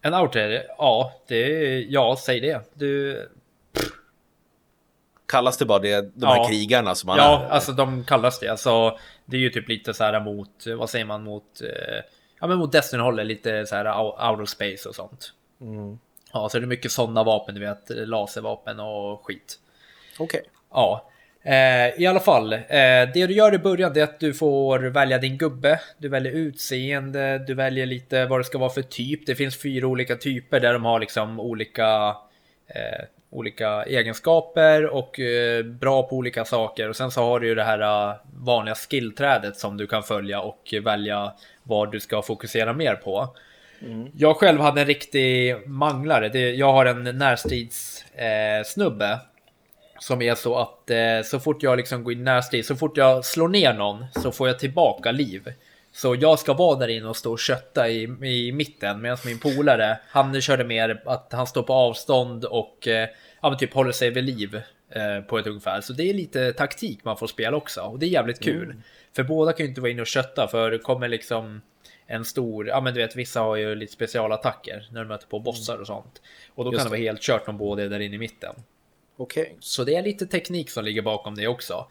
En 0.03 0.15
outrider? 0.15 0.67
Ja, 0.79 1.13
det 1.27 1.37
är, 1.37 1.87
ja, 1.89 2.17
säg 2.21 2.41
det. 2.41 2.61
Du, 2.75 3.29
kallas 5.29 5.57
det 5.57 5.65
bara 5.65 5.79
det, 5.79 6.01
de 6.01 6.11
ja. 6.17 6.33
här 6.33 6.49
krigarna 6.49 6.95
som 6.95 7.07
man 7.07 7.17
Ja, 7.17 7.43
är. 7.45 7.49
alltså 7.49 7.73
de 7.73 8.05
kallas 8.05 8.39
det. 8.39 8.49
Alltså, 8.49 8.99
det 9.31 9.37
är 9.37 9.41
ju 9.41 9.51
typ 9.51 9.69
lite 9.69 9.95
så 9.95 10.05
här 10.05 10.21
mot, 10.21 10.65
vad 10.77 10.91
säger 10.91 11.05
man 11.05 11.23
mot, 11.23 11.61
eh, 11.61 12.03
ja 12.41 12.47
men 12.47 12.59
mot 12.59 12.73
Destiny 12.73 13.03
håller 13.03 13.25
lite 13.25 13.67
så 13.67 13.77
här 13.77 14.01
out 14.31 14.41
of 14.41 14.49
space 14.49 14.89
och 14.89 14.95
sånt. 14.95 15.33
Mm. 15.61 15.99
Ja, 16.33 16.49
så 16.49 16.59
det 16.59 16.65
är 16.65 16.67
mycket 16.67 16.93
sådana 16.93 17.25
vapen, 17.25 17.55
du 17.55 17.61
vet, 17.61 17.91
laservapen 17.91 18.81
och 18.81 19.27
skit. 19.27 19.59
Okej. 20.19 20.41
Okay. 20.41 20.51
Ja. 20.71 21.11
Eh, 21.43 22.03
I 22.03 22.07
alla 22.07 22.21
fall, 22.21 22.53
eh, 22.53 22.59
det 23.15 23.27
du 23.27 23.35
gör 23.35 23.55
i 23.55 23.59
början 23.59 23.97
är 23.97 24.03
att 24.03 24.21
du 24.21 24.35
får 24.35 24.79
välja 24.79 25.19
din 25.19 25.39
gubbe, 25.39 25.81
du 25.99 26.09
väljer 26.09 26.33
utseende, 26.33 27.39
du 27.39 27.55
väljer 27.55 27.87
lite 27.87 28.27
vad 28.27 28.41
det 28.41 28.45
ska 28.45 28.59
vara 28.59 28.71
för 28.71 28.83
typ. 28.83 29.27
Det 29.27 29.35
finns 29.35 29.63
fyra 29.63 29.87
olika 29.87 30.17
typer 30.17 30.61
där 30.61 30.73
de 30.73 30.85
har 30.85 31.01
liksom 31.01 31.41
olika 31.41 32.17
eh, 32.67 33.05
olika 33.31 33.83
egenskaper 33.85 34.87
och 34.87 35.21
eh, 35.21 35.65
bra 35.65 36.03
på 36.03 36.17
olika 36.17 36.45
saker. 36.45 36.89
Och 36.89 36.97
sen 36.97 37.11
så 37.11 37.23
har 37.23 37.41
du 37.41 37.47
ju 37.47 37.55
det 37.55 37.65
här 37.65 38.09
uh, 38.11 38.15
vanliga 38.45 38.75
skillträdet 38.75 39.57
som 39.57 39.77
du 39.77 39.87
kan 39.87 40.03
följa 40.03 40.41
och 40.41 40.75
välja 40.83 41.33
vad 41.63 41.93
du 41.93 42.01
ska 42.01 42.23
fokusera 42.23 42.73
mer 42.73 42.95
på. 42.95 43.35
Mm. 43.83 44.09
Jag 44.17 44.37
själv 44.37 44.61
hade 44.61 44.81
en 44.81 44.87
riktig 44.87 45.57
manglare. 45.69 46.39
Jag 46.39 46.73
har 46.73 46.87
en 46.87 47.19
närstridssnubbe. 47.19 49.11
Eh, 49.13 49.19
som 50.01 50.23
är 50.23 50.35
så 50.35 50.57
att 50.59 50.91
eh, 50.91 51.23
så 51.25 51.41
fort 51.41 51.63
jag 51.63 51.77
liksom 51.77 52.05
går 52.05 52.13
in 52.13 52.25
närstrid, 52.25 52.67
så 52.67 52.77
fort 52.77 52.97
jag 52.97 53.25
slår 53.25 53.49
ner 53.49 53.75
någon 53.75 54.05
så 54.23 54.33
får 54.33 54.49
jag 54.49 54.59
tillbaka 54.59 55.11
liv. 55.11 55.53
Så 55.99 56.17
jag 56.21 56.39
ska 56.39 56.55
vara 56.55 56.79
där 56.79 56.89
inne 56.89 57.09
och 57.09 57.17
stå 57.17 57.33
och 57.33 57.39
kötta 57.39 57.89
i, 57.89 58.03
i 58.23 58.53
mitten 58.53 59.01
medan 59.01 59.19
min 59.25 59.39
polare, 59.39 59.99
han 60.09 60.41
körde 60.41 60.65
mer 60.65 61.03
att 61.05 61.33
han 61.33 61.47
står 61.47 61.63
på 61.63 61.73
avstånd 61.73 62.45
och 62.45 62.89
eh, 62.89 63.09
ja, 63.43 63.55
typ 63.55 63.75
håller 63.75 63.93
sig 63.93 64.11
vid 64.11 64.25
liv 64.25 64.61
eh, 64.91 65.21
på 65.21 65.39
ett 65.39 65.47
ungefär. 65.47 65.81
Så 65.81 65.93
det 65.93 66.11
är 66.11 66.15
lite 66.15 66.53
taktik 66.53 67.05
man 67.05 67.17
får 67.17 67.27
spela 67.27 67.57
också 67.57 67.81
och 67.81 67.99
det 67.99 68.07
är 68.07 68.11
jävligt 68.11 68.41
kul. 68.41 68.65
Mm. 68.65 68.83
För 69.17 69.23
båda 69.23 69.53
kan 69.53 69.67
ju 69.67 69.69
inte 69.69 69.81
vara 69.81 69.91
inne 69.91 70.01
och 70.01 70.07
kötta 70.07 70.49
för 70.49 70.71
det 70.71 70.79
kommer 70.79 71.09
liksom 71.09 71.61
en 72.07 72.25
stor, 72.25 72.69
ja 72.69 72.81
men 72.81 72.95
du 72.95 73.01
vet 73.01 73.17
vissa 73.17 73.41
har 73.41 73.57
ju 73.57 73.75
lite 73.75 73.93
specialattacker 73.93 74.89
när 74.93 75.01
de 75.01 75.09
möter 75.09 75.27
på 75.27 75.39
bossar 75.39 75.79
och 75.79 75.87
sånt. 75.87 76.23
Och 76.55 76.65
då 76.65 76.73
Just 76.73 76.79
kan 76.79 76.87
det 76.87 76.91
vara 76.91 77.01
helt 77.01 77.23
kört 77.23 77.49
om 77.49 77.59
båda 77.59 77.83
är 77.83 77.89
där 77.89 78.01
inne 78.01 78.15
i 78.15 78.19
mitten. 78.19 78.55
Okej. 79.17 79.43
Okay. 79.43 79.55
Så 79.61 79.85
det 79.85 79.95
är 79.95 80.03
lite 80.03 80.27
teknik 80.27 80.71
som 80.71 80.85
ligger 80.85 81.03
bakom 81.03 81.35
det 81.35 81.47
också. 81.47 81.87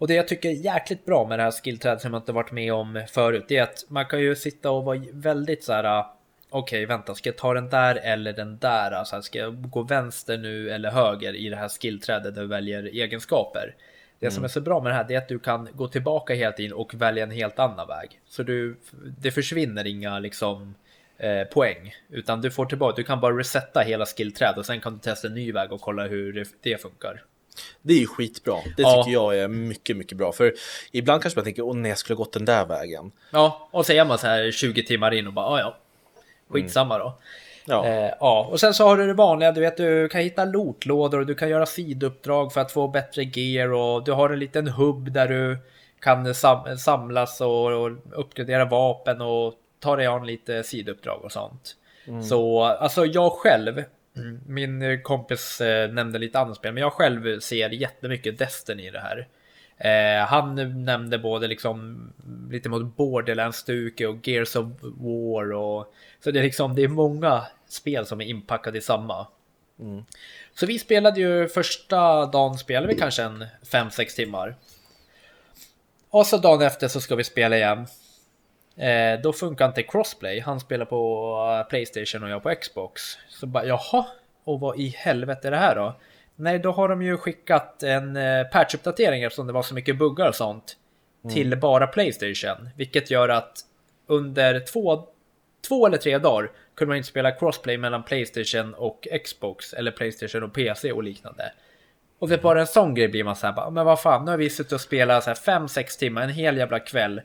Och 0.00 0.08
det 0.08 0.14
jag 0.14 0.28
tycker 0.28 0.48
är 0.48 0.52
jäkligt 0.52 1.04
bra 1.04 1.26
med 1.26 1.38
det 1.38 1.42
här 1.42 1.50
skillträdet 1.50 2.00
som 2.00 2.12
jag 2.12 2.20
inte 2.20 2.32
varit 2.32 2.52
med 2.52 2.72
om 2.72 3.02
förut, 3.10 3.44
det 3.48 3.56
är 3.56 3.62
att 3.62 3.84
man 3.88 4.06
kan 4.06 4.20
ju 4.20 4.36
sitta 4.36 4.70
och 4.70 4.84
vara 4.84 5.00
väldigt 5.12 5.64
så 5.64 5.72
här. 5.72 6.04
Okej, 6.50 6.78
okay, 6.84 6.86
vänta, 6.86 7.14
ska 7.14 7.28
jag 7.28 7.36
ta 7.36 7.54
den 7.54 7.68
där 7.68 7.94
eller 7.94 8.32
den 8.32 8.58
där? 8.58 8.90
Alltså, 8.90 9.22
ska 9.22 9.38
jag 9.38 9.70
gå 9.70 9.82
vänster 9.82 10.38
nu 10.38 10.70
eller 10.70 10.90
höger 10.90 11.36
i 11.36 11.48
det 11.48 11.56
här 11.56 11.68
skillträdet 11.68 12.34
där 12.34 12.42
du 12.42 12.48
väljer 12.48 12.82
egenskaper? 12.82 13.74
Det 14.18 14.26
mm. 14.26 14.34
som 14.34 14.44
är 14.44 14.48
så 14.48 14.60
bra 14.60 14.80
med 14.80 14.92
det 14.92 14.96
här 14.96 15.12
är 15.12 15.18
att 15.18 15.28
du 15.28 15.38
kan 15.38 15.68
gå 15.72 15.88
tillbaka 15.88 16.34
hela 16.34 16.52
tiden 16.52 16.72
och 16.72 16.94
välja 16.94 17.22
en 17.22 17.30
helt 17.30 17.58
annan 17.58 17.88
väg. 17.88 18.20
Så 18.28 18.42
du, 18.42 18.76
det 19.18 19.30
försvinner 19.30 19.86
inga 19.86 20.18
liksom 20.18 20.74
eh, 21.18 21.44
poäng, 21.44 21.94
utan 22.08 22.40
du 22.40 22.50
får 22.50 22.66
tillbaka. 22.66 22.96
Du 22.96 23.02
kan 23.02 23.20
bara 23.20 23.38
resetta 23.38 23.80
hela 23.80 24.06
skillträdet 24.06 24.58
och 24.58 24.66
sen 24.66 24.80
kan 24.80 24.92
du 24.92 24.98
testa 24.98 25.28
en 25.28 25.34
ny 25.34 25.52
väg 25.52 25.72
och 25.72 25.80
kolla 25.80 26.06
hur 26.06 26.32
det, 26.32 26.48
det 26.62 26.82
funkar. 26.82 27.22
Det 27.82 27.94
är 27.94 27.98
ju 27.98 28.06
skitbra. 28.06 28.54
Det 28.76 28.82
ja. 28.82 29.02
tycker 29.02 29.12
jag 29.12 29.38
är 29.38 29.48
mycket, 29.48 29.96
mycket 29.96 30.18
bra. 30.18 30.32
För 30.32 30.54
ibland 30.92 31.22
kanske 31.22 31.38
man 31.38 31.44
tänker, 31.44 31.62
åh 31.62 31.76
nej, 31.76 31.88
jag 31.88 31.98
skulle 31.98 32.16
gått 32.16 32.32
den 32.32 32.44
där 32.44 32.66
vägen. 32.66 33.12
Ja, 33.30 33.68
och 33.70 33.86
så 33.86 33.92
är 33.92 34.04
man 34.04 34.18
så 34.18 34.26
här 34.26 34.50
20 34.50 34.82
timmar 34.82 35.14
in 35.14 35.26
och 35.26 35.32
bara, 35.32 35.60
ja, 35.60 35.60
ja, 35.60 35.76
skitsamma 36.48 36.98
då. 36.98 37.18
Ja. 37.66 37.86
Eh, 37.86 38.10
ja, 38.20 38.48
och 38.50 38.60
sen 38.60 38.74
så 38.74 38.84
har 38.84 38.96
du 38.96 39.06
det 39.06 39.14
vanliga, 39.14 39.52
du 39.52 39.60
vet 39.60 39.76
du 39.76 40.08
kan 40.08 40.20
hitta 40.20 40.44
lootlådor 40.44 41.20
och 41.20 41.26
du 41.26 41.34
kan 41.34 41.48
göra 41.48 41.66
sidouppdrag 41.66 42.52
för 42.52 42.60
att 42.60 42.72
få 42.72 42.88
bättre 42.88 43.24
gear 43.24 43.72
och 43.72 44.04
du 44.04 44.12
har 44.12 44.30
en 44.30 44.38
liten 44.38 44.68
hubb 44.68 45.12
där 45.12 45.28
du 45.28 45.58
kan 46.00 46.34
sam 46.34 46.78
samlas 46.78 47.40
och, 47.40 47.72
och 47.72 47.90
uppgradera 48.12 48.64
vapen 48.64 49.20
och 49.20 49.54
ta 49.80 49.96
dig 49.96 50.06
an 50.06 50.26
lite 50.26 50.62
sidouppdrag 50.62 51.24
och 51.24 51.32
sånt. 51.32 51.76
Så 52.28 52.62
alltså 52.64 53.06
jag 53.06 53.32
själv, 53.32 53.84
min 54.46 55.02
kompis 55.02 55.60
eh, 55.60 55.92
nämnde 55.92 56.18
lite 56.18 56.38
annat 56.38 56.56
spel, 56.56 56.72
men 56.72 56.82
jag 56.82 56.92
själv 56.92 57.40
ser 57.40 57.70
jättemycket 57.70 58.38
Destiny 58.38 58.86
i 58.86 58.90
det 58.90 59.00
här. 59.00 59.28
Eh, 59.76 60.26
han 60.26 60.54
nämnde 60.84 61.18
både 61.18 61.48
liksom 61.48 62.00
lite 62.50 62.68
mot 62.68 62.96
Borderlands-stuket 62.96 64.08
och 64.08 64.28
Gears 64.28 64.56
of 64.56 64.66
War 64.82 65.52
och 65.52 65.94
så 66.24 66.30
det 66.30 66.38
är 66.38 66.42
liksom 66.42 66.74
det 66.74 66.82
är 66.82 66.88
många 66.88 67.46
spel 67.68 68.06
som 68.06 68.20
är 68.20 68.24
inpackade 68.24 68.78
i 68.78 68.80
samma. 68.80 69.26
Så 70.54 70.66
vi 70.66 70.78
spelade 70.78 71.20
ju 71.20 71.48
första 71.48 72.26
dagen 72.26 72.58
spelade 72.58 72.92
vi 72.92 72.98
kanske 72.98 73.22
en 73.22 73.44
5-6 73.70 74.16
timmar. 74.16 74.56
Och 76.10 76.26
så 76.26 76.36
dagen 76.36 76.62
efter 76.62 76.88
så 76.88 77.00
ska 77.00 77.14
vi 77.16 77.24
spela 77.24 77.56
igen. 77.56 77.86
Eh, 78.80 79.20
då 79.20 79.32
funkar 79.32 79.66
inte 79.66 79.82
crossplay. 79.82 80.40
Han 80.40 80.60
spelar 80.60 80.84
på 80.84 81.34
eh, 81.60 81.68
Playstation 81.68 82.22
och 82.22 82.30
jag 82.30 82.42
på 82.42 82.54
Xbox. 82.54 83.02
Så 83.28 83.46
bara 83.46 83.64
jaha, 83.64 84.06
och 84.44 84.60
vad 84.60 84.80
i 84.80 84.88
helvete 84.88 85.48
är 85.48 85.50
det 85.50 85.56
här 85.56 85.76
då? 85.76 85.94
Nej, 86.36 86.58
då 86.58 86.72
har 86.72 86.88
de 86.88 87.02
ju 87.02 87.16
skickat 87.16 87.82
en 87.82 88.16
eh, 88.16 88.44
patchuppdatering 88.44 89.22
eftersom 89.22 89.46
det 89.46 89.52
var 89.52 89.62
så 89.62 89.74
mycket 89.74 89.98
buggar 89.98 90.28
och 90.28 90.34
sånt. 90.34 90.76
Till 91.32 91.58
bara 91.58 91.86
Playstation. 91.86 92.68
Vilket 92.76 93.10
gör 93.10 93.28
att 93.28 93.58
under 94.06 94.60
två, 94.60 95.04
två 95.68 95.86
eller 95.86 95.98
tre 95.98 96.18
dagar 96.18 96.50
kunde 96.74 96.88
man 96.88 96.96
inte 96.96 97.08
spela 97.08 97.30
crossplay 97.30 97.78
mellan 97.78 98.02
Playstation 98.02 98.74
och 98.74 99.08
Xbox. 99.24 99.72
Eller 99.72 99.90
Playstation 99.90 100.42
och 100.42 100.54
PC 100.54 100.92
och 100.92 101.02
liknande. 101.02 101.52
Och 102.18 102.28
det 102.28 102.34
är 102.34 102.38
bara 102.38 102.60
en 102.60 102.66
sån 102.66 102.94
grej 102.94 103.08
blir 103.08 103.24
man 103.24 103.36
så 103.36 103.46
här, 103.46 103.54
bara, 103.54 103.70
men 103.70 103.86
vad 103.86 104.00
fan, 104.00 104.24
nu 104.24 104.30
har 104.30 104.38
vi 104.38 104.50
suttit 104.50 104.72
och 104.72 104.80
spelat 104.80 105.24
så 105.24 105.30
här 105.30 105.60
5-6 105.60 105.98
timmar, 105.98 106.22
en 106.22 106.30
hel 106.30 106.56
jävla 106.56 106.78
kväll. 106.78 107.20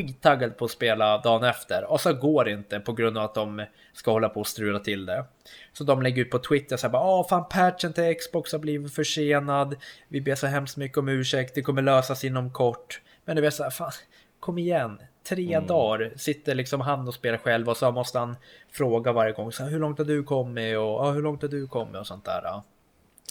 Skittaggad 0.00 0.56
på 0.56 0.64
att 0.64 0.70
spela 0.70 1.18
dagen 1.18 1.44
efter. 1.44 1.84
Och 1.84 2.00
så 2.00 2.12
går 2.12 2.44
det 2.44 2.50
inte 2.50 2.80
på 2.80 2.92
grund 2.92 3.18
av 3.18 3.24
att 3.24 3.34
de 3.34 3.64
ska 3.92 4.10
hålla 4.10 4.28
på 4.28 4.40
och 4.40 4.46
strula 4.46 4.78
till 4.78 5.06
det. 5.06 5.24
Så 5.72 5.84
de 5.84 6.02
lägger 6.02 6.22
ut 6.22 6.30
på 6.30 6.38
Twitter 6.38 6.76
så 6.76 6.86
här 6.86 6.92
bara, 6.92 7.02
åh 7.02 7.28
fan 7.28 7.48
patchen 7.48 7.92
till 7.92 8.16
Xbox 8.16 8.52
har 8.52 8.58
blivit 8.58 8.94
försenad. 8.94 9.76
Vi 10.08 10.20
ber 10.20 10.34
så 10.34 10.46
hemskt 10.46 10.76
mycket 10.76 10.98
om 10.98 11.08
ursäkt, 11.08 11.54
det 11.54 11.62
kommer 11.62 11.82
lösas 11.82 12.24
inom 12.24 12.52
kort. 12.52 13.00
Men 13.24 13.36
det 13.36 13.42
blir 13.42 13.50
så 13.50 13.62
här, 13.62 13.70
fan, 13.70 13.92
kom 14.40 14.58
igen. 14.58 14.98
Tre 15.28 15.60
dagar 15.60 16.12
sitter 16.16 16.54
liksom 16.54 16.80
han 16.80 17.08
och 17.08 17.14
spelar 17.14 17.38
själv 17.38 17.68
och 17.68 17.76
så 17.76 17.90
måste 17.90 18.18
han 18.18 18.36
fråga 18.72 19.12
varje 19.12 19.32
gång. 19.32 19.52
Så 19.52 19.62
här, 19.62 19.70
hur 19.70 19.78
långt 19.78 19.98
har 19.98 20.04
du 20.04 20.22
kommit 20.22 20.76
och 20.76 20.82
ja, 20.82 21.10
hur 21.10 21.22
långt 21.22 21.42
har 21.42 21.48
du 21.48 21.66
kommit 21.66 21.96
och 21.96 22.06
sånt 22.06 22.24
där. 22.24 22.40
Ja. 22.44 22.64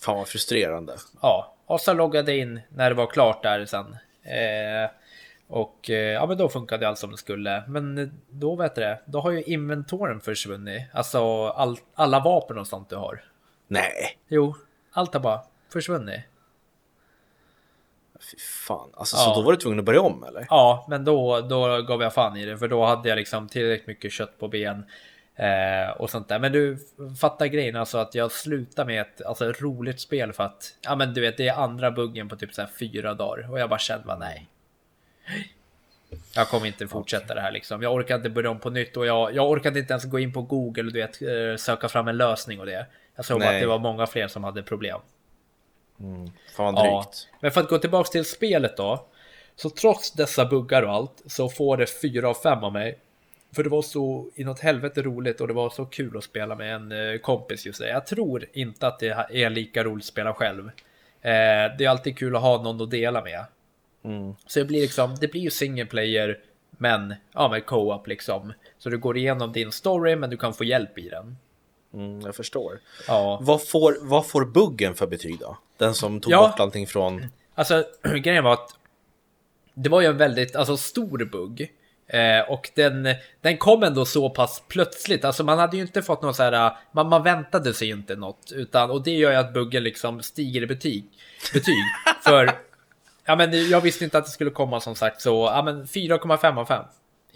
Fan 0.01 0.17
vad 0.17 0.27
frustrerande. 0.27 0.93
Ja, 1.21 1.55
och 1.65 1.81
så 1.81 1.93
loggade 1.93 2.31
jag 2.31 2.41
in 2.41 2.61
när 2.69 2.89
det 2.89 2.95
var 2.95 3.07
klart 3.07 3.43
där 3.43 3.65
sen. 3.65 3.97
Eh, 4.23 4.89
och 5.49 5.89
eh, 5.89 5.95
ja, 6.13 6.25
men 6.25 6.37
då 6.37 6.49
funkade 6.49 6.87
allt 6.87 6.97
som 6.97 7.11
det 7.11 7.17
skulle. 7.17 7.63
Men 7.67 8.11
då 8.29 8.55
vet 8.55 8.75
du 8.75 8.81
det, 8.81 8.99
då 9.05 9.19
har 9.19 9.31
ju 9.31 9.41
inventoren 9.43 10.19
försvunnit. 10.21 10.81
Alltså 10.93 11.47
all, 11.47 11.77
alla 11.95 12.19
vapen 12.19 12.57
och 12.57 12.67
sånt 12.67 12.89
du 12.89 12.95
har. 12.95 13.23
Nej, 13.67 14.17
Jo, 14.27 14.55
allt 14.91 15.13
har 15.13 15.21
bara 15.21 15.41
försvunnit. 15.73 16.21
fy 18.31 18.37
fan. 18.67 18.89
Alltså 18.93 19.17
Ja. 19.17 19.23
så 19.23 19.35
då 19.35 19.45
var 19.45 19.51
du 19.51 19.57
tvungen 19.57 19.79
att 19.79 19.85
börja 19.85 20.01
om 20.01 20.23
eller? 20.23 20.47
Ja, 20.49 20.85
men 20.89 21.05
då, 21.05 21.41
då 21.41 21.81
gav 21.81 22.01
jag 22.01 22.13
fan 22.13 22.37
i 22.37 22.45
det. 22.45 22.57
För 22.57 22.67
då 22.67 22.85
hade 22.85 23.09
jag 23.09 23.15
liksom 23.15 23.47
tillräckligt 23.47 23.87
mycket 23.87 24.11
kött 24.11 24.39
på 24.39 24.47
ben. 24.47 24.85
Eh, 25.35 25.89
och 25.97 26.09
sånt 26.09 26.27
där. 26.27 26.39
Men 26.39 26.51
du 26.51 26.77
fattar 27.21 27.45
grejen 27.45 27.75
alltså 27.75 27.97
att 27.97 28.15
jag 28.15 28.31
slutar 28.31 28.85
med 28.85 29.01
ett 29.01 29.21
alltså, 29.25 29.51
roligt 29.51 29.99
spel 29.99 30.33
för 30.33 30.43
att 30.43 30.75
ja 30.81 30.95
men 30.95 31.13
du 31.13 31.21
vet 31.21 31.37
det 31.37 31.47
är 31.47 31.53
andra 31.55 31.91
buggen 31.91 32.29
på 32.29 32.35
typ 32.35 32.53
så 32.53 32.61
här 32.61 32.69
fyra 32.79 33.13
dagar 33.13 33.51
och 33.51 33.59
jag 33.59 33.69
bara 33.69 33.79
kände 33.79 34.05
bara 34.05 34.17
nej. 34.17 34.47
Jag 36.35 36.47
kommer 36.47 36.67
inte 36.67 36.87
fortsätta 36.87 37.33
det 37.35 37.41
här 37.41 37.51
liksom. 37.51 37.81
Jag 37.81 37.93
orkar 37.93 38.15
inte 38.15 38.29
börja 38.29 38.49
om 38.49 38.59
på 38.59 38.69
nytt 38.69 38.97
och 38.97 39.05
jag, 39.05 39.35
jag 39.35 39.49
orkade 39.49 39.79
inte 39.79 39.93
ens 39.93 40.05
gå 40.05 40.19
in 40.19 40.33
på 40.33 40.41
Google 40.41 40.83
och 40.83 40.93
du 40.93 40.99
vet 40.99 41.21
eh, 41.21 41.57
söka 41.57 41.89
fram 41.89 42.07
en 42.07 42.17
lösning 42.17 42.59
och 42.59 42.65
det. 42.65 42.85
Jag 43.15 43.25
såg 43.25 43.39
Nej. 43.39 43.55
att 43.55 43.61
det 43.61 43.67
var 43.67 43.79
många 43.79 44.07
fler 44.07 44.27
som 44.27 44.43
hade 44.43 44.63
problem. 44.63 44.99
Fan 46.55 46.75
vad 46.75 46.85
Ja, 46.85 47.03
drygt. 47.05 47.27
men 47.39 47.51
för 47.51 47.61
att 47.61 47.69
gå 47.69 47.77
tillbaks 47.77 48.09
till 48.09 48.25
spelet 48.25 48.77
då. 48.77 49.05
Så 49.55 49.69
trots 49.69 50.11
dessa 50.11 50.45
buggar 50.45 50.81
och 50.83 50.93
allt 50.93 51.21
så 51.25 51.49
får 51.49 51.77
det 51.77 51.85
4 52.01 52.29
av 52.29 52.33
5 52.33 52.63
av 52.63 52.73
mig. 52.73 52.99
För 53.55 53.63
det 53.63 53.69
var 53.69 53.81
så 53.81 54.29
inåt 54.35 54.59
helvete 54.59 55.01
roligt 55.01 55.41
och 55.41 55.47
det 55.47 55.53
var 55.53 55.69
så 55.69 55.85
kul 55.85 56.17
att 56.17 56.23
spela 56.23 56.55
med 56.55 56.75
en 56.75 56.91
eh, 56.91 57.17
kompis 57.19 57.65
just 57.65 57.79
det. 57.79 57.89
Jag 57.89 58.05
tror 58.07 58.45
inte 58.53 58.87
att 58.87 58.99
det 58.99 59.07
är 59.31 59.49
lika 59.49 59.83
roligt 59.83 60.03
att 60.03 60.07
spela 60.07 60.33
själv. 60.33 60.67
Eh, 60.67 60.71
det 61.77 61.85
är 61.85 61.89
alltid 61.89 62.17
kul 62.17 62.35
att 62.35 62.41
ha 62.41 62.61
någon 62.63 62.81
att 62.81 62.91
dela 62.91 63.23
med. 63.23 63.45
Mm. 64.03 64.35
Så 64.47 64.59
det 64.59 64.65
blir 64.65 64.81
liksom, 64.81 65.15
det 65.21 65.27
blir 65.27 65.41
ju 65.41 65.49
single 65.49 65.85
player 65.85 66.37
men 66.77 67.15
ja, 67.33 67.49
med 67.49 67.65
co-op 67.65 68.07
liksom. 68.07 68.53
Så 68.77 68.89
du 68.89 68.97
går 68.97 69.17
igenom 69.17 69.53
din 69.53 69.71
story 69.71 70.15
men 70.15 70.29
du 70.29 70.37
kan 70.37 70.53
få 70.53 70.63
hjälp 70.63 70.97
i 70.97 71.09
den. 71.09 71.37
Mm, 71.93 72.21
jag 72.21 72.35
förstår. 72.35 72.79
Ja, 73.07 73.39
Vad 73.41 73.67
får, 73.67 73.97
vad 74.01 74.27
får 74.27 74.45
buggen 74.45 74.95
för 74.95 75.07
betyg 75.07 75.39
då? 75.39 75.57
Den 75.77 75.93
som 75.93 76.21
tog 76.21 76.33
Ja. 76.33 76.47
bort 76.47 76.59
allting 76.59 76.87
från... 76.87 77.25
Alltså 77.55 77.83
grejen 78.23 78.43
var 78.43 78.53
att 78.53 78.69
det 79.73 79.89
var 79.89 80.01
ju 80.01 80.07
en 80.07 80.17
väldigt 80.17 80.55
alltså, 80.55 80.77
stor 80.77 81.25
bugg. 81.25 81.71
Eh, 82.07 82.49
och 82.51 82.69
den, 82.75 83.07
den 83.41 83.57
kom 83.57 83.83
ändå 83.83 84.05
så 84.05 84.29
pass 84.29 84.63
plötsligt. 84.67 85.25
Alltså 85.25 85.43
man 85.43 85.59
hade 85.59 85.77
ju 85.77 85.81
inte 85.81 86.01
fått 86.01 86.21
något 86.21 86.35
så 86.35 86.43
här, 86.43 86.71
man, 86.91 87.09
man 87.09 87.23
väntade 87.23 87.73
sig 87.73 87.89
inte 87.89 88.15
något. 88.15 88.51
Utan, 88.55 88.91
och 88.91 89.03
det 89.03 89.11
gör 89.11 89.31
ju 89.31 89.37
att 89.37 89.53
buggen 89.53 89.83
liksom 89.83 90.21
stiger 90.23 90.61
i 90.61 90.67
betyg. 90.67 91.05
betyg. 91.53 91.83
För 92.23 92.51
ja, 93.29 93.35
men 93.35 93.69
jag 93.69 93.81
visste 93.81 94.03
inte 94.03 94.17
att 94.17 94.25
det 94.25 94.31
skulle 94.31 94.49
komma 94.51 94.79
som 94.79 94.95
sagt 94.95 95.21
så 95.21 95.49
ja, 95.55 95.61
men 95.63 95.85
4,5 95.85 96.57
av 96.59 96.65
5. 96.65 96.83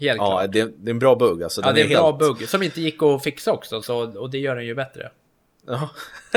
Helt 0.00 0.16
Ja, 0.18 0.26
klart. 0.26 0.52
det, 0.52 0.64
det 0.78 0.90
är 0.90 0.94
en 0.94 0.98
bra 0.98 1.14
bugg 1.16 1.42
alltså. 1.42 1.60
Ja, 1.64 1.72
det 1.72 1.80
är 1.80 1.84
en 1.84 1.90
bra 1.90 2.06
helt- 2.06 2.18
bugg 2.18 2.48
som 2.48 2.62
inte 2.62 2.80
gick 2.80 3.02
att 3.02 3.22
fixa 3.22 3.52
också. 3.52 3.82
Så, 3.82 4.18
och 4.20 4.30
det 4.30 4.38
gör 4.38 4.56
den 4.56 4.66
ju 4.66 4.74
bättre. 4.74 5.10
Ja. 5.66 5.88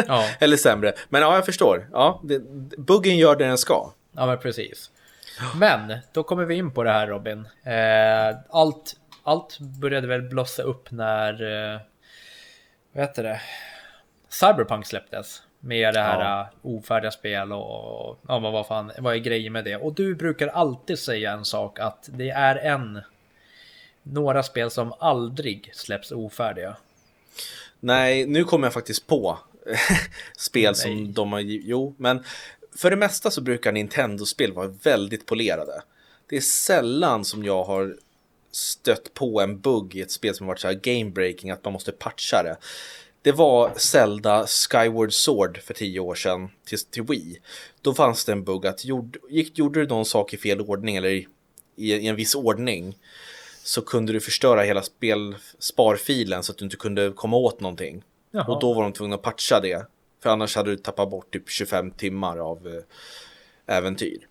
Ja. 0.08 0.30
Eller 0.40 0.58
sämre. 0.58 0.94
Men 1.10 1.22
ja, 1.22 1.36
jag 1.36 1.46
förstår. 1.46 1.90
Ja, 1.92 2.22
det, 2.24 2.40
buggen 2.78 3.18
gör 3.18 3.36
det 3.36 3.46
den 3.46 3.58
ska. 3.58 3.92
Ja 4.12 4.26
men 4.26 4.38
precis. 4.40 4.92
Men 5.60 5.94
då 6.14 6.24
kommer 6.24 6.46
vi 6.46 6.56
in 6.56 6.72
på 6.72 6.84
det 6.84 6.92
här 6.92 7.08
Robin. 7.08 7.48
Eh, 7.64 8.38
allt, 8.50 8.96
allt 9.24 9.60
började 9.60 10.08
väl 10.08 10.22
blossa 10.22 10.64
upp 10.64 10.92
när, 10.92 11.34
eh, 11.74 11.80
vad 12.94 13.04
heter 13.04 13.24
det, 13.24 13.42
Cyberpunk 14.30 14.86
släpptes. 14.86 15.42
Med 15.60 15.94
det 15.94 16.00
här 16.02 16.20
Ja. 16.22 16.42
eh, 16.42 16.48
ofärdiga 16.62 17.12
spel 17.12 17.52
och, 17.52 18.20
ja 18.28 18.40
men 18.40 18.52
vad 18.54 18.68
fan, 18.68 18.92
vad 19.00 19.14
är 19.14 19.18
grejen 19.20 19.54
med 19.54 19.66
det? 19.66 19.76
Och 19.76 19.94
du 19.94 20.16
brukar 20.16 20.48
alltid 20.48 21.00
säga 21.00 21.32
en 21.32 21.46
sak 21.46 21.80
att 21.80 22.10
det 22.14 22.30
är 22.30 22.56
en, 22.56 23.02
några 24.04 24.44
spel 24.44 24.72
som 24.72 24.94
aldrig 25.00 25.72
släpps 25.76 26.12
ofärdiga. 26.12 26.78
Nej, 27.80 28.26
nu 28.26 28.44
kommer 28.44 28.66
jag 28.68 28.74
faktiskt 28.74 29.08
på 29.08 29.38
spel 30.38 30.64
Nej. 30.64 30.76
som 30.76 31.14
de 31.14 31.32
har 31.34 31.40
Jo, 31.40 31.96
men 31.98 32.24
för 32.78 32.90
det 32.90 32.96
mesta 32.96 33.32
så 33.32 33.42
brukar 33.42 33.72
Nintendo-spel 33.72 34.54
vara 34.54 34.68
väldigt 34.68 35.26
polerade. 35.26 35.82
Det 36.30 36.38
är 36.38 36.42
sällan 36.42 37.26
som 37.26 37.44
jag 37.44 37.64
har 37.64 37.96
stött 38.52 39.14
på 39.14 39.42
en 39.42 39.60
bugg 39.60 39.96
i 39.96 40.02
ett 40.02 40.12
spel 40.12 40.36
som 40.36 40.46
har 40.48 40.54
varit 40.54 40.60
så 40.60 40.68
här 40.68 40.76
game-breaking, 40.76 41.54
att 41.54 41.64
man 41.64 41.74
måste 41.74 41.92
patcha 41.92 42.44
det. 42.44 42.58
Det 43.28 43.34
var 43.34 43.74
Zelda 43.78 44.48
Skyward 44.48 45.14
Sword 45.14 45.58
för 45.58 45.74
tio 45.74 46.00
år 46.00 46.16
sedan 46.16 46.50
till, 46.66 46.80
till 46.80 47.04
Wii. 47.04 47.40
Då 47.82 47.94
fanns 47.94 48.26
det 48.26 48.32
en 48.32 48.44
bugg 48.44 48.68
att 48.68 48.86
gjord, 48.86 49.18
gick, 49.30 49.58
gjorde 49.58 49.80
du 49.80 49.88
någon 49.88 50.06
sak 50.06 50.34
i 50.34 50.38
fel 50.38 50.62
ordning 50.62 50.96
eller 50.96 51.10
i, 51.10 51.28
i, 51.76 51.94
i 51.94 52.08
en 52.08 52.16
viss 52.16 52.36
ordning 52.36 52.98
så 53.64 53.82
kunde 53.82 54.14
du 54.14 54.20
förstöra 54.20 54.62
hela 54.62 54.82
spel, 54.82 55.36
sparfilen 55.60 56.44
så 56.44 56.52
att 56.52 56.58
du 56.58 56.66
inte 56.66 56.78
kunde 56.78 57.12
komma 57.16 57.38
åt 57.38 57.60
någonting. 57.60 58.04
Jaha. 58.32 58.46
Och 58.46 58.62
då 58.62 58.74
var 58.74 58.84
de 58.84 58.94
tvungna 58.94 59.16
att 59.16 59.22
patcha 59.22 59.60
det. 59.60 59.88
För 60.24 60.30
annars 60.30 60.56
hade 60.56 60.70
du 60.70 60.78
tappat 60.78 61.10
bort 61.10 61.34
typ 61.34 61.50
25 61.50 61.92
timmar 61.92 62.38
av 62.38 62.68
eh, 62.68 63.78
äventyr. 63.78 64.28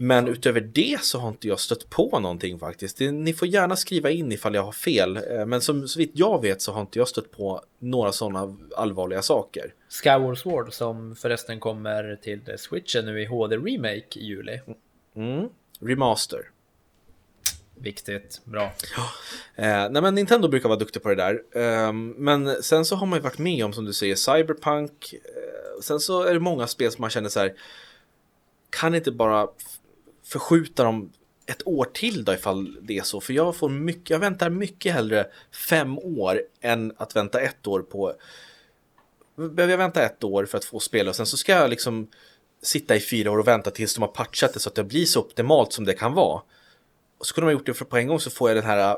Men 0.00 0.28
utöver 0.28 0.60
det 0.60 1.00
så 1.02 1.18
har 1.18 1.28
inte 1.28 1.48
jag 1.48 1.60
stött 1.60 1.90
på 1.90 2.20
någonting 2.20 2.58
faktiskt. 2.58 3.00
Ni 3.00 3.32
får 3.32 3.48
gärna 3.48 3.76
skriva 3.76 4.10
in 4.10 4.32
ifall 4.32 4.54
jag 4.54 4.62
har 4.62 4.72
fel. 4.72 5.16
Eh, 5.16 5.46
men 5.46 5.60
som 5.60 5.88
så 5.88 5.98
vitt 5.98 6.10
jag 6.14 6.42
vet 6.42 6.62
så 6.62 6.72
har 6.72 6.80
inte 6.80 6.98
jag 6.98 7.08
stött 7.08 7.30
på 7.30 7.62
några 7.78 8.12
sådana 8.12 8.56
allvarliga 8.76 9.22
saker. 9.22 9.74
Skyward 10.02 10.38
Sword 10.38 10.72
som 10.72 11.16
förresten 11.16 11.60
kommer 11.60 12.16
till 12.22 12.40
Switchen 12.56 13.04
nu 13.04 13.22
i 13.22 13.24
HD 13.24 13.56
Remake 13.56 14.18
i 14.18 14.24
juli. 14.24 14.60
Mm. 15.16 15.48
Remaster. 15.80 16.50
Viktigt, 17.80 18.40
bra. 18.44 18.72
Eh, 19.58 19.90
nej 19.90 20.02
men 20.02 20.14
Nintendo 20.14 20.48
brukar 20.48 20.68
vara 20.68 20.78
duktiga 20.78 21.02
på 21.02 21.08
det 21.08 21.14
där. 21.14 21.42
Ehm, 21.54 22.08
men 22.08 22.62
sen 22.62 22.84
så 22.84 22.96
har 22.96 23.06
man 23.06 23.18
ju 23.18 23.22
varit 23.22 23.38
med 23.38 23.64
om 23.64 23.72
som 23.72 23.84
du 23.84 23.92
säger 23.92 24.14
Cyberpunk. 24.14 25.14
Eh, 25.14 25.80
sen 25.82 26.00
så 26.00 26.22
är 26.22 26.34
det 26.34 26.40
många 26.40 26.66
spel 26.66 26.92
som 26.92 27.02
man 27.02 27.10
känner 27.10 27.28
så 27.28 27.40
här. 27.40 27.54
Kan 28.70 28.94
inte 28.94 29.12
bara 29.12 29.48
förskjuta 30.26 30.84
dem 30.84 31.12
ett 31.46 31.66
år 31.66 31.84
till 31.84 32.24
då 32.24 32.34
ifall 32.34 32.78
det 32.82 32.98
är 32.98 33.02
så. 33.02 33.20
För 33.20 33.32
jag 33.32 33.56
får 33.56 33.68
mycket, 33.68 34.10
jag 34.10 34.18
väntar 34.18 34.50
mycket 34.50 34.92
hellre 34.92 35.26
fem 35.68 35.98
år 35.98 36.42
än 36.60 36.92
att 36.96 37.16
vänta 37.16 37.40
ett 37.40 37.66
år 37.66 37.80
på 37.80 38.14
behöver 39.36 39.68
jag 39.68 39.78
vänta 39.78 40.02
ett 40.02 40.24
år 40.24 40.46
för 40.46 40.58
att 40.58 40.64
få 40.64 40.80
spela 40.80 41.10
och 41.10 41.16
sen 41.16 41.26
så 41.26 41.36
ska 41.36 41.52
jag 41.52 41.70
liksom 41.70 42.08
sitta 42.62 42.96
i 42.96 43.00
fyra 43.00 43.30
år 43.30 43.38
och 43.38 43.48
vänta 43.48 43.70
tills 43.70 43.94
de 43.94 44.00
har 44.00 44.08
patchat 44.08 44.54
det 44.54 44.60
så 44.60 44.68
att 44.68 44.74
det 44.74 44.84
blir 44.84 45.04
så 45.04 45.20
optimalt 45.20 45.72
som 45.72 45.84
det 45.84 45.94
kan 45.94 46.14
vara. 46.14 46.42
Och 47.18 47.26
så 47.26 47.34
kunde 47.34 47.46
man 47.46 47.52
gjort 47.52 47.66
det 47.66 47.74
för 47.74 47.84
på 47.84 47.96
en 47.96 48.06
gång 48.06 48.20
så 48.20 48.30
får 48.30 48.50
jag 48.50 48.56
den 48.56 48.64
här 48.64 48.96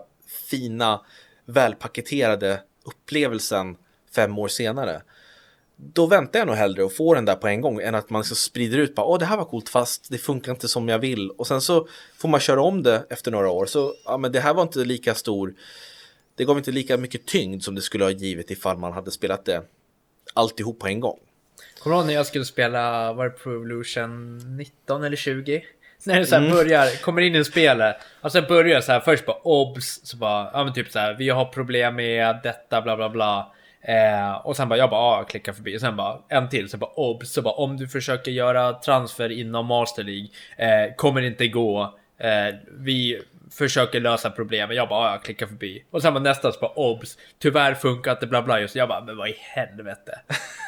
fina 0.51 1.05
välpaketerade 1.45 2.63
upplevelsen 2.85 3.77
fem 4.15 4.39
år 4.39 4.49
senare. 4.49 5.03
Då 5.81 6.07
väntar 6.07 6.39
jag 6.39 6.47
nog 6.49 6.57
hellre 6.57 6.85
och 6.85 6.97
får 6.97 7.15
den 7.15 7.25
där 7.25 7.35
på 7.35 7.49
en 7.49 7.61
gång 7.61 7.81
än 7.81 7.95
att 7.95 8.11
man 8.11 8.25
så 8.25 8.35
sprider 8.35 8.79
ut 8.79 8.95
bara 8.95 9.07
åh 9.07 9.19
det 9.19 9.25
här 9.25 9.37
var 9.37 9.45
coolt 9.45 9.69
fast 9.69 10.11
det 10.11 10.19
funkar 10.19 10.53
inte 10.53 10.69
som 10.69 10.89
jag 10.89 10.99
vill 10.99 11.31
och 11.31 11.47
sen 11.47 11.61
så 11.61 11.89
får 12.17 12.29
man 12.29 12.41
köra 12.41 12.63
om 12.63 12.83
det 12.83 13.07
efter 13.11 13.31
några 13.31 13.51
år 13.51 13.67
så 13.67 13.95
ja 14.05 14.17
men 14.17 14.33
det 14.33 14.41
här 14.41 14.55
var 14.55 14.63
inte 14.63 14.79
lika 14.79 15.15
stor 15.15 15.55
det 16.35 16.45
gav 16.45 16.59
inte 16.59 16.71
lika 16.71 16.97
mycket 16.97 17.27
tyngd 17.27 17.63
som 17.63 17.75
det 17.75 17.81
skulle 17.81 18.05
ha 18.05 18.11
givit 18.11 18.51
ifall 18.51 18.77
man 18.77 18.93
hade 18.93 19.11
spelat 19.11 19.45
det 19.45 19.63
alltihop 20.35 20.79
på 20.79 20.87
en 20.87 21.01
gång. 21.01 21.19
Kommer 21.79 21.97
du 21.97 22.01
ihåg 22.01 22.07
när 22.07 22.15
jag 22.15 22.27
skulle 22.27 22.45
spela, 22.45 23.13
var 23.13 23.25
det 23.25 23.31
Pro 23.31 23.55
Evolution 23.55 24.39
19 24.57 25.05
eller 25.05 25.17
20? 25.17 25.65
När 26.05 26.21
det 26.21 26.27
så 26.27 26.37
mm. 26.37 26.51
börjar, 26.51 27.03
kommer 27.03 27.23
in 27.23 27.35
i 27.35 27.45
spelet. 27.45 27.97
Alltså 28.21 28.43
börjar 28.43 28.81
så 28.81 28.93
här 28.93 29.01
först 29.01 29.27
bara 29.27 29.37
obs, 29.37 30.01
så 30.03 30.17
bara, 30.17 30.51
ja 30.53 30.65
men 30.65 30.75
typ 30.75 30.91
så 30.91 30.99
här, 30.99 31.15
vi 31.15 31.29
har 31.29 31.45
problem 31.45 31.97
med 31.97 32.41
detta 32.43 32.83
bla 32.83 32.97
bla 32.97 33.11
bla. 33.11 33.53
Eh, 33.81 34.33
och 34.33 34.57
sen 34.57 34.69
bara, 34.69 34.79
jag 34.79 34.91
bara, 34.91 35.19
ja, 35.19 35.25
klickar 35.25 35.53
förbi. 35.53 35.77
Och 35.77 35.81
sen 35.81 35.97
bara, 35.97 36.19
en 36.29 36.49
till, 36.49 36.69
så 36.69 36.77
bara 36.77 36.91
obs, 36.91 37.33
så 37.33 37.43
bara 37.43 37.55
om 37.55 37.77
du 37.77 37.89
försöker 37.89 38.31
göra 38.31 38.73
transfer 38.73 39.33
inom 39.33 39.67
Master 39.67 40.03
League, 40.03 40.29
eh, 40.57 40.95
kommer 40.95 41.23
inte 41.23 41.49
gå. 41.49 41.99
Eh, 42.19 42.55
vi 42.79 43.23
försöker 43.51 44.01
lösa 44.01 44.31
problemen. 44.31 44.77
Jag 44.77 44.89
bara, 44.89 45.07
ja, 45.07 45.13
jag 45.13 45.23
klickar 45.23 45.47
förbi. 45.47 45.85
Och 45.91 46.03
sen 46.03 46.15
var 46.15 46.21
nästa 46.21 46.53
så 46.53 46.61
bara, 46.61 46.71
obs, 46.71 47.19
tyvärr 47.39 47.75
funkar 47.75 48.13
inte 48.13 48.27
bla 48.27 48.43
bla. 48.43 48.61
Just 48.61 48.75
jag 48.75 48.89
bara, 48.89 49.05
men 49.05 49.17
vad 49.17 49.29
i 49.29 49.37
helvete. 49.39 50.21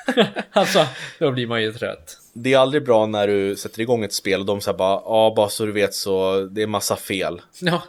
alltså, 0.50 0.86
då 1.18 1.30
blir 1.30 1.46
man 1.46 1.62
ju 1.62 1.72
trött. 1.72 2.16
Det 2.32 2.54
är 2.54 2.58
aldrig 2.58 2.84
bra 2.84 3.06
när 3.06 3.26
du 3.26 3.56
sätter 3.56 3.80
igång 3.80 4.04
ett 4.04 4.12
spel 4.12 4.40
och 4.40 4.46
de 4.46 4.60
säger 4.60 4.78
bara, 4.78 5.02
ja, 5.04 5.32
bara 5.36 5.48
så 5.48 5.66
du 5.66 5.72
vet 5.72 5.94
så 5.94 6.40
det 6.40 6.62
är 6.62 6.66
massa 6.66 6.96
fel. 6.96 7.40
Ja, 7.60 7.82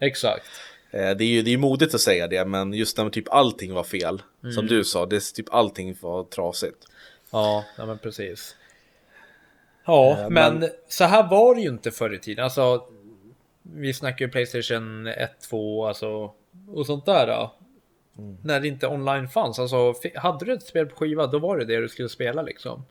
exakt. 0.00 0.46
Eh, 0.90 1.16
det 1.16 1.24
är 1.24 1.28
ju 1.28 1.42
det 1.42 1.52
är 1.52 1.58
modigt 1.58 1.94
att 1.94 2.00
säga 2.00 2.26
det, 2.26 2.44
men 2.44 2.72
just 2.72 2.96
när 2.96 3.10
typ 3.10 3.28
allting 3.28 3.74
var 3.74 3.84
fel, 3.84 4.22
mm. 4.42 4.52
som 4.52 4.66
du 4.66 4.84
sa, 4.84 5.06
det 5.06 5.16
är 5.16 5.34
typ 5.34 5.54
allting 5.54 5.96
var 6.00 6.24
trasigt. 6.24 6.86
Ja, 7.30 7.64
ja 7.76 7.86
men 7.86 7.98
precis. 7.98 8.56
Ja, 9.84 10.18
eh, 10.18 10.30
men, 10.30 10.58
men 10.58 10.70
så 10.88 11.04
här 11.04 11.30
var 11.30 11.54
det 11.54 11.60
ju 11.60 11.68
inte 11.68 11.90
förr 11.90 12.14
i 12.14 12.18
tiden. 12.18 12.44
Alltså, 12.44 12.84
vi 13.62 13.94
snackar 13.94 14.24
ju 14.24 14.30
Playstation 14.30 15.06
1, 15.06 15.40
2 15.50 15.86
alltså, 15.86 16.32
och 16.68 16.86
sånt 16.86 17.06
där. 17.06 17.26
Då. 17.26 17.54
Mm. 18.18 18.36
När 18.42 18.60
det 18.60 18.68
inte 18.68 18.86
online 18.86 19.28
fanns. 19.28 19.58
Alltså, 19.58 19.94
hade 20.14 20.44
du 20.44 20.52
ett 20.52 20.66
spel 20.66 20.86
på 20.86 20.96
skiva, 20.96 21.26
då 21.26 21.38
var 21.38 21.58
det 21.58 21.64
det 21.64 21.80
du 21.80 21.88
skulle 21.88 22.08
spela 22.08 22.42
liksom. 22.42 22.84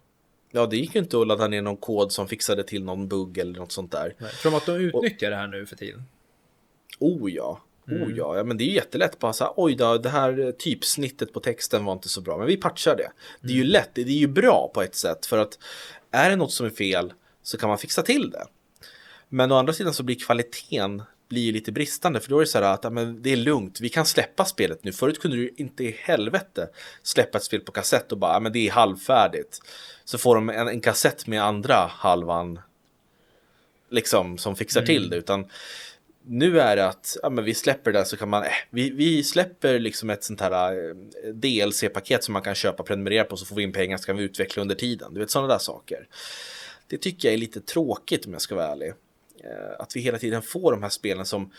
Ja, 0.52 0.66
det 0.66 0.78
gick 0.78 0.96
ju 0.96 1.02
inte 1.02 1.22
att 1.22 1.28
ladda 1.28 1.48
ner 1.48 1.62
någon 1.62 1.78
kod 1.78 2.12
som 2.12 2.28
fixade 2.28 2.64
till 2.64 2.84
någon 2.84 3.08
bugg 3.08 3.38
eller 3.38 3.60
något 3.60 3.72
sånt 3.72 3.92
där. 3.92 4.16
Nej, 4.18 4.32
tror 4.32 4.52
de 4.52 4.58
att 4.58 4.66
de 4.66 4.72
utnyttjar 4.72 5.28
och... 5.28 5.32
det 5.32 5.36
här 5.36 5.48
nu 5.48 5.66
för 5.66 5.76
tiden? 5.76 6.04
Oh 7.00 7.32
ja. 7.32 7.62
Oh 7.90 7.96
mm. 7.96 8.16
ja. 8.16 8.38
ja, 8.38 8.44
men 8.44 8.58
det 8.58 8.64
är 8.64 8.66
ju 8.66 8.74
jättelätt 8.74 9.20
bara 9.20 9.34
så 9.34 9.44
här, 9.44 9.54
oj 9.58 9.76
då, 9.76 9.98
det 9.98 10.10
här 10.10 10.52
typsnittet 10.52 11.34
på 11.34 11.40
texten 11.40 11.86
var 11.86 11.94
inte 11.94 12.10
så 12.10 12.22
bra, 12.22 12.38
men 12.38 12.48
vi 12.48 12.58
patchar 12.58 12.96
det. 12.96 13.12
Det 13.42 13.48
är 13.48 13.52
mm. 13.54 13.66
ju 13.66 13.72
lätt, 13.72 13.90
det 13.94 14.02
är 14.02 14.06
ju 14.06 14.28
bra 14.28 14.72
på 14.74 14.82
ett 14.82 14.96
sätt, 14.96 15.26
för 15.26 15.38
att 15.38 15.60
är 16.12 16.30
det 16.30 16.36
något 16.36 16.52
som 16.52 16.66
är 16.66 16.70
fel 16.70 17.14
så 17.44 17.58
kan 17.58 17.70
man 17.70 17.78
fixa 17.78 18.02
till 18.02 18.30
det. 18.30 18.46
Men 19.30 19.52
å 19.52 19.56
andra 19.56 19.74
sidan 19.74 19.94
så 19.94 20.04
blir 20.04 20.16
kvaliteten 20.16 21.04
blir 21.30 21.54
lite 21.54 21.72
bristande 21.72 22.20
för 22.20 22.30
då 22.30 22.38
är 22.38 22.40
det 22.40 22.48
så 22.48 22.58
här 22.58 22.74
att 22.74 22.84
ja, 22.84 22.90
men 22.90 23.22
det 23.22 23.32
är 23.32 23.38
lugnt, 23.38 23.82
vi 23.82 23.90
kan 23.90 24.06
släppa 24.06 24.46
spelet 24.46 24.84
nu. 24.84 24.92
Förut 24.92 25.22
kunde 25.22 25.38
du 25.38 25.54
inte 25.58 25.84
i 25.84 25.96
helvete 26.00 26.70
släppa 27.04 27.38
ett 27.38 27.44
spel 27.44 27.60
på 27.60 27.72
kassett 27.72 28.12
och 28.12 28.18
bara 28.18 28.34
ja, 28.34 28.40
men 28.40 28.52
det 28.52 28.68
är 28.68 28.72
halvfärdigt. 28.72 29.60
Så 30.06 30.18
får 30.18 30.36
de 30.36 30.50
en, 30.50 30.68
en 30.68 30.82
kassett 30.82 31.28
med 31.28 31.44
andra 31.44 31.76
halvan 31.90 32.60
liksom 33.90 34.38
som 34.38 34.56
fixar 34.56 34.82
mm. 34.82 34.88
till 34.88 35.10
det 35.10 35.16
utan 35.16 35.46
nu 36.26 36.60
är 36.60 36.76
det 36.76 36.88
att 36.88 37.18
ja, 37.24 37.30
men 37.30 37.44
vi 37.44 37.54
släpper 37.54 37.92
det 37.92 38.06
så 38.06 38.18
kan 38.18 38.30
man, 38.30 38.44
eh, 38.44 38.50
vi, 38.70 38.90
vi 38.90 39.24
släpper 39.24 39.80
liksom 39.80 40.10
ett 40.10 40.24
sånt 40.24 40.42
här 40.42 40.74
eh, 40.74 40.96
DLC-paket 41.34 42.24
som 42.24 42.34
man 42.34 42.42
kan 42.42 42.56
köpa 42.56 42.84
prenumerera 42.84 43.24
på 43.24 43.38
så 43.38 43.46
får 43.46 43.56
vi 43.56 43.64
in 43.64 43.74
pengar 43.74 43.98
så 43.98 44.06
kan 44.06 44.18
vi 44.18 44.24
utveckla 44.24 44.62
under 44.62 44.76
tiden. 44.76 45.14
Du 45.14 45.20
vet 45.20 45.32
sådana 45.32 45.48
där 45.48 45.60
saker. 45.60 46.08
Det 46.88 46.98
tycker 46.98 47.28
jag 47.28 47.34
är 47.34 47.38
lite 47.38 47.62
tråkigt 47.62 48.26
om 48.26 48.34
jag 48.34 48.42
ska 48.42 48.56
vara 48.56 48.68
ärlig. 48.68 48.94
Eh, 49.44 49.80
att 49.80 49.96
vi 49.96 50.00
hela 50.00 50.18
tiden 50.18 50.42
får 50.42 50.72
de 50.72 50.84
här 50.84 50.90
spelen 50.90 51.26
som 51.26 51.52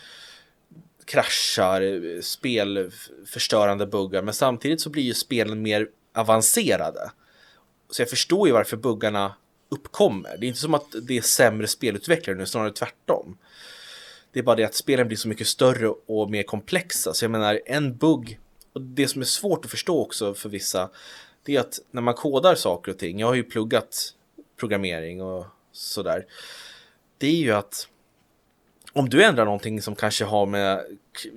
kraschar, 1.05 1.81
eh, 1.81 2.21
spelförstörande 2.21 3.85
buggar, 3.87 4.21
men 4.21 4.33
samtidigt 4.33 4.81
så 4.81 4.89
blir 4.89 5.03
ju 5.03 5.13
spelen 5.13 5.61
mer 5.61 5.87
avancerade. 6.13 7.11
Så 7.89 8.01
jag 8.01 8.09
förstår 8.09 8.47
ju 8.47 8.53
varför 8.53 8.77
buggarna 8.77 9.35
uppkommer. 9.69 10.37
Det 10.37 10.45
är 10.45 10.47
inte 10.47 10.59
som 10.59 10.73
att 10.73 10.95
det 11.01 11.17
är 11.17 11.21
sämre 11.21 11.67
spelutvecklare 11.67 12.37
nu, 12.37 12.45
snarare 12.45 12.71
tvärtom. 12.71 13.37
Det 14.31 14.39
är 14.39 14.43
bara 14.43 14.55
det 14.55 14.63
att 14.63 14.75
spelen 14.75 15.07
blir 15.07 15.17
så 15.17 15.27
mycket 15.27 15.47
större 15.47 15.87
och 15.87 16.29
mer 16.29 16.43
komplexa. 16.43 17.13
Så 17.13 17.25
jag 17.25 17.31
menar, 17.31 17.61
en 17.65 17.97
bugg, 17.97 18.39
och 18.73 18.81
det 18.81 19.07
som 19.07 19.21
är 19.21 19.25
svårt 19.25 19.65
att 19.65 19.71
förstå 19.71 20.01
också 20.01 20.33
för 20.33 20.49
vissa, 20.49 20.89
det 21.43 21.55
är 21.55 21.59
att 21.59 21.79
när 21.91 22.01
man 22.01 22.13
kodar 22.13 22.55
saker 22.55 22.91
och 22.91 22.97
ting, 22.97 23.19
jag 23.19 23.27
har 23.27 23.35
ju 23.35 23.43
pluggat 23.43 24.13
programmering 24.57 25.21
och 25.21 25.45
sådär 25.71 26.25
det 27.21 27.27
är 27.27 27.35
ju 27.35 27.51
att 27.51 27.87
om 28.93 29.09
du 29.09 29.23
ändrar 29.23 29.45
någonting 29.45 29.81
som 29.81 29.95
kanske 29.95 30.25
har 30.25 30.45
med 30.45 30.85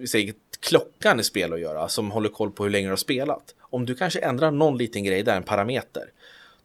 säg, 0.08 0.34
klockan 0.60 1.20
i 1.20 1.24
spel 1.24 1.52
att 1.52 1.60
göra, 1.60 1.88
som 1.88 2.10
håller 2.10 2.28
koll 2.28 2.50
på 2.50 2.64
hur 2.64 2.70
länge 2.70 2.86
du 2.86 2.92
har 2.92 2.96
spelat. 2.96 3.54
Om 3.60 3.86
du 3.86 3.94
kanske 3.94 4.20
ändrar 4.20 4.50
någon 4.50 4.78
liten 4.78 5.04
grej 5.04 5.22
där, 5.22 5.36
en 5.36 5.42
parameter, 5.42 6.10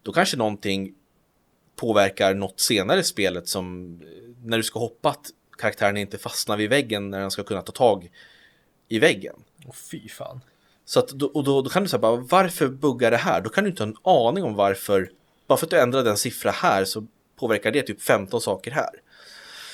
då 0.04 0.12
kanske 0.12 0.38
någonting 0.38 0.94
påverkar 1.76 2.34
något 2.34 2.60
senare 2.60 3.00
i 3.00 3.04
spelet 3.04 3.48
som 3.48 3.96
när 4.44 4.58
du 4.58 4.64
ska 4.64 4.80
hoppa 4.80 5.10
att 5.10 5.26
karaktären 5.60 5.98
inte 5.98 6.18
fastnar 6.18 6.58
vid 6.58 6.70
väggen 6.70 7.10
när 7.10 7.20
den 7.20 7.32
ska 7.32 7.44
kunna 7.44 7.62
ta 7.62 7.72
tag 7.72 8.12
i 8.88 9.00
väggen. 9.00 9.36
Och 9.68 9.76
fy 9.76 10.10
fan. 10.10 10.42
Så 10.86 11.00
att, 11.00 11.08
då, 11.10 11.26
och 11.26 11.44
då, 11.44 11.62
då 11.62 11.70
kan 11.70 11.84
du 11.84 11.90
säga 11.90 12.00
bara 12.00 12.16
varför 12.16 12.68
buggar 12.68 13.12
det 13.12 13.18
här? 13.18 13.42
Då 13.42 13.50
kan 13.50 13.64
du 13.64 13.70
inte 13.70 13.84
ha 13.84 13.88
en 13.88 13.98
aning 14.04 14.44
om 14.44 14.56
varför. 14.56 15.12
Bara 15.48 15.58
för 15.58 15.66
att 15.66 15.72
du 15.72 15.80
ändrar 15.80 16.04
den 16.04 16.18
siffra 16.18 16.52
här 16.52 16.86
så 16.86 17.08
påverkar 17.40 17.72
det 17.72 17.82
typ 17.82 18.02
15 18.02 18.42
saker 18.42 18.72
här. 18.72 18.90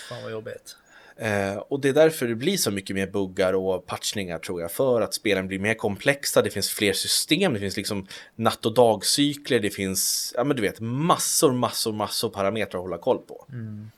Fan 0.09 0.23
vad 0.23 0.31
jobbigt. 0.31 0.75
Eh, 1.17 1.55
och 1.57 1.79
det 1.79 1.89
är 1.89 1.93
därför 1.93 2.27
det 2.27 2.35
blir 2.35 2.57
så 2.57 2.71
mycket 2.71 2.95
mer 2.95 3.07
buggar 3.07 3.53
och 3.53 3.85
patchningar 3.85 4.39
tror 4.39 4.61
jag. 4.61 4.71
För 4.71 5.01
att 5.01 5.13
spelen 5.13 5.47
blir 5.47 5.59
mer 5.59 5.73
komplexa, 5.73 6.41
det 6.41 6.49
finns 6.49 6.69
fler 6.69 6.93
system, 6.93 7.53
det 7.53 7.59
finns 7.59 7.77
liksom 7.77 8.07
natt 8.35 8.65
och 8.65 8.73
dagcykler, 8.73 9.59
det 9.59 9.69
finns, 9.69 10.33
ja 10.37 10.43
men 10.43 10.55
du 10.55 10.61
vet, 10.61 10.79
massor, 10.79 11.51
massor, 11.51 11.93
massor 11.93 12.29
parametrar 12.29 12.79
att 12.79 12.85
hålla 12.85 12.97
koll 12.97 13.17
på. 13.17 13.45
Mm. 13.49 13.91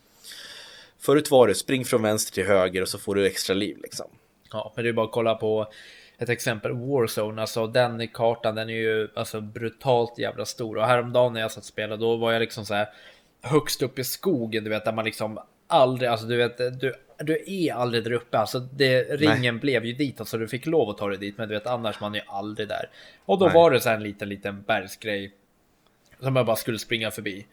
Förut 1.08 1.32
var 1.32 1.48
det 1.48 1.56
spring 1.56 1.86
från 1.86 2.02
vänster 2.02 2.34
till 2.34 2.46
höger 2.46 2.82
och 2.82 2.88
så 2.88 3.00
får 3.00 3.16
du 3.16 3.26
extra 3.26 3.54
liv 3.54 3.78
liksom. 3.84 4.06
Ja, 4.52 4.74
men 4.76 4.84
det 4.86 4.90
är 4.90 4.94
bara 4.94 5.06
att 5.06 5.12
kolla 5.12 5.36
på 5.36 5.68
ett 6.18 6.30
exempel, 6.30 6.72
Warzone, 6.72 7.42
alltså 7.42 7.68
den 7.68 8.08
kartan 8.08 8.56
den 8.56 8.70
är 8.70 8.74
ju 8.74 9.10
alltså 9.16 9.42
brutalt 9.42 10.20
jävla 10.20 10.46
stor. 10.46 10.78
Och 10.78 10.86
häromdagen 10.86 11.34
när 11.34 11.42
jag 11.42 11.52
satt 11.52 11.64
och 11.64 11.68
spelade 11.68 12.02
då 12.02 12.16
var 12.16 12.32
jag 12.32 12.40
liksom 12.40 12.66
så 12.66 12.74
här 12.74 12.88
högst 13.42 13.82
upp 13.82 14.00
i 14.00 14.04
skogen, 14.04 14.64
du 14.64 14.70
vet, 14.70 14.86
där 14.86 14.94
man 14.94 15.06
liksom 15.06 15.40
aldrig, 15.68 16.10
alltså 16.10 16.28
du 16.28 16.38
vet, 16.38 16.58
du, 16.58 16.94
du 17.20 17.44
är 17.48 17.74
aldrig 17.74 18.04
där 18.04 18.12
uppe. 18.12 18.38
Alltså 18.38 18.60
det, 18.60 19.04
ringen 19.04 19.56
Nej. 19.56 19.62
blev 19.62 19.86
ju 19.86 19.94
dit, 19.94 20.20
alltså 20.20 20.38
du 20.38 20.48
fick 20.48 20.66
lov 20.66 20.90
att 20.90 20.98
ta 20.98 21.08
dig 21.08 21.18
dit, 21.18 21.38
men 21.38 21.50
du 21.50 21.54
vet 21.56 21.68
annars 21.68 22.00
man 22.00 22.16
är 22.16 22.20
ju 22.20 22.26
aldrig 22.28 22.68
där. 22.68 22.90
Och 23.26 23.40
då 23.40 23.46
Nej. 23.46 23.56
var 23.56 23.72
det 23.72 23.80
så 23.80 23.90
här 23.90 23.96
en 23.96 24.04
liten, 24.04 24.30
liten 24.30 24.62
bergsgrej 24.62 25.34
som 26.20 26.36
jag 26.36 26.46
bara 26.46 26.56
skulle 26.56 26.80
springa 26.80 27.12
förbi. 27.12 27.46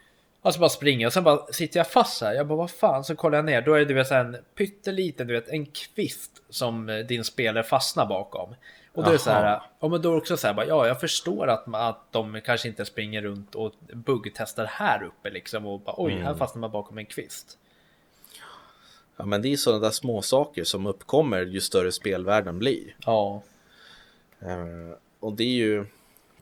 Alltså 0.45 0.61
bara 0.61 0.71
springa 0.71 1.07
och 1.07 1.13
sen 1.13 1.25
bara 1.25 1.47
sitter 1.47 1.81
jag 1.81 1.91
fast 1.91 2.23
här. 2.23 2.35
Jag 2.35 2.47
bara 2.47 2.59
vad 2.59 2.71
fan, 2.71 3.05
så 3.05 3.17
kollar 3.17 3.39
jag 3.39 3.45
ner. 3.45 3.63
Då 3.63 3.75
är 3.75 3.79
det 3.79 3.85
du 3.85 3.95
vet 3.95 4.11
en 4.11 4.37
pytteliten, 4.55 5.27
du 5.27 5.35
vet 5.35 5.49
en 5.49 5.67
kvist 5.67 6.43
som 6.51 7.05
din 7.09 7.25
spelare 7.25 7.65
fastnar 7.65 8.07
bakom. 8.07 8.55
Och 8.93 9.03
då 9.03 9.09
är 9.09 9.13
det 9.13 9.19
så 9.19 9.31
här, 9.31 9.63
ja 9.81 9.89
men 9.89 10.03
då 10.03 10.13
är 10.13 10.17
också 10.17 10.37
så 10.37 10.47
här, 10.47 10.55
bara, 10.55 10.67
ja 10.67 10.87
jag 10.87 11.01
förstår 11.01 11.47
att, 11.47 11.75
att 11.75 12.13
de 12.13 12.41
kanske 12.45 12.69
inte 12.69 12.85
springer 12.85 13.23
runt 13.23 13.55
och 13.55 13.73
buggtestar 13.93 14.65
här 14.65 15.03
uppe 15.03 15.31
liksom 15.31 15.67
och 15.67 15.81
bara 15.81 15.95
oj, 15.99 16.13
mm. 16.13 16.25
här 16.25 16.35
fastnar 16.35 16.61
man 16.61 16.71
bakom 16.71 16.99
en 16.99 17.07
kvist. 17.07 17.59
Ja 19.17 19.25
men 19.25 19.43
det 19.43 19.53
är 19.53 19.57
sådana 19.57 19.81
där 19.81 19.91
små 19.91 20.23
saker 20.23 20.65
som 20.65 20.87
uppkommer 20.87 21.47
ju 21.47 21.61
större 21.61 21.93
spelvärlden 21.93 22.59
blir. 22.59 22.97
Ja. 23.07 23.43
Uh, 24.43 24.95
och 25.21 25.33
det 25.33 25.45
är 25.45 25.57
ju 25.57 25.87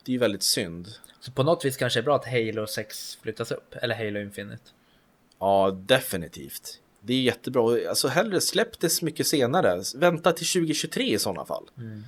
det 0.05 0.15
är 0.15 0.19
väldigt 0.19 0.43
synd. 0.43 0.89
Så 1.23 1.33
på 1.33 1.43
något 1.43 1.65
vis 1.65 1.77
kanske 1.77 2.01
det 2.01 2.03
är 2.03 2.05
bra 2.05 2.17
att 2.17 2.27
Halo 2.27 2.67
6 2.67 3.19
flyttas 3.23 3.53
upp, 3.53 3.75
eller 3.75 3.95
Halo 3.95 4.21
Infinite. 4.21 4.63
Ja, 5.39 5.71
definitivt. 5.87 6.81
Det 7.01 7.15
är 7.15 7.21
jättebra. 7.21 7.89
Alltså 7.89 8.09
hellre 8.09 8.41
släpptes 8.41 9.03
mycket 9.03 9.27
senare. 9.27 9.83
Vänta 9.95 10.33
till 10.33 10.47
2023 10.47 11.15
i 11.15 11.19
sådana 11.19 11.45
fall. 11.45 11.71
Mm. 11.77 12.03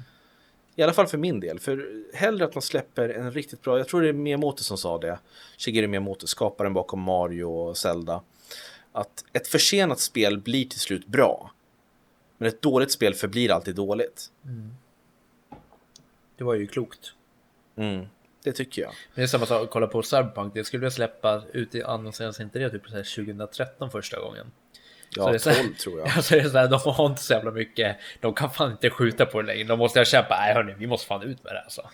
I 0.77 0.83
alla 0.83 0.93
fall 0.93 1.07
för 1.07 1.19
min 1.19 1.41
del. 1.41 1.61
För 1.61 2.05
hellre 2.15 2.45
att 2.45 2.55
man 2.55 2.63
släpper 2.63 3.09
en 3.09 3.33
riktigt 3.33 3.63
bra, 3.63 3.79
jag 3.79 3.89
tror 3.89 4.03
det 4.03 4.09
är 4.09 4.13
Miyamoto 4.13 4.63
som 4.63 4.79
sa 4.79 4.99
det. 4.99 5.19
Shigeru 5.59 5.87
Miyamoto, 5.87 6.27
skaparen 6.27 6.75
bakom 6.75 7.01
Mario 7.01 7.45
och 7.45 7.77
Zelda. 7.77 8.23
att 8.93 9.25
ett 9.33 9.49
försenat 9.49 10.01
spel 10.01 10.39
blir 10.39 10.65
till 10.65 10.81
slut 10.81 11.07
bra. 11.07 11.51
Men 12.39 12.49
ett 12.49 12.63
dåligt 12.63 12.93
spel 12.93 13.15
förblir 13.15 13.51
alltid 13.51 13.75
dåligt. 13.75 14.31
Det 16.37 16.45
var 16.45 16.55
ju 16.55 16.67
klokt. 16.67 17.13
Mm, 17.77 18.07
det 18.45 18.53
tycker 18.53 18.83
jag. 18.83 18.89
Men 18.89 19.15
det 19.15 19.23
är 19.23 19.27
samma 19.27 19.47
sak, 19.47 19.71
kolla 19.71 19.87
på 19.87 20.03
Cyberpunk, 20.03 20.55
det 20.55 20.65
skulle 20.65 20.85
jag 20.87 20.93
släppa 20.93 21.43
ut 21.53 21.75
i 21.75 21.83
annonseras 21.83 22.41
inte 22.41 22.59
det 22.59 22.71
typ 22.71 22.87
så 22.87 22.97
här 22.97 23.17
2013 23.17 23.91
första 23.91 24.21
gången. 24.21 24.47
Så 25.11 25.21
Ja, 25.21 25.29
det 25.29 25.35
är 25.35 25.39
så 25.39 25.51
här- 25.51 25.63
12 25.63 25.75
tror 25.75 25.99
jag. 25.99 26.09
Alltså 26.17 26.35
det 26.35 26.41
är 26.41 26.49
så 26.49 26.59
här, 26.59 26.69
de 26.69 26.81
har 26.85 27.07
inte 27.07 27.23
så 27.23 27.33
jävla 27.33 27.51
mycket, 27.51 27.97
de 28.21 28.35
kan 28.35 28.51
fan 28.51 28.71
inte 28.71 28.91
skjuta 28.91 29.27
på 29.27 29.41
det 29.43 29.47
längre. 29.47 29.65
De 29.65 29.79
måste 29.79 30.05
kämpa, 30.05 30.37
nej 30.41 30.55
hörni, 30.55 30.75
vi 30.79 30.87
måste 30.87 31.07
fan 31.07 31.23
ut 31.23 31.45
med 31.45 31.53
det 31.55 31.61
alltså. 31.61 31.91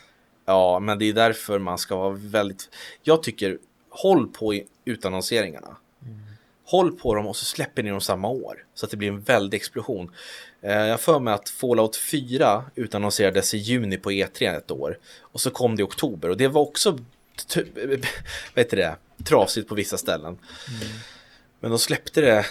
Ja, 0.47 0.79
men 0.79 0.99
det 0.99 1.05
är 1.05 1.13
därför 1.13 1.59
man 1.59 1.79
ska 1.79 1.97
vara 1.97 2.17
väldigt... 2.21 2.69
Jag 3.03 3.23
tycker, 3.23 3.59
håll 3.91 4.29
på 4.29 4.55
i 4.55 4.67
utannonseringarna. 4.85 5.77
Håll 6.71 6.93
på 6.93 7.15
dem 7.15 7.27
och 7.27 7.37
så 7.37 7.45
släpper 7.45 7.83
ni 7.83 7.91
dem 7.91 8.01
samma 8.01 8.29
år. 8.29 8.65
Så 8.75 8.85
att 8.87 8.91
det 8.91 8.97
blir 8.97 9.09
en 9.09 9.21
väldig 9.21 9.59
explosion. 9.59 10.11
Eh, 10.63 10.73
Jag 10.73 11.01
för 11.01 11.19
mig 11.21 11.35
att 11.35 11.49
Fallout 11.49 11.97
4 11.97 12.65
utannonserades 12.75 13.55
i 13.55 13.59
juni 13.59 13.97
på 13.97 14.11
E3 14.11 14.57
ett 14.57 14.71
år. 14.71 14.99
Och 15.21 15.41
så 15.41 15.51
kom 15.51 15.77
det 15.77 15.81
i 15.81 15.85
oktober. 15.85 16.29
Och 16.29 16.37
det 16.37 16.49
var 16.49 16.63
också 16.63 16.99
t- 17.55 17.63
vad 18.55 18.65
heter 18.65 18.77
det, 18.77 18.97
trasigt 19.25 19.69
på 19.69 19.75
vissa 19.75 19.99
ställen. 19.99 20.39
Men 21.61 21.71
de 21.71 21.79
släppte 21.79 22.21
det. 22.21 22.45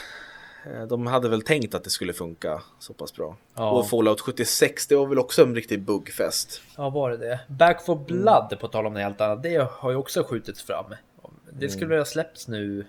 eh, 0.66 0.84
De 0.90 1.08
hade 1.08 1.30
väl 1.30 1.42
tänkt 1.42 1.76
att 1.76 1.84
det 1.84 1.90
skulle 1.90 2.14
funka 2.14 2.62
så 2.80 2.94
pass 2.94 3.14
bra. 3.16 3.38
Ja. 3.56 3.70
Och 3.72 3.90
Fallout 3.90 4.22
76, 4.22 4.88
det 4.88 4.96
var 4.96 5.06
väl 5.08 5.20
också 5.20 5.44
en 5.44 5.56
riktig 5.56 5.82
buggfest. 5.82 6.62
Ja, 6.78 6.90
var 6.90 7.10
det 7.12 7.18
det? 7.18 7.40
Back 7.48 7.86
for 7.86 7.96
Blood, 7.96 8.58
på 8.60 8.68
tal 8.68 8.86
om 8.86 8.94
det 8.94 9.02
helt 9.02 9.22
annat, 9.22 9.44
det 9.44 9.68
har 9.72 9.90
ju 9.92 9.96
också 9.96 10.24
skjutits 10.24 10.62
fram. 10.64 10.86
Det 11.52 11.70
skulle 11.70 11.98
ha 11.98 12.06
släppts 12.06 12.48
nu. 12.48 12.86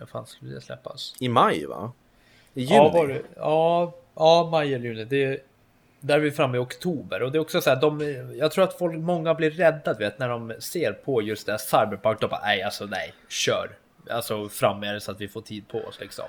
När 0.00 0.06
fan 0.06 0.26
skulle 0.26 0.54
det 0.54 0.60
släppas? 0.60 1.14
I 1.18 1.28
maj 1.28 1.66
va? 1.66 1.92
I 2.54 2.60
juni? 2.62 2.90
Ja, 2.94 3.06
det? 3.06 3.22
Ja, 3.36 3.94
ja, 4.14 4.48
maj 4.50 4.74
eller 4.74 4.84
juni. 4.84 5.04
Det, 5.04 5.46
där 6.00 6.14
är 6.14 6.20
vi 6.20 6.30
framme 6.30 6.56
i 6.56 6.60
oktober 6.60 7.22
och 7.22 7.32
det 7.32 7.38
är 7.38 7.40
också 7.40 7.60
så 7.60 7.70
här, 7.70 7.80
de, 7.80 8.00
jag 8.38 8.52
tror 8.52 8.64
att 8.64 8.78
folk, 8.78 8.98
många 8.98 9.34
blir 9.34 9.50
rädda, 9.50 9.94
vet, 9.94 10.18
när 10.18 10.28
de 10.28 10.54
ser 10.58 10.92
på 10.92 11.22
just 11.22 11.46
det 11.46 11.52
här 11.52 11.58
Cyberpunk. 11.58 12.20
De 12.20 12.30
bara, 12.30 12.40
nej, 12.40 12.62
alltså 12.62 12.84
nej, 12.86 13.14
kör. 13.28 13.70
Alltså 14.10 14.48
fram 14.48 14.80
med 14.80 14.94
det 14.94 15.00
så 15.00 15.10
att 15.10 15.20
vi 15.20 15.28
får 15.28 15.40
tid 15.40 15.68
på 15.68 15.78
oss 15.78 16.00
liksom. 16.00 16.24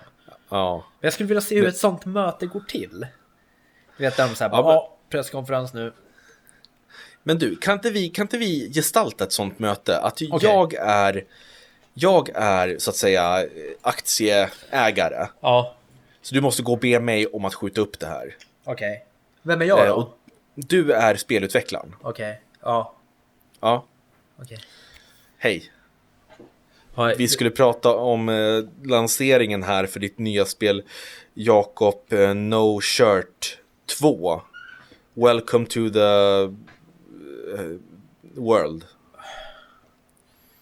Ja. 0.49 0.83
Men 0.99 1.07
jag 1.07 1.13
skulle 1.13 1.27
vilja 1.27 1.41
se 1.41 1.55
hur 1.55 1.67
ett 1.67 1.77
sånt 1.77 2.05
möte 2.05 2.45
går 2.45 2.59
till. 2.67 3.07
Du 3.97 4.03
vet, 4.03 4.17
där 4.17 4.27
de 4.27 4.35
säger, 4.35 4.51
Ja, 4.51 4.57
ja, 4.57 4.89
men- 4.89 5.09
presskonferens 5.09 5.73
nu. 5.73 5.93
Men 7.23 7.37
du, 7.39 7.55
kan 7.55 7.73
inte, 7.73 7.89
vi, 7.89 8.09
kan 8.09 8.23
inte 8.23 8.37
vi 8.37 8.71
gestalta 8.73 9.23
ett 9.23 9.31
sånt 9.31 9.59
möte? 9.59 9.99
Att 9.99 10.21
Okej. 10.31 10.49
jag 10.49 10.73
är 10.73 11.25
jag 11.93 12.29
är 12.35 12.77
så 12.77 12.89
att 12.89 12.95
säga 12.95 13.45
aktieägare. 13.81 15.27
Ja, 15.41 15.75
Så 16.21 16.35
du 16.35 16.41
måste 16.41 16.63
gå 16.63 16.71
och 16.73 16.79
be 16.79 16.99
mig 16.99 17.27
om 17.27 17.45
att 17.45 17.53
skjuta 17.53 17.81
upp 17.81 17.99
det 17.99 18.05
här. 18.07 18.35
okej. 18.63 19.05
Vem 19.41 19.61
är 19.61 19.65
jag 19.65 19.79
Eh, 19.79 19.87
då? 19.87 20.13
du 20.55 20.91
är 20.93 21.15
spelutvecklaren. 21.15 21.95
Okej, 22.01 22.41
ja, 22.61 22.93
Ja, 23.59 23.85
okej. 24.41 24.59
hej. 25.37 25.71
Ja, 26.95 27.13
Vi 27.17 27.27
skulle 27.27 27.49
prata 27.51 27.95
om 27.95 28.29
eh, 28.29 28.63
lanseringen 28.83 29.63
här 29.63 29.85
för 29.85 29.99
ditt 29.99 30.19
nya 30.19 30.45
spel 30.45 30.83
Jakob 31.33 32.13
eh, 32.13 32.33
No 32.33 32.81
Shirt 32.81 33.57
2. 33.99 34.41
Welcome 35.13 35.65
to 35.65 35.89
the 35.89 35.99
eh, 37.59 37.77
world. 38.21 38.85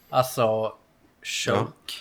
Alltså, 0.09 0.73
choke. 1.23 1.93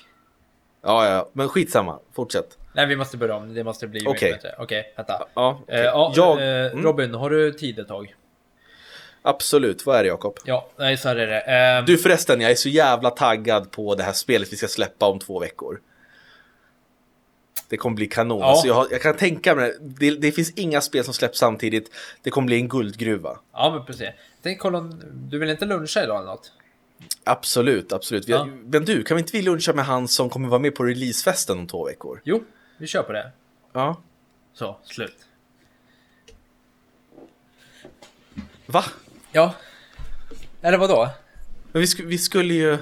Ja, 0.83 1.09
ja, 1.11 1.29
men 1.33 1.49
skitsamma. 1.49 1.99
Fortsätt. 2.13 2.59
Nej, 2.73 2.87
vi 2.87 2.97
måste 2.97 3.17
börja 3.17 3.35
om. 3.37 3.55
Det 3.55 3.65
måste 3.65 3.87
bli 3.87 4.09
mycket 4.09 4.33
bättre. 4.35 4.55
Okej, 4.59 4.93
vänta. 4.97 5.27
Ja, 5.35 5.59
okej. 5.63 5.77
Eh, 5.79 5.85
ja, 5.85 6.13
jag, 6.17 6.43
mm, 6.73 6.85
Robin, 6.85 7.15
har 7.15 7.31
du 7.31 7.53
tid 7.53 7.79
ett 7.79 7.89
tag? 7.89 8.15
absolut. 9.23 9.87
Vad 9.87 9.97
är 9.97 10.03
det 10.03 10.09
Jakob? 10.09 10.39
Ja, 10.45 10.69
nej, 10.77 10.97
så 10.97 11.09
här 11.09 11.17
är 11.17 11.27
det. 11.27 11.41
Ehm, 11.41 11.85
Du 11.85 11.99
förresten, 11.99 12.41
jag 12.41 12.51
är 12.51 12.55
så 12.55 12.69
jävla 12.69 13.11
taggad 13.11 13.71
på 13.71 13.95
det 13.95 14.03
här 14.03 14.13
spelet 14.13 14.53
vi 14.53 14.57
ska 14.57 14.69
släppa 14.69 15.07
om 15.07 15.19
två 15.19 15.39
veckor. 15.39 15.81
Det 17.69 17.77
kommer 17.77 17.97
bli 17.97 18.07
kanon. 18.07 18.39
Ja. 18.41 18.47
Alltså 18.47 18.67
jag, 18.67 18.75
har, 18.75 18.87
jag 18.91 19.03
kan 19.03 19.17
tänka 19.17 19.55
mig 19.55 19.75
det. 19.81 20.11
det. 20.11 20.17
Det 20.17 20.33
finns 20.33 20.51
inga 20.51 20.81
spel 20.81 21.05
som 21.05 21.15
släpps 21.15 21.39
samtidigt. 21.39 21.91
Det 22.23 22.31
kommer 22.31 22.47
bli 22.47 22.57
en 22.57 22.69
guldgruva. 22.69 23.39
Ja, 23.53 23.71
men 23.75 23.85
precis. 23.87 24.09
Tänk, 24.43 24.61
kolla, 24.61 24.79
om- 24.79 25.03
du 25.31 25.39
vill 25.39 25.51
inte 25.51 25.65
luncha 25.67 26.03
idag 26.03 26.17
eller 26.17 26.27
något? 26.27 26.53
Absolut, 27.29 27.93
absolut. 27.93 28.29
Ja. 28.29 28.45
Men 28.45 28.85
du, 28.85 29.03
kan 29.03 29.17
vi 29.17 29.21
inte 29.21 29.33
vi 29.33 29.43
luncha 29.43 29.73
med 29.73 29.85
han 29.85 30.09
som 30.09 30.31
kommer 30.31 30.49
vara 30.49 30.61
med 30.61 30.75
på 30.75 30.85
releasefesten 30.85 31.59
om 31.59 31.67
två 31.67 31.87
veckor? 31.87 32.21
Jo, 32.25 32.45
vi 32.79 32.87
kör 32.87 33.03
på 33.03 33.13
det. 33.13 33.33
Ja. 33.73 34.03
Så, 34.53 34.77
slut. 34.85 35.17
Va? 38.67 38.85
Ja. 39.33 39.55
Eller 40.63 40.79
vad 40.79 40.91
då? 40.91 41.09
Men 41.73 41.81
vi, 41.81 41.87
sku, 41.87 42.07
vi 42.07 42.19
skulle 42.19 42.55
ju... 42.55 42.79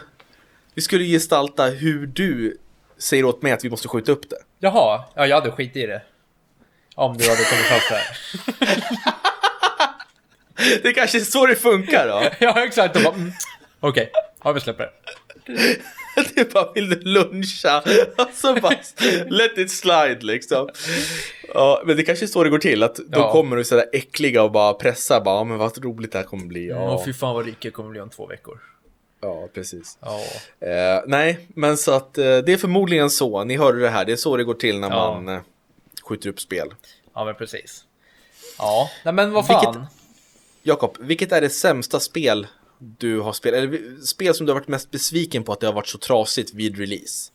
Vi 0.74 0.82
skulle 0.82 1.04
gestalta 1.04 1.64
hur 1.66 2.06
du 2.06 2.58
säger 2.98 3.24
åt 3.24 3.42
mig 3.42 3.52
att 3.52 3.64
vi 3.64 3.70
måste 3.70 3.88
skjuta 3.88 4.12
upp 4.12 4.30
det. 4.30 4.38
Jaha, 4.58 5.04
ja, 5.14 5.26
jag 5.26 5.40
hade 5.40 5.50
skit 5.50 5.76
i 5.76 5.86
det. 5.86 6.02
Om 6.94 7.16
du 7.16 7.28
hade 7.28 7.44
kommit 7.44 7.64
fram 7.64 7.98
här. 7.98 8.06
Det 10.82 10.92
kanske 10.92 11.18
är 11.18 11.20
så 11.20 11.46
det 11.46 11.56
funkar 11.56 12.08
då? 12.08 12.22
ja, 12.46 12.64
exakt. 12.64 13.04
Bara, 13.04 13.14
mm. 13.14 13.32
Okej, 13.80 14.10
ja, 14.46 14.52
vi 14.52 14.60
släpper 14.60 14.84
det. 14.84 14.92
Det 16.34 16.40
är 16.40 16.44
bara, 16.52 16.72
vill 16.72 16.90
du 16.90 16.96
luncha? 17.00 17.82
Alltså 18.16 18.54
bara, 18.54 18.74
let 19.28 19.58
it 19.58 19.70
slide 19.70 20.18
liksom. 20.20 20.68
Ja, 21.54 21.82
men 21.86 21.96
det 21.96 22.02
kanske 22.02 22.24
är 22.24 22.26
så 22.26 22.44
det 22.44 22.50
går 22.50 22.58
till, 22.58 22.82
att 22.82 22.96
de 22.96 23.04
Ja. 23.12 23.32
kommer 23.32 23.56
och 23.56 23.60
är 23.60 23.64
sådär 23.64 23.86
äckliga 23.92 24.42
och 24.42 24.52
bara 24.52 24.74
pressar 24.74 25.20
bara, 25.20 25.44
men 25.44 25.58
vad 25.58 25.84
roligt 25.84 26.12
det 26.12 26.18
här 26.18 26.24
kommer 26.24 26.46
bli. 26.46 26.66
Ja. 26.68 26.90
Och 26.90 27.04
fy 27.04 27.12
fan 27.12 27.34
vad 27.34 27.46
rik 27.46 27.64
jag 27.64 27.72
kommer 27.74 27.90
bli 27.90 28.00
om 28.00 28.10
två 28.10 28.26
veckor. 28.26 28.58
ja 29.22 29.48
precis. 29.54 29.98
Ja. 30.00 30.20
Eh, 30.68 31.02
nej, 31.06 31.46
men 31.48 31.76
så 31.76 31.92
att 31.92 32.18
eh, 32.18 32.24
det 32.24 32.52
är 32.52 32.56
förmodligen 32.56 33.10
så, 33.10 33.44
ni 33.44 33.56
hörde 33.56 33.80
det 33.80 33.88
här, 33.90 34.04
det 34.04 34.12
är 34.12 34.16
så 34.16 34.36
det 34.36 34.44
går 34.44 34.54
till 34.54 34.80
när 34.80 34.90
Ja. 34.90 35.20
man 35.20 35.34
eh, 35.36 35.42
skjuter 36.02 36.28
upp 36.28 36.40
spel. 36.40 36.74
Ja, 37.14 37.24
men 37.24 37.34
precis. 37.34 37.84
Ja, 38.58 38.90
nej 39.04 39.14
men 39.14 39.32
vad 39.32 39.46
fan. 39.46 39.74
Vilket- 39.74 39.92
Jakob, 40.62 40.96
vilket 41.00 41.32
är 41.32 41.40
det 41.40 41.50
sämsta 41.50 42.00
spel 42.00 42.46
du 42.78 43.20
har 43.20 43.32
spelat, 43.32 43.58
eller 43.58 44.04
spel 44.04 44.34
som 44.34 44.46
du 44.46 44.52
har 44.52 44.60
varit 44.60 44.68
mest 44.68 44.90
besviken 44.90 45.44
på 45.44 45.52
att 45.52 45.60
det 45.60 45.66
har 45.66 45.74
varit 45.74 45.88
så 45.88 45.98
trasigt 45.98 46.54
vid 46.54 46.78
release? 46.78 47.32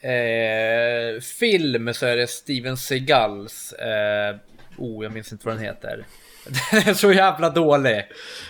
Eh, 0.00 1.20
film 1.20 1.94
så 1.94 2.06
är 2.06 2.16
det 2.16 2.26
Steven 2.26 2.76
Seagals. 2.76 3.72
Eh, 3.72 4.36
oh, 4.76 5.04
jag 5.04 5.12
minns 5.12 5.32
inte 5.32 5.46
vad 5.46 5.56
den 5.56 5.64
heter. 5.64 6.06
Den 6.70 6.88
är 6.88 6.94
så 6.94 7.12
jävla 7.12 7.50
dålig. 7.50 8.04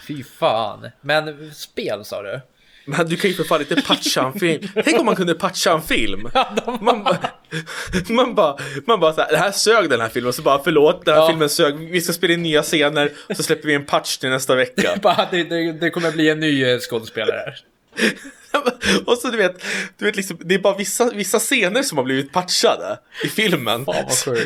Fy 0.07 0.25
fan. 0.25 0.91
Men 1.01 1.55
spel 1.55 2.05
sa 2.05 2.23
du? 2.23 2.41
Men 2.85 3.09
du 3.09 3.17
kan 3.17 3.31
ju 3.31 3.37
för 3.37 3.45
fan 3.45 3.61
inte 3.61 3.83
patcha 3.83 4.23
en 4.23 4.41
film. 4.41 4.69
Tänk 4.85 5.01
om 5.01 5.07
man 5.07 5.17
kunde 5.17 5.35
patcha 5.35 5.73
en 5.73 5.83
film. 5.83 6.29
Man 6.81 7.05
bara, 7.05 7.19
man 8.09 8.35
bara, 8.35 8.57
man 8.87 9.01
bara 9.01 9.13
såhär, 9.13 9.31
det 9.31 9.37
här 9.37 9.53
sög 9.53 9.91
den 9.91 10.01
här 10.01 10.09
filmen, 10.09 10.33
så 10.33 10.43
bara 10.43 10.63
förlåt, 10.65 11.05
den 11.05 11.15
här 11.15 11.23
Ja. 11.23 11.29
filmen 11.29 11.49
sög, 11.49 11.75
vi 11.91 12.01
ska 12.01 12.13
spela 12.13 12.35
in 12.35 12.43
nya 12.43 12.63
scener, 12.63 13.13
och 13.29 13.37
så 13.37 13.43
släpper 13.43 13.69
vi 13.69 13.75
en 13.75 13.85
patch 13.87 14.17
till 14.17 14.29
nästa 14.31 14.55
vecka. 14.55 14.97
Bara, 15.03 15.29
det, 15.31 15.45
det, 15.45 15.73
det 15.73 15.91
kommer 15.91 16.13
bli 16.13 16.29
en 16.31 16.41
ny 16.41 16.65
eh, 16.65 16.79
skådespelare. 16.79 17.55
och 19.07 19.19
så 19.19 19.31
du 19.31 19.37
vet, 19.37 19.63
du 19.99 20.05
vet 20.05 20.17
liksom, 20.17 20.37
det 20.41 20.55
är 20.55 20.59
bara 20.59 20.77
vissa, 20.77 21.11
vissa 21.11 21.39
scener 21.39 21.83
som 21.83 21.99
har 21.99 22.05
blivit 22.05 22.33
patchade 22.33 22.99
i 23.25 23.29
filmen. 23.29 23.85
Fan. 23.87 24.37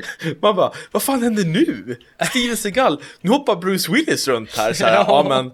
Man 0.43 0.57
bara, 0.57 0.72
vad 0.91 1.03
fan 1.03 1.22
händer 1.22 1.45
nu? 1.45 1.97
Steven 2.30 2.57
Seagal, 2.57 3.03
nu 3.20 3.30
hoppar 3.30 3.57
Bruce 3.57 3.93
Willis 3.93 4.28
runt 4.28 4.57
här 4.57 4.72
så 4.72 4.84
här, 4.87 4.95
ja. 4.95 5.05
Ja. 5.09 5.26
men 5.28 5.51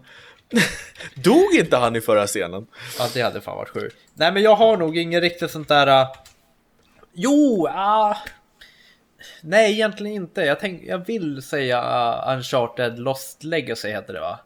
Dog 1.14 1.54
inte 1.54 1.76
han 1.76 1.96
i 1.96 2.00
förra 2.00 2.26
scenen? 2.26 2.66
Ja, 2.98 3.08
det 3.14 3.20
hade 3.20 3.40
fan 3.40 3.56
varit 3.56 3.68
sjukt. 3.68 3.96
Nej, 4.14 4.32
men 4.32 4.42
jag 4.42 4.54
har 4.56 4.76
nog 4.76 4.96
inget 4.96 5.22
riktigt 5.22 5.50
sånt 5.50 5.68
där... 5.68 5.86
uh, 6.02 6.08
Jo, 7.12 7.68
ah... 7.70 8.16
Nej, 9.40 9.72
egentligen 9.72 10.16
inte. 10.16 10.42
Jag, 10.42 10.60
tänk, 10.60 10.82
jag 10.84 11.06
vill 11.06 11.42
säga 11.42 11.80
uh, 11.80 12.36
Uncharted 12.36 12.98
Lost 12.98 13.44
Legacy 13.44 13.88
heter 13.88 14.12
det 14.12 14.20
va? 14.20 14.38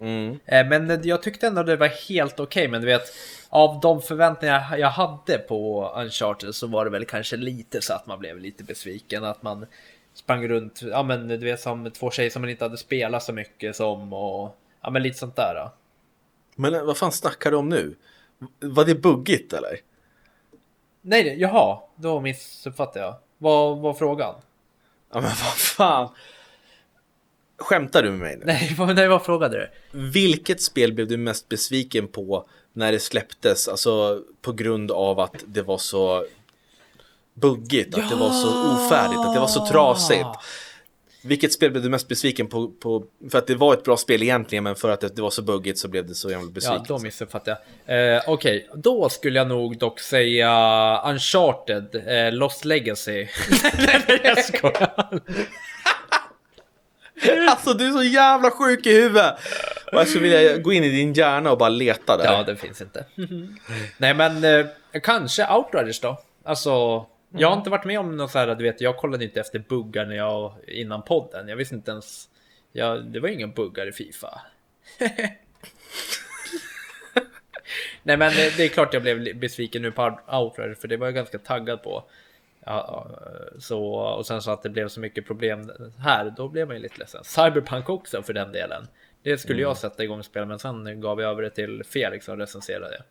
Mm. 0.00 0.38
Eh, 0.46 0.66
Men 0.66 1.00
jag 1.04 1.22
tyckte 1.22 1.46
ändå 1.46 1.62
det 1.62 1.76
var 1.76 2.08
helt 2.08 2.40
okej, 2.40 2.68
men 2.68 2.80
du 2.80 2.86
vet 2.86 3.02
av 3.48 3.80
de 3.80 4.02
förväntningar 4.02 4.76
jag 4.76 4.90
hade 4.90 5.38
på 5.38 5.92
Uncharted 5.96 6.54
så 6.54 6.66
var 6.66 6.84
det 6.84 6.90
väl 6.90 7.04
kanske 7.04 7.36
lite 7.36 7.82
så 7.82 7.92
att 7.92 8.06
man 8.06 8.18
blev 8.18 8.38
lite 8.38 8.64
besviken 8.64 9.24
att 9.24 9.42
man 9.42 9.66
sprang 10.14 10.48
runt, 10.48 10.80
ja 10.82 11.02
men 11.02 11.28
du 11.28 11.36
vet 11.36 11.60
som 11.60 11.90
två 11.90 12.10
tjejer 12.10 12.30
som 12.30 12.42
man 12.42 12.50
inte 12.50 12.64
hade 12.64 12.76
spelat 12.76 13.22
så 13.22 13.32
mycket 13.32 13.76
som 13.76 14.12
och 14.12 14.56
ja 14.82 14.90
men 14.90 15.02
lite 15.02 15.18
sånt 15.18 15.36
där. 15.36 15.54
Då. 15.54 15.72
Men 16.54 16.86
vad 16.86 16.96
fan 16.96 17.12
snackar 17.12 17.50
du 17.50 17.56
om 17.56 17.68
nu? 17.68 17.96
Var 18.60 18.84
det 18.84 18.94
buggigt 18.94 19.52
eller? 19.52 19.80
Nej, 21.02 21.40
jaha, 21.40 21.78
då 21.96 22.20
missuppfattade 22.20 23.04
jag. 23.04 23.14
Vad 23.38 23.78
var 23.78 23.94
frågan? 23.94 24.34
Ja 25.12 25.20
men 25.20 25.22
vad 25.22 25.56
fan. 25.56 26.08
Skämtar 27.58 28.02
du 28.02 28.10
med 28.10 28.18
mig 28.18 28.36
nu? 28.36 28.44
Nej, 28.46 28.74
vad, 28.78 28.94
nej, 28.94 29.08
vad 29.08 29.22
frågade 29.22 29.58
du? 29.58 29.98
Vilket 29.98 30.62
spel 30.62 30.92
blev 30.92 31.08
du 31.08 31.16
mest 31.16 31.48
besviken 31.48 32.08
på 32.08 32.48
när 32.72 32.92
det 32.92 33.00
släpptes? 33.00 33.68
Alltså 33.68 34.22
på 34.42 34.52
grund 34.52 34.90
av 34.90 35.20
att 35.20 35.44
det 35.46 35.62
var 35.62 35.78
så 35.78 36.26
buggigt, 37.34 37.98
att 37.98 38.10
det 38.10 38.16
var 38.16 38.30
så 38.30 38.72
ofärdigt, 38.72 39.20
att 39.20 39.34
det 39.34 39.40
var 39.40 39.46
så 39.46 39.66
trasigt. 39.66 40.28
Vilket 41.22 41.52
spel 41.52 41.70
blev 41.70 41.82
du 41.82 41.88
mest 41.88 42.08
besviken 42.08 42.46
på, 42.46 42.68
på? 42.68 43.04
För 43.30 43.38
att 43.38 43.46
det 43.46 43.54
var 43.54 43.74
ett 43.74 43.84
bra 43.84 43.96
spel 43.96 44.22
egentligen, 44.22 44.64
men 44.64 44.76
för 44.76 44.90
att 44.90 45.00
det, 45.00 45.16
det 45.16 45.22
var 45.22 45.30
så 45.30 45.42
buggigt 45.42 45.78
så 45.78 45.88
blev 45.88 46.06
det 46.06 46.14
så 46.14 46.30
jävla 46.30 46.50
besviken. 46.50 46.84
Ja, 46.88 46.94
då 46.96 46.98
missuppfattade 46.98 47.58
jag. 47.86 48.14
Eh, 48.16 48.22
Okej, 48.26 48.68
då 48.74 49.08
skulle 49.08 49.38
jag 49.38 49.48
nog 49.48 49.78
dock 49.78 50.00
säga 50.00 51.02
Uncharted, 51.06 51.94
eh, 52.06 52.32
Lost 52.32 52.64
Legacy. 52.64 53.12
nej, 53.78 54.20
jag 54.24 54.44
skojar. 54.44 55.20
Alltså 57.50 57.74
du 57.74 57.88
är 57.88 57.92
så 57.92 58.02
jävla 58.02 58.50
sjuk 58.50 58.86
i 58.86 58.94
huvudet! 58.94 59.34
Och 59.92 59.98
jag 59.98 60.08
skulle 60.08 60.22
vilja 60.22 60.56
gå 60.56 60.72
in 60.72 60.84
i 60.84 60.88
din 60.88 61.12
hjärna 61.12 61.50
och 61.50 61.58
bara 61.58 61.68
leta 61.68 62.16
där. 62.16 62.24
Ja, 62.24 62.42
den 62.42 62.56
finns 62.56 62.80
inte. 62.80 63.04
nej, 63.98 64.14
men 64.14 64.44
eh, 64.44 64.66
kanske 65.02 65.52
Outriders 65.52 66.00
då. 66.00 66.20
Alltså, 66.44 67.06
jag 67.32 67.48
har 67.48 67.56
inte 67.56 67.70
varit 67.70 67.84
med 67.84 68.00
om 68.00 68.16
något 68.16 68.30
så 68.30 68.38
här, 68.38 68.54
du 68.54 68.64
vet, 68.64 68.80
jag 68.80 68.96
kollade 68.96 69.24
inte 69.24 69.40
efter 69.40 69.58
buggar 69.58 70.06
när 70.06 70.16
jag, 70.16 70.54
innan 70.66 71.02
podden. 71.02 71.48
Jag 71.48 71.56
visste 71.56 71.74
inte 71.74 71.90
ens, 71.90 72.28
ja, 72.72 72.94
det 72.94 73.20
var 73.20 73.28
inga 73.28 73.46
buggar 73.46 73.86
i 73.86 73.92
Fifa. 73.92 74.40
Nej 78.02 78.16
men 78.16 78.32
det, 78.32 78.56
det 78.56 78.64
är 78.64 78.68
klart 78.68 78.94
jag 78.94 79.02
blev 79.02 79.38
besviken 79.38 79.82
nu 79.82 79.92
på 79.92 80.18
Outriders 80.32 80.78
för 80.78 80.88
det 80.88 80.96
var 80.96 81.06
jag 81.06 81.14
ganska 81.14 81.38
taggad 81.38 81.82
på. 81.82 82.04
Ja, 82.64 83.10
så, 83.58 83.84
och 83.94 84.26
sen 84.26 84.42
så 84.42 84.50
att 84.50 84.62
det 84.62 84.68
blev 84.68 84.88
så 84.88 85.00
mycket 85.00 85.26
problem 85.26 85.72
här, 85.98 86.34
då 86.36 86.48
blev 86.48 86.66
man 86.66 86.76
ju 86.76 86.82
lite 86.82 86.98
ledsen. 86.98 87.24
Cyberpunk 87.24 87.88
också 87.88 88.22
för 88.22 88.32
den 88.32 88.52
delen. 88.52 88.86
Det 89.22 89.38
skulle 89.38 89.62
jag 89.62 89.76
sätta 89.76 90.04
igång 90.04 90.18
och 90.18 90.24
spela 90.24 90.46
men 90.46 90.58
sen 90.58 91.00
gav 91.00 91.20
jag 91.20 91.30
över 91.30 91.42
det 91.42 91.50
till 91.50 91.84
Felix 91.84 92.24
som 92.24 92.36
recenserade. 92.36 93.02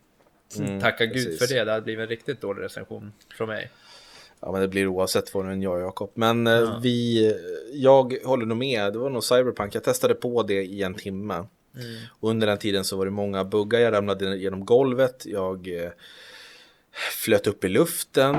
Mm, 0.57 0.79
Tacka 0.79 1.05
gud 1.05 1.13
precis. 1.13 1.39
för 1.39 1.55
det, 1.55 1.63
det 1.63 1.71
hade 1.71 1.83
blivit 1.83 2.03
en 2.03 2.09
riktigt 2.09 2.41
dålig 2.41 2.63
recension 2.63 3.13
från 3.37 3.47
mig. 3.47 3.69
Ja 4.41 4.51
men 4.51 4.61
det 4.61 4.67
blir 4.67 4.87
oavsett 4.87 5.33
vad 5.33 5.51
än 5.51 5.61
jag 5.61 5.81
Jakob. 5.81 6.11
Men 6.13 6.47
eh, 6.47 6.79
vi, 6.81 7.33
jag 7.73 8.17
håller 8.23 8.45
nog 8.45 8.57
med, 8.57 8.93
det 8.93 8.99
var 8.99 9.09
nog 9.09 9.23
Cyberpunk. 9.23 9.75
Jag 9.75 9.83
testade 9.83 10.13
på 10.13 10.43
det 10.43 10.63
i 10.63 10.83
en 10.83 10.93
timme. 10.93 11.45
Och 12.19 12.29
under 12.29 12.47
den 12.47 12.57
tiden 12.57 12.83
så 12.83 12.97
var 12.97 13.05
det 13.05 13.11
många 13.11 13.43
buggar, 13.43 13.79
jag 13.79 13.93
ramlade 13.93 14.37
genom 14.37 14.65
golvet, 14.65 15.25
jag 15.25 15.83
eh, 15.83 15.91
flöt 17.11 17.47
upp 17.47 17.63
i 17.63 17.69
luften. 17.69 18.35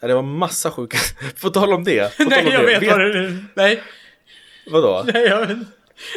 Ja, 0.00 0.08
Det 0.08 0.14
var 0.14 0.22
massa 0.22 0.70
sjuka, 0.70 0.98
på 1.42 1.50
tal 1.50 1.72
om 1.72 1.84
det. 1.84 2.08
Tal 2.08 2.26
om 2.26 2.30
det. 2.30 2.88
vad 2.90 3.00
du... 3.00 3.44
Nej, 3.54 3.82
Vadå? 4.66 5.04
nej, 5.14 5.24
jag... 5.24 5.58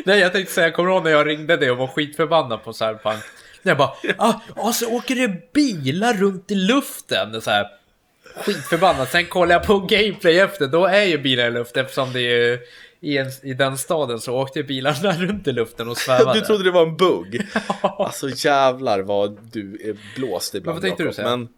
Nej, 0.06 0.20
jag 0.20 0.34
tänkte 0.34 0.54
säga, 0.54 0.72
kommer 0.72 0.90
du 0.90 0.96
ihåg 0.96 1.04
när 1.04 1.12
jag 1.12 1.28
ringde 1.28 1.58
dig 1.58 1.72
och 1.72 1.78
var 1.78 1.88
skitförbannad 1.88 2.64
på 2.64 2.74
Cyberpunk? 2.74 3.24
När 3.62 3.72
jag 3.72 3.78
bara, 3.78 3.94
ah, 4.18 4.42
ah, 4.56 4.72
så 4.72 4.92
åker 4.96 5.16
det 5.16 5.54
bilar 5.54 6.14
runt 6.14 6.52
i 6.52 6.56
luften. 6.56 7.42
Så 7.42 7.50
här, 7.52 7.68
skitförbannad. 8.42 9.08
Sen 9.08 9.26
kollar 9.26 9.56
jag 9.56 9.64
på 9.64 9.80
gameplay 9.80 10.40
efter, 10.40 10.68
då 10.68 10.86
är 10.86 11.04
ju 11.04 11.18
bilar 11.18 11.48
i 11.48 11.52
luften 11.52 11.86
eftersom 11.86 12.14
det 12.14 12.22
är 12.22 12.60
i, 13.00 13.18
en, 13.18 13.28
i 13.44 13.54
den 13.54 13.78
staden 13.78 14.20
så 14.20 14.34
åkte 14.34 14.64
bilarna 14.64 15.12
runt 15.18 15.48
i 15.48 15.52
luften 15.52 15.90
och 15.90 15.98
svävade. 15.98 16.40
Du 16.40 16.46
trodde 16.46 16.64
det 16.64 16.72
var 16.72 16.88
en 16.88 16.98
bugg? 16.98 17.42
Alltså 17.82 18.30
jävlar 18.30 19.00
vad 19.00 19.40
du 19.52 19.90
är 19.90 19.98
blåst 20.16 20.56
ibland 20.56 20.76
vad 20.76 20.84
tänkte 20.84 21.04
du 21.04 21.14
säga? 21.14 21.38
Men, 21.38 21.50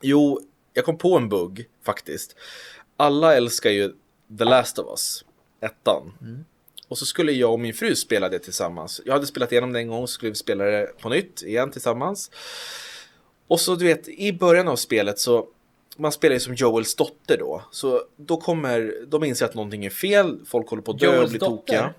jo, 0.00 0.40
jag 0.74 0.84
kom 0.84 0.98
på 0.98 1.16
en 1.16 1.28
bugg 1.28 1.66
faktiskt. 1.84 2.36
Alla 2.96 3.36
älskar 3.36 3.70
ju 3.70 3.92
The 4.38 4.44
Last 4.44 4.78
of 4.78 4.86
Us, 4.90 5.24
ettan. 5.60 6.12
Mm. 6.20 6.44
Och 6.88 6.98
så 6.98 7.06
skulle 7.06 7.32
jag 7.32 7.52
och 7.52 7.60
min 7.60 7.74
fru 7.74 7.96
spela 7.96 8.28
det 8.28 8.38
tillsammans. 8.38 9.00
Jag 9.04 9.12
hade 9.12 9.26
spelat 9.26 9.52
igenom 9.52 9.72
det 9.72 9.78
en 9.78 9.88
gång, 9.88 10.06
så 10.06 10.12
skulle 10.12 10.30
vi 10.30 10.36
spela 10.36 10.64
det 10.64 11.00
på 11.00 11.08
nytt 11.08 11.42
igen 11.42 11.70
tillsammans. 11.70 12.30
Och 13.48 13.60
så 13.60 13.74
du 13.74 13.84
vet, 13.84 14.08
i 14.08 14.32
början 14.32 14.68
av 14.68 14.76
spelet 14.76 15.18
så 15.18 15.48
man 15.96 16.12
spelar 16.12 16.34
ju 16.34 16.40
som 16.40 16.54
Joels 16.54 16.94
dotter 16.94 17.38
då. 17.38 17.62
Så 17.70 18.02
då 18.16 18.36
kommer, 18.36 18.94
de 19.06 19.24
inser 19.24 19.46
att 19.46 19.54
någonting 19.54 19.84
är 19.84 19.90
fel, 19.90 20.38
folk 20.46 20.68
håller 20.68 20.82
på 20.82 20.90
att 20.92 20.98
dö 20.98 21.22
och 21.22 21.28
blir 21.28 21.38
dotter? 21.40 21.56
tokiga. 21.56 21.94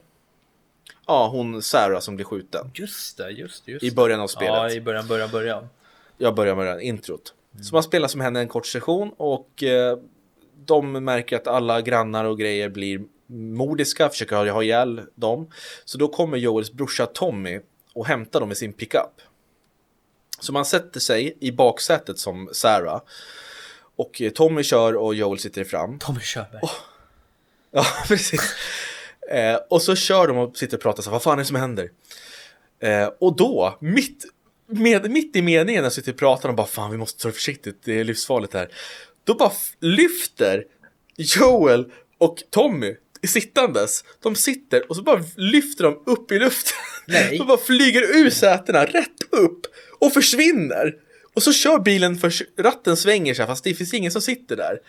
Ja, 1.07 1.27
hon 1.27 1.61
Sarah 1.61 1.99
som 1.99 2.15
blir 2.15 2.25
skjuten. 2.25 2.71
Just 2.73 3.17
det, 3.17 3.29
just 3.29 3.65
det. 3.65 3.71
Just 3.71 3.83
I 3.83 3.91
början 3.91 4.19
av 4.19 4.27
spelet. 4.27 4.53
Ja, 4.53 4.71
i 4.71 4.81
början, 4.81 5.07
början, 5.07 5.29
början. 5.31 5.67
Jag 6.17 6.35
börjar 6.35 6.55
med 6.55 6.67
den 6.67 6.81
introt. 6.81 7.33
Så 7.61 7.75
man 7.75 7.83
spelar 7.83 8.07
som 8.07 8.21
henne 8.21 8.39
en 8.39 8.47
kort 8.47 8.65
session 8.65 9.11
och 9.17 9.63
eh, 9.63 9.97
de 10.65 10.91
märker 10.91 11.35
att 11.35 11.47
alla 11.47 11.81
grannar 11.81 12.25
och 12.25 12.39
grejer 12.39 12.69
blir 12.69 13.01
mordiska, 13.29 14.09
försöker 14.09 14.35
ha- 14.35 14.51
ha 14.51 14.63
ihjäl 14.63 15.01
dem. 15.15 15.51
Så 15.85 15.97
då 15.97 16.07
kommer 16.07 16.37
Joels 16.37 16.71
brorsa 16.71 17.05
Tommy 17.05 17.59
och 17.93 18.05
hämtar 18.07 18.39
dem 18.39 18.51
i 18.51 18.55
sin 18.55 18.73
pickup. 18.73 19.21
Så 20.39 20.53
man 20.53 20.65
sätter 20.65 20.99
sig 20.99 21.37
i 21.39 21.51
baksätet 21.51 22.19
som 22.19 22.49
Sarah. 22.51 23.01
Och 23.97 24.21
eh, 24.21 24.31
Tommy 24.31 24.63
kör 24.63 24.95
och 24.95 25.15
Joel 25.15 25.39
sitter 25.39 25.63
fram. 25.63 25.99
Tommy 25.99 26.19
Körberg. 26.19 26.61
Ja, 27.71 27.85
precis. 28.07 28.41
Eh, 29.31 29.55
och 29.69 29.81
så 29.81 29.95
kör 29.95 30.27
de 30.27 30.37
och 30.37 30.57
sitter 30.57 30.77
och 30.77 30.83
pratar 30.83 31.03
så 31.03 31.09
här, 31.09 31.11
vad 31.11 31.23
fan 31.23 31.33
är 31.33 31.37
det 31.37 31.45
som 31.45 31.55
händer? 31.55 31.89
Eh, 32.81 33.09
och 33.19 33.35
då, 33.35 33.77
mitt, 33.81 34.25
med, 34.67 35.11
mitt 35.11 35.35
i 35.35 35.41
meningen 35.41 35.81
när 35.81 35.85
jag 35.85 35.93
sitter 35.93 36.11
och 36.11 36.19
pratar, 36.19 36.49
de 36.49 36.55
bara 36.55 36.67
fan 36.67 36.91
vi 36.91 36.97
måste 36.97 37.21
ta 37.21 37.27
det 37.27 37.33
försiktigt, 37.33 37.81
det 37.83 37.99
är 37.99 38.03
livsfarligt 38.03 38.53
här. 38.53 38.69
Då 39.23 39.33
bara 39.33 39.51
lyfter 39.79 40.63
Joel 41.17 41.91
och 42.17 42.37
Tommy 42.49 42.95
sittandes. 43.27 44.03
De 44.21 44.35
sitter 44.35 44.89
och 44.89 44.95
så 44.95 45.01
bara 45.01 45.23
lyfter 45.35 45.83
de 45.83 46.03
upp 46.05 46.31
i 46.31 46.39
luften. 46.39 46.77
Nej. 47.07 47.37
De 47.37 47.47
bara 47.47 47.57
flyger 47.57 48.01
ur 48.01 48.29
sätena 48.29 48.85
rätt 48.85 49.23
upp 49.31 49.61
och 49.99 50.13
försvinner. 50.13 50.93
Och 51.37 51.43
så 51.43 51.53
kör 51.53 51.79
bilen 51.79 52.17
för 52.17 52.33
ratten 52.63 52.97
svänger 52.97 53.33
sig 53.33 53.45
fast 53.45 53.63
det 53.63 53.73
finns 53.73 53.93
ingen 53.93 54.11
som 54.11 54.21
sitter 54.21 54.55
där. 54.55 54.79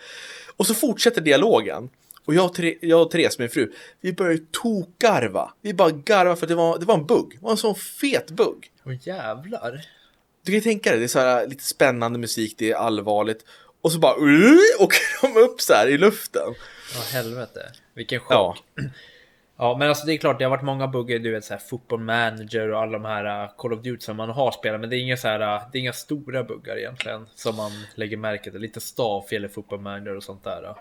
Och 0.55 0.67
så 0.67 0.73
fortsätter 0.73 1.21
dialogen. 1.21 1.89
Och 2.25 2.35
jag 2.35 2.45
och, 2.45 2.55
Ther- 2.55 2.77
jag 2.81 3.01
och 3.01 3.11
Therese, 3.11 3.39
min 3.39 3.49
fru, 3.49 3.71
vi 4.01 4.13
börjar 4.13 4.31
ju 4.33 4.45
tokarva. 4.51 5.53
Vi 5.61 5.73
bara 5.73 5.89
garva 5.91 6.35
för 6.35 6.47
det 6.47 6.55
var, 6.55 6.79
det 6.79 6.85
var 6.85 6.95
en 6.97 7.05
bugg. 7.05 7.31
Det 7.33 7.43
var 7.43 7.51
en 7.51 7.57
sån 7.57 7.75
fet 7.75 8.31
bugg. 8.31 8.71
Åh 8.85 8.93
jävlar. 9.07 9.71
Du 10.43 10.51
kan 10.51 10.53
ju 10.55 10.61
tänka 10.61 10.89
dig, 10.89 10.99
det 10.99 11.05
är 11.05 11.07
så 11.07 11.19
här 11.19 11.47
lite 11.47 11.63
spännande 11.63 12.19
musik, 12.19 12.55
det 12.57 12.71
är 12.71 12.75
allvarligt. 12.75 13.45
Och 13.81 13.91
så 13.91 13.99
bara 13.99 14.13
åker 14.79 15.21
de 15.33 15.39
upp 15.39 15.61
så 15.61 15.73
här 15.73 15.87
i 15.87 15.97
luften. 15.97 16.53
Ja, 16.95 17.01
helvete. 17.11 17.71
Vilken 17.93 18.19
chock. 18.19 18.31
Ja, 18.31 18.57
Ja, 19.61 19.77
men 19.79 19.89
alltså 19.89 20.05
det 20.05 20.13
är 20.13 20.17
klart, 20.17 20.39
det 20.39 20.45
har 20.45 20.49
varit 20.49 20.63
många 20.63 20.87
buggar, 20.87 21.19
du 21.19 21.31
vet 21.31 21.45
så 21.45 21.53
här 21.53 21.61
football 21.61 21.99
manager 21.99 22.71
och 22.71 22.81
alla 22.81 22.91
de 22.91 23.05
här 23.05 23.43
uh, 23.43 23.51
Call 23.57 23.73
of 23.73 23.81
Duty 23.81 24.01
som 24.01 24.17
man 24.17 24.29
har 24.29 24.51
spelat, 24.51 24.81
men 24.81 24.89
det 24.89 24.97
är 24.97 24.99
inga 24.99 25.17
så 25.17 25.27
här, 25.27 25.39
uh, 25.39 25.61
det 25.71 25.77
är 25.77 25.79
inga 25.79 25.93
stora 25.93 26.43
buggar 26.43 26.77
egentligen 26.77 27.27
som 27.35 27.55
man 27.55 27.71
lägger 27.95 28.17
märke 28.17 28.51
till. 28.51 28.61
Lite 28.61 28.79
staffel 28.79 29.45
i 29.45 29.49
football 29.49 29.79
manager 29.79 30.15
och 30.15 30.23
sånt 30.23 30.43
där. 30.43 30.63
uh. 30.63 30.77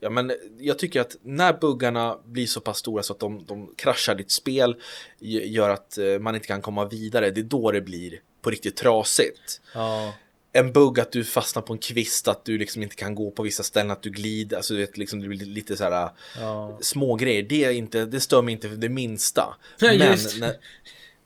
ja, 0.00 0.10
men 0.10 0.32
jag 0.58 0.78
tycker 0.78 1.00
att 1.00 1.16
när 1.22 1.52
buggarna 1.52 2.18
blir 2.24 2.46
så 2.46 2.60
pass 2.60 2.78
stora 2.78 3.02
så 3.02 3.12
att 3.12 3.20
de, 3.20 3.44
de 3.44 3.74
kraschar 3.76 4.14
ditt 4.14 4.30
spel, 4.30 4.76
gör 5.18 5.70
att 5.70 5.98
eh, 5.98 6.18
man 6.20 6.34
inte 6.34 6.46
kan 6.46 6.62
komma 6.62 6.84
vidare, 6.84 7.30
det 7.30 7.40
är 7.40 7.44
då 7.44 7.70
det 7.70 7.80
blir 7.80 8.20
på 8.42 8.50
riktigt 8.50 8.76
trasigt. 8.76 9.60
Ja, 9.74 10.12
en 10.58 10.72
bugg 10.72 11.00
att 11.00 11.12
du 11.12 11.24
fastnar 11.24 11.62
på 11.62 11.72
en 11.72 11.78
kvist, 11.78 12.28
att 12.28 12.44
du 12.44 12.58
liksom 12.58 12.82
inte 12.82 12.96
kan 12.96 13.14
gå 13.14 13.30
på 13.30 13.42
vissa 13.42 13.62
ställen, 13.62 13.90
att 13.90 14.02
du 14.02 14.10
glider, 14.10 14.56
alltså 14.56 14.74
du 14.74 14.80
vet, 14.80 14.96
liksom, 14.96 15.20
det 15.20 15.28
blir 15.28 15.46
lite 15.46 15.76
så 15.76 15.84
här 15.84 16.10
ja. 16.40 16.78
små 16.80 17.14
grejer. 17.14 17.42
Det, 17.42 17.64
är 17.64 17.70
inte, 17.70 18.04
det 18.04 18.20
stör 18.20 18.42
mig 18.42 18.52
inte 18.52 18.68
det 18.68 18.88
minsta. 18.88 19.56
Ja, 19.78 19.88
Men 19.98 20.18
när, 20.38 20.54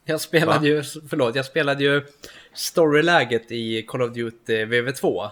Jag 0.04 0.20
spelade 0.20 0.58
Va? 0.58 0.66
ju, 0.66 0.82
förlåt, 1.08 1.34
jag 1.34 1.44
spelade 1.44 1.84
ju 1.84 2.02
storyläget 2.54 3.52
i 3.52 3.82
Call 3.82 4.02
of 4.02 4.14
Duty 4.14 4.64
VV2. 4.64 5.30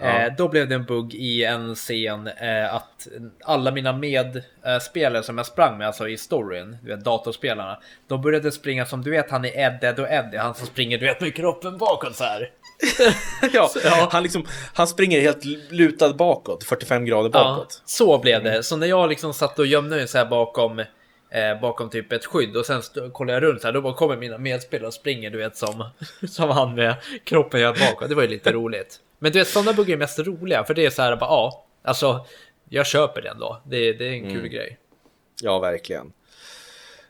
Ja. 0.00 0.06
Eh, 0.06 0.32
då 0.36 0.48
blev 0.48 0.68
det 0.68 0.74
en 0.74 0.84
bugg 0.84 1.14
i 1.14 1.44
en 1.44 1.74
scen 1.74 2.26
eh, 2.26 2.74
att 2.74 3.08
alla 3.44 3.70
mina 3.70 3.92
medspelare 3.92 5.22
som 5.22 5.36
jag 5.36 5.46
sprang 5.46 5.78
med, 5.78 5.86
alltså 5.86 6.08
i 6.08 6.16
storyn, 6.16 6.76
du 6.82 6.88
vet 6.88 7.04
datorspelarna, 7.04 7.78
de 8.08 8.22
började 8.22 8.52
springa 8.52 8.86
som 8.86 9.02
du 9.02 9.10
vet 9.10 9.30
han 9.30 9.44
är 9.44 9.58
Ed, 9.58 9.84
Ed 9.84 10.00
och 10.00 10.10
Eddie, 10.10 10.36
han 10.36 10.54
som 10.54 10.66
springer 10.66 10.98
du 10.98 11.06
vet 11.06 11.20
med 11.20 11.34
kroppen 11.34 11.78
bakåt 11.78 12.16
så 12.16 12.24
här. 12.24 12.50
ja, 13.52 13.70
Ja. 13.84 14.08
Han, 14.12 14.22
liksom, 14.22 14.46
han 14.74 14.86
springer 14.86 15.20
helt 15.20 15.44
lutad 15.70 16.12
bakåt, 16.14 16.64
45 16.64 17.04
grader 17.04 17.30
bakåt. 17.30 17.76
Ja, 17.80 17.82
så 17.84 18.18
blev 18.18 18.44
det. 18.44 18.62
Så 18.62 18.76
när 18.76 18.86
jag 18.86 19.08
liksom 19.08 19.34
satt 19.34 19.58
och 19.58 19.66
gömde 19.66 19.96
mig 19.96 20.08
så 20.08 20.18
här 20.18 20.26
bakom 20.26 20.78
eh, 21.30 21.60
bakom 21.60 21.90
typ 21.90 22.12
ett 22.12 22.24
skydd 22.24 22.56
och 22.56 22.66
sen 22.66 22.82
kollar 23.12 23.34
jag 23.34 23.42
runt 23.42 23.60
så 23.60 23.66
här, 23.66 23.72
då 23.72 23.80
bara 23.80 23.94
kommer 23.94 24.16
mina 24.16 24.38
medspelare 24.38 24.86
och 24.86 24.94
springer 24.94 25.30
du 25.30 25.38
vet 25.38 25.56
som, 25.56 25.84
som 26.28 26.50
han 26.50 26.74
med 26.74 26.94
kroppen 27.24 27.60
gör 27.60 27.72
bakåt. 27.72 28.08
Det 28.08 28.14
var 28.14 28.22
ju 28.22 28.28
lite 28.28 28.52
roligt. 28.52 29.00
Men 29.18 29.32
du 29.32 29.38
vet 29.38 29.48
sådana 29.48 29.72
buggar 29.72 29.94
är 29.94 29.98
mest 29.98 30.18
roliga 30.18 30.64
för 30.64 30.74
det 30.74 30.86
är 30.86 30.90
så 30.90 31.02
här 31.02 31.16
bara 31.16 31.30
ja, 31.30 31.66
alltså 31.82 32.26
jag 32.68 32.86
köper 32.86 33.22
den 33.22 33.38
då. 33.38 33.62
Det, 33.66 33.92
det 33.92 34.08
är 34.08 34.12
en 34.12 34.30
kul 34.34 34.48
grej. 34.48 34.78
Ja, 35.42 35.58
verkligen. 35.58 36.12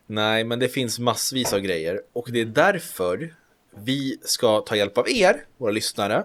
Nej, 0.07 0.45
men 0.45 0.59
det 0.59 0.69
finns 0.69 0.99
massvis 0.99 1.53
av 1.53 1.61
grejer 1.61 2.01
och 2.13 2.29
det 2.31 2.41
är 2.41 2.45
därför 2.45 3.35
vi 3.77 4.19
ska 4.23 4.61
ta 4.61 4.77
hjälp 4.77 4.99
av 4.99 5.11
er, 5.11 5.45
våra 5.59 5.71
lyssnare. 5.73 6.25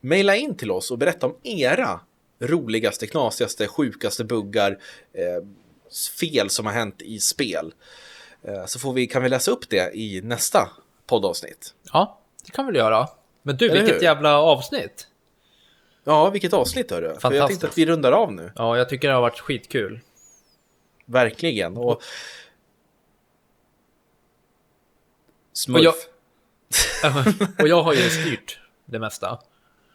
Maila 0.00 0.36
in 0.36 0.56
till 0.56 0.70
oss 0.70 0.90
och 0.90 0.98
berätta 0.98 1.26
om 1.26 1.36
era 1.42 2.00
roligaste, 2.40 3.06
knasigaste, 3.06 3.66
sjukaste 3.66 4.24
buggar, 4.24 4.78
eh, 5.12 5.44
fel 6.20 6.50
som 6.50 6.66
har 6.66 6.72
hänt 6.72 7.02
i 7.02 7.20
spel. 7.20 7.74
Eh, 8.42 8.66
så 8.66 8.78
får 8.78 8.92
vi, 8.92 9.06
kan 9.06 9.22
vi 9.22 9.28
läsa 9.28 9.50
upp 9.50 9.68
det 9.68 9.96
i 9.96 10.20
nästa 10.22 10.68
poddavsnitt. 11.06 11.74
Ja, 11.92 12.20
det 12.44 12.52
kan 12.52 12.66
vi 12.66 12.78
göra. 12.78 13.08
Men 13.42 13.56
du, 13.56 13.70
Eller 13.70 13.80
vilket 13.80 13.96
hur? 13.96 14.02
jävla 14.02 14.38
avsnitt! 14.38 15.06
Ja, 16.04 16.30
vilket 16.30 16.52
avsnitt 16.52 16.90
hörru. 16.90 17.02
För 17.06 17.12
jag 17.12 17.20
Fantastiskt. 17.22 17.48
tänkte 17.48 17.66
att 17.68 17.78
vi 17.78 17.86
rundar 17.86 18.12
av 18.12 18.32
nu. 18.32 18.52
Ja, 18.56 18.76
jag 18.78 18.88
tycker 18.88 19.08
det 19.08 19.14
har 19.14 19.20
varit 19.20 19.40
skitkul. 19.40 20.00
Verkligen. 21.04 21.76
Och... 21.76 22.02
Och 25.58 25.62
Smurf. 25.62 25.94
jag- 27.02 27.24
Och 27.62 27.68
jag 27.68 27.82
har 27.82 27.92
ju 27.94 28.10
styrt 28.10 28.60
det 28.84 28.98
mesta. 28.98 29.38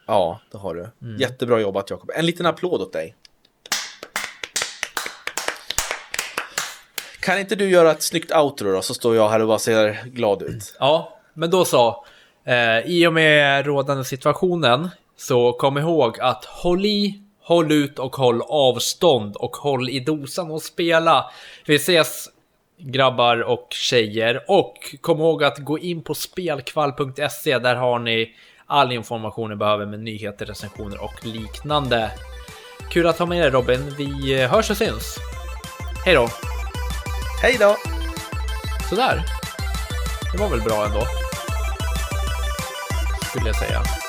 Ja, 0.07 0.39
det 0.51 0.57
har 0.57 0.75
du. 0.75 0.89
Mm. 1.01 1.21
Jättebra 1.21 1.59
jobbat 1.59 1.89
Jakob. 1.89 2.11
En 2.15 2.25
liten 2.25 2.45
applåd 2.45 2.81
åt 2.81 2.93
dig. 2.93 3.15
Kan 7.19 7.39
inte 7.39 7.55
du 7.55 7.69
göra 7.69 7.91
ett 7.91 8.03
snyggt 8.03 8.31
outro 8.35 8.71
då, 8.71 8.81
så 8.81 8.93
står 8.93 9.15
jag 9.15 9.29
här 9.29 9.39
och 9.39 9.47
bara 9.47 9.59
ser 9.59 10.03
glad 10.05 10.41
ut. 10.41 10.75
Ja, 10.79 11.19
men 11.33 11.49
då 11.49 11.65
så. 11.65 12.05
Eh, 12.45 12.79
I 12.79 13.07
och 13.07 13.13
med 13.13 13.65
rådande 13.65 14.03
situationen 14.05 14.89
så 15.17 15.53
kom 15.53 15.77
ihåg 15.77 16.19
att 16.19 16.45
håll 16.45 16.85
i, 16.85 17.21
håll 17.41 17.71
ut 17.71 17.99
och 17.99 18.15
håll 18.15 18.41
avstånd 18.47 19.35
och 19.35 19.55
håll 19.55 19.89
i 19.89 19.99
dosan 19.99 20.51
och 20.51 20.63
spela. 20.63 21.31
Vi 21.65 21.75
ses 21.75 22.29
grabbar 22.83 23.37
och 23.37 23.67
tjejer 23.69 24.43
och 24.47 24.95
kom 25.01 25.19
ihåg 25.19 25.43
att 25.43 25.57
gå 25.57 25.79
in 25.79 26.03
på 26.03 26.13
spelkvall.se. 26.13 27.59
Där 27.59 27.75
har 27.75 27.99
ni 27.99 28.35
all 28.65 28.91
information 28.91 29.49
ni 29.49 29.55
behöver 29.55 29.85
med 29.85 29.99
nyheter, 29.99 30.45
recensioner 30.45 31.03
och 31.03 31.25
liknande. 31.25 32.11
Kul 32.91 33.07
att 33.07 33.19
ha 33.19 33.25
med 33.25 33.41
dig 33.41 33.49
Robin. 33.49 33.95
Vi 33.97 34.41
eh, 34.41 34.49
hörs 34.49 34.71
och 34.71 34.77
syns. 34.77 35.17
Hej 36.05 36.15
då! 36.15 36.27
Hej 37.41 37.57
då! 37.59 37.75
Sådär. 38.89 39.25
Det 40.31 40.37
var 40.37 40.49
väl 40.49 40.61
bra 40.61 40.85
ändå. 40.85 41.01
Skulle 43.29 43.47
jag 43.47 43.55
säga. 43.55 44.02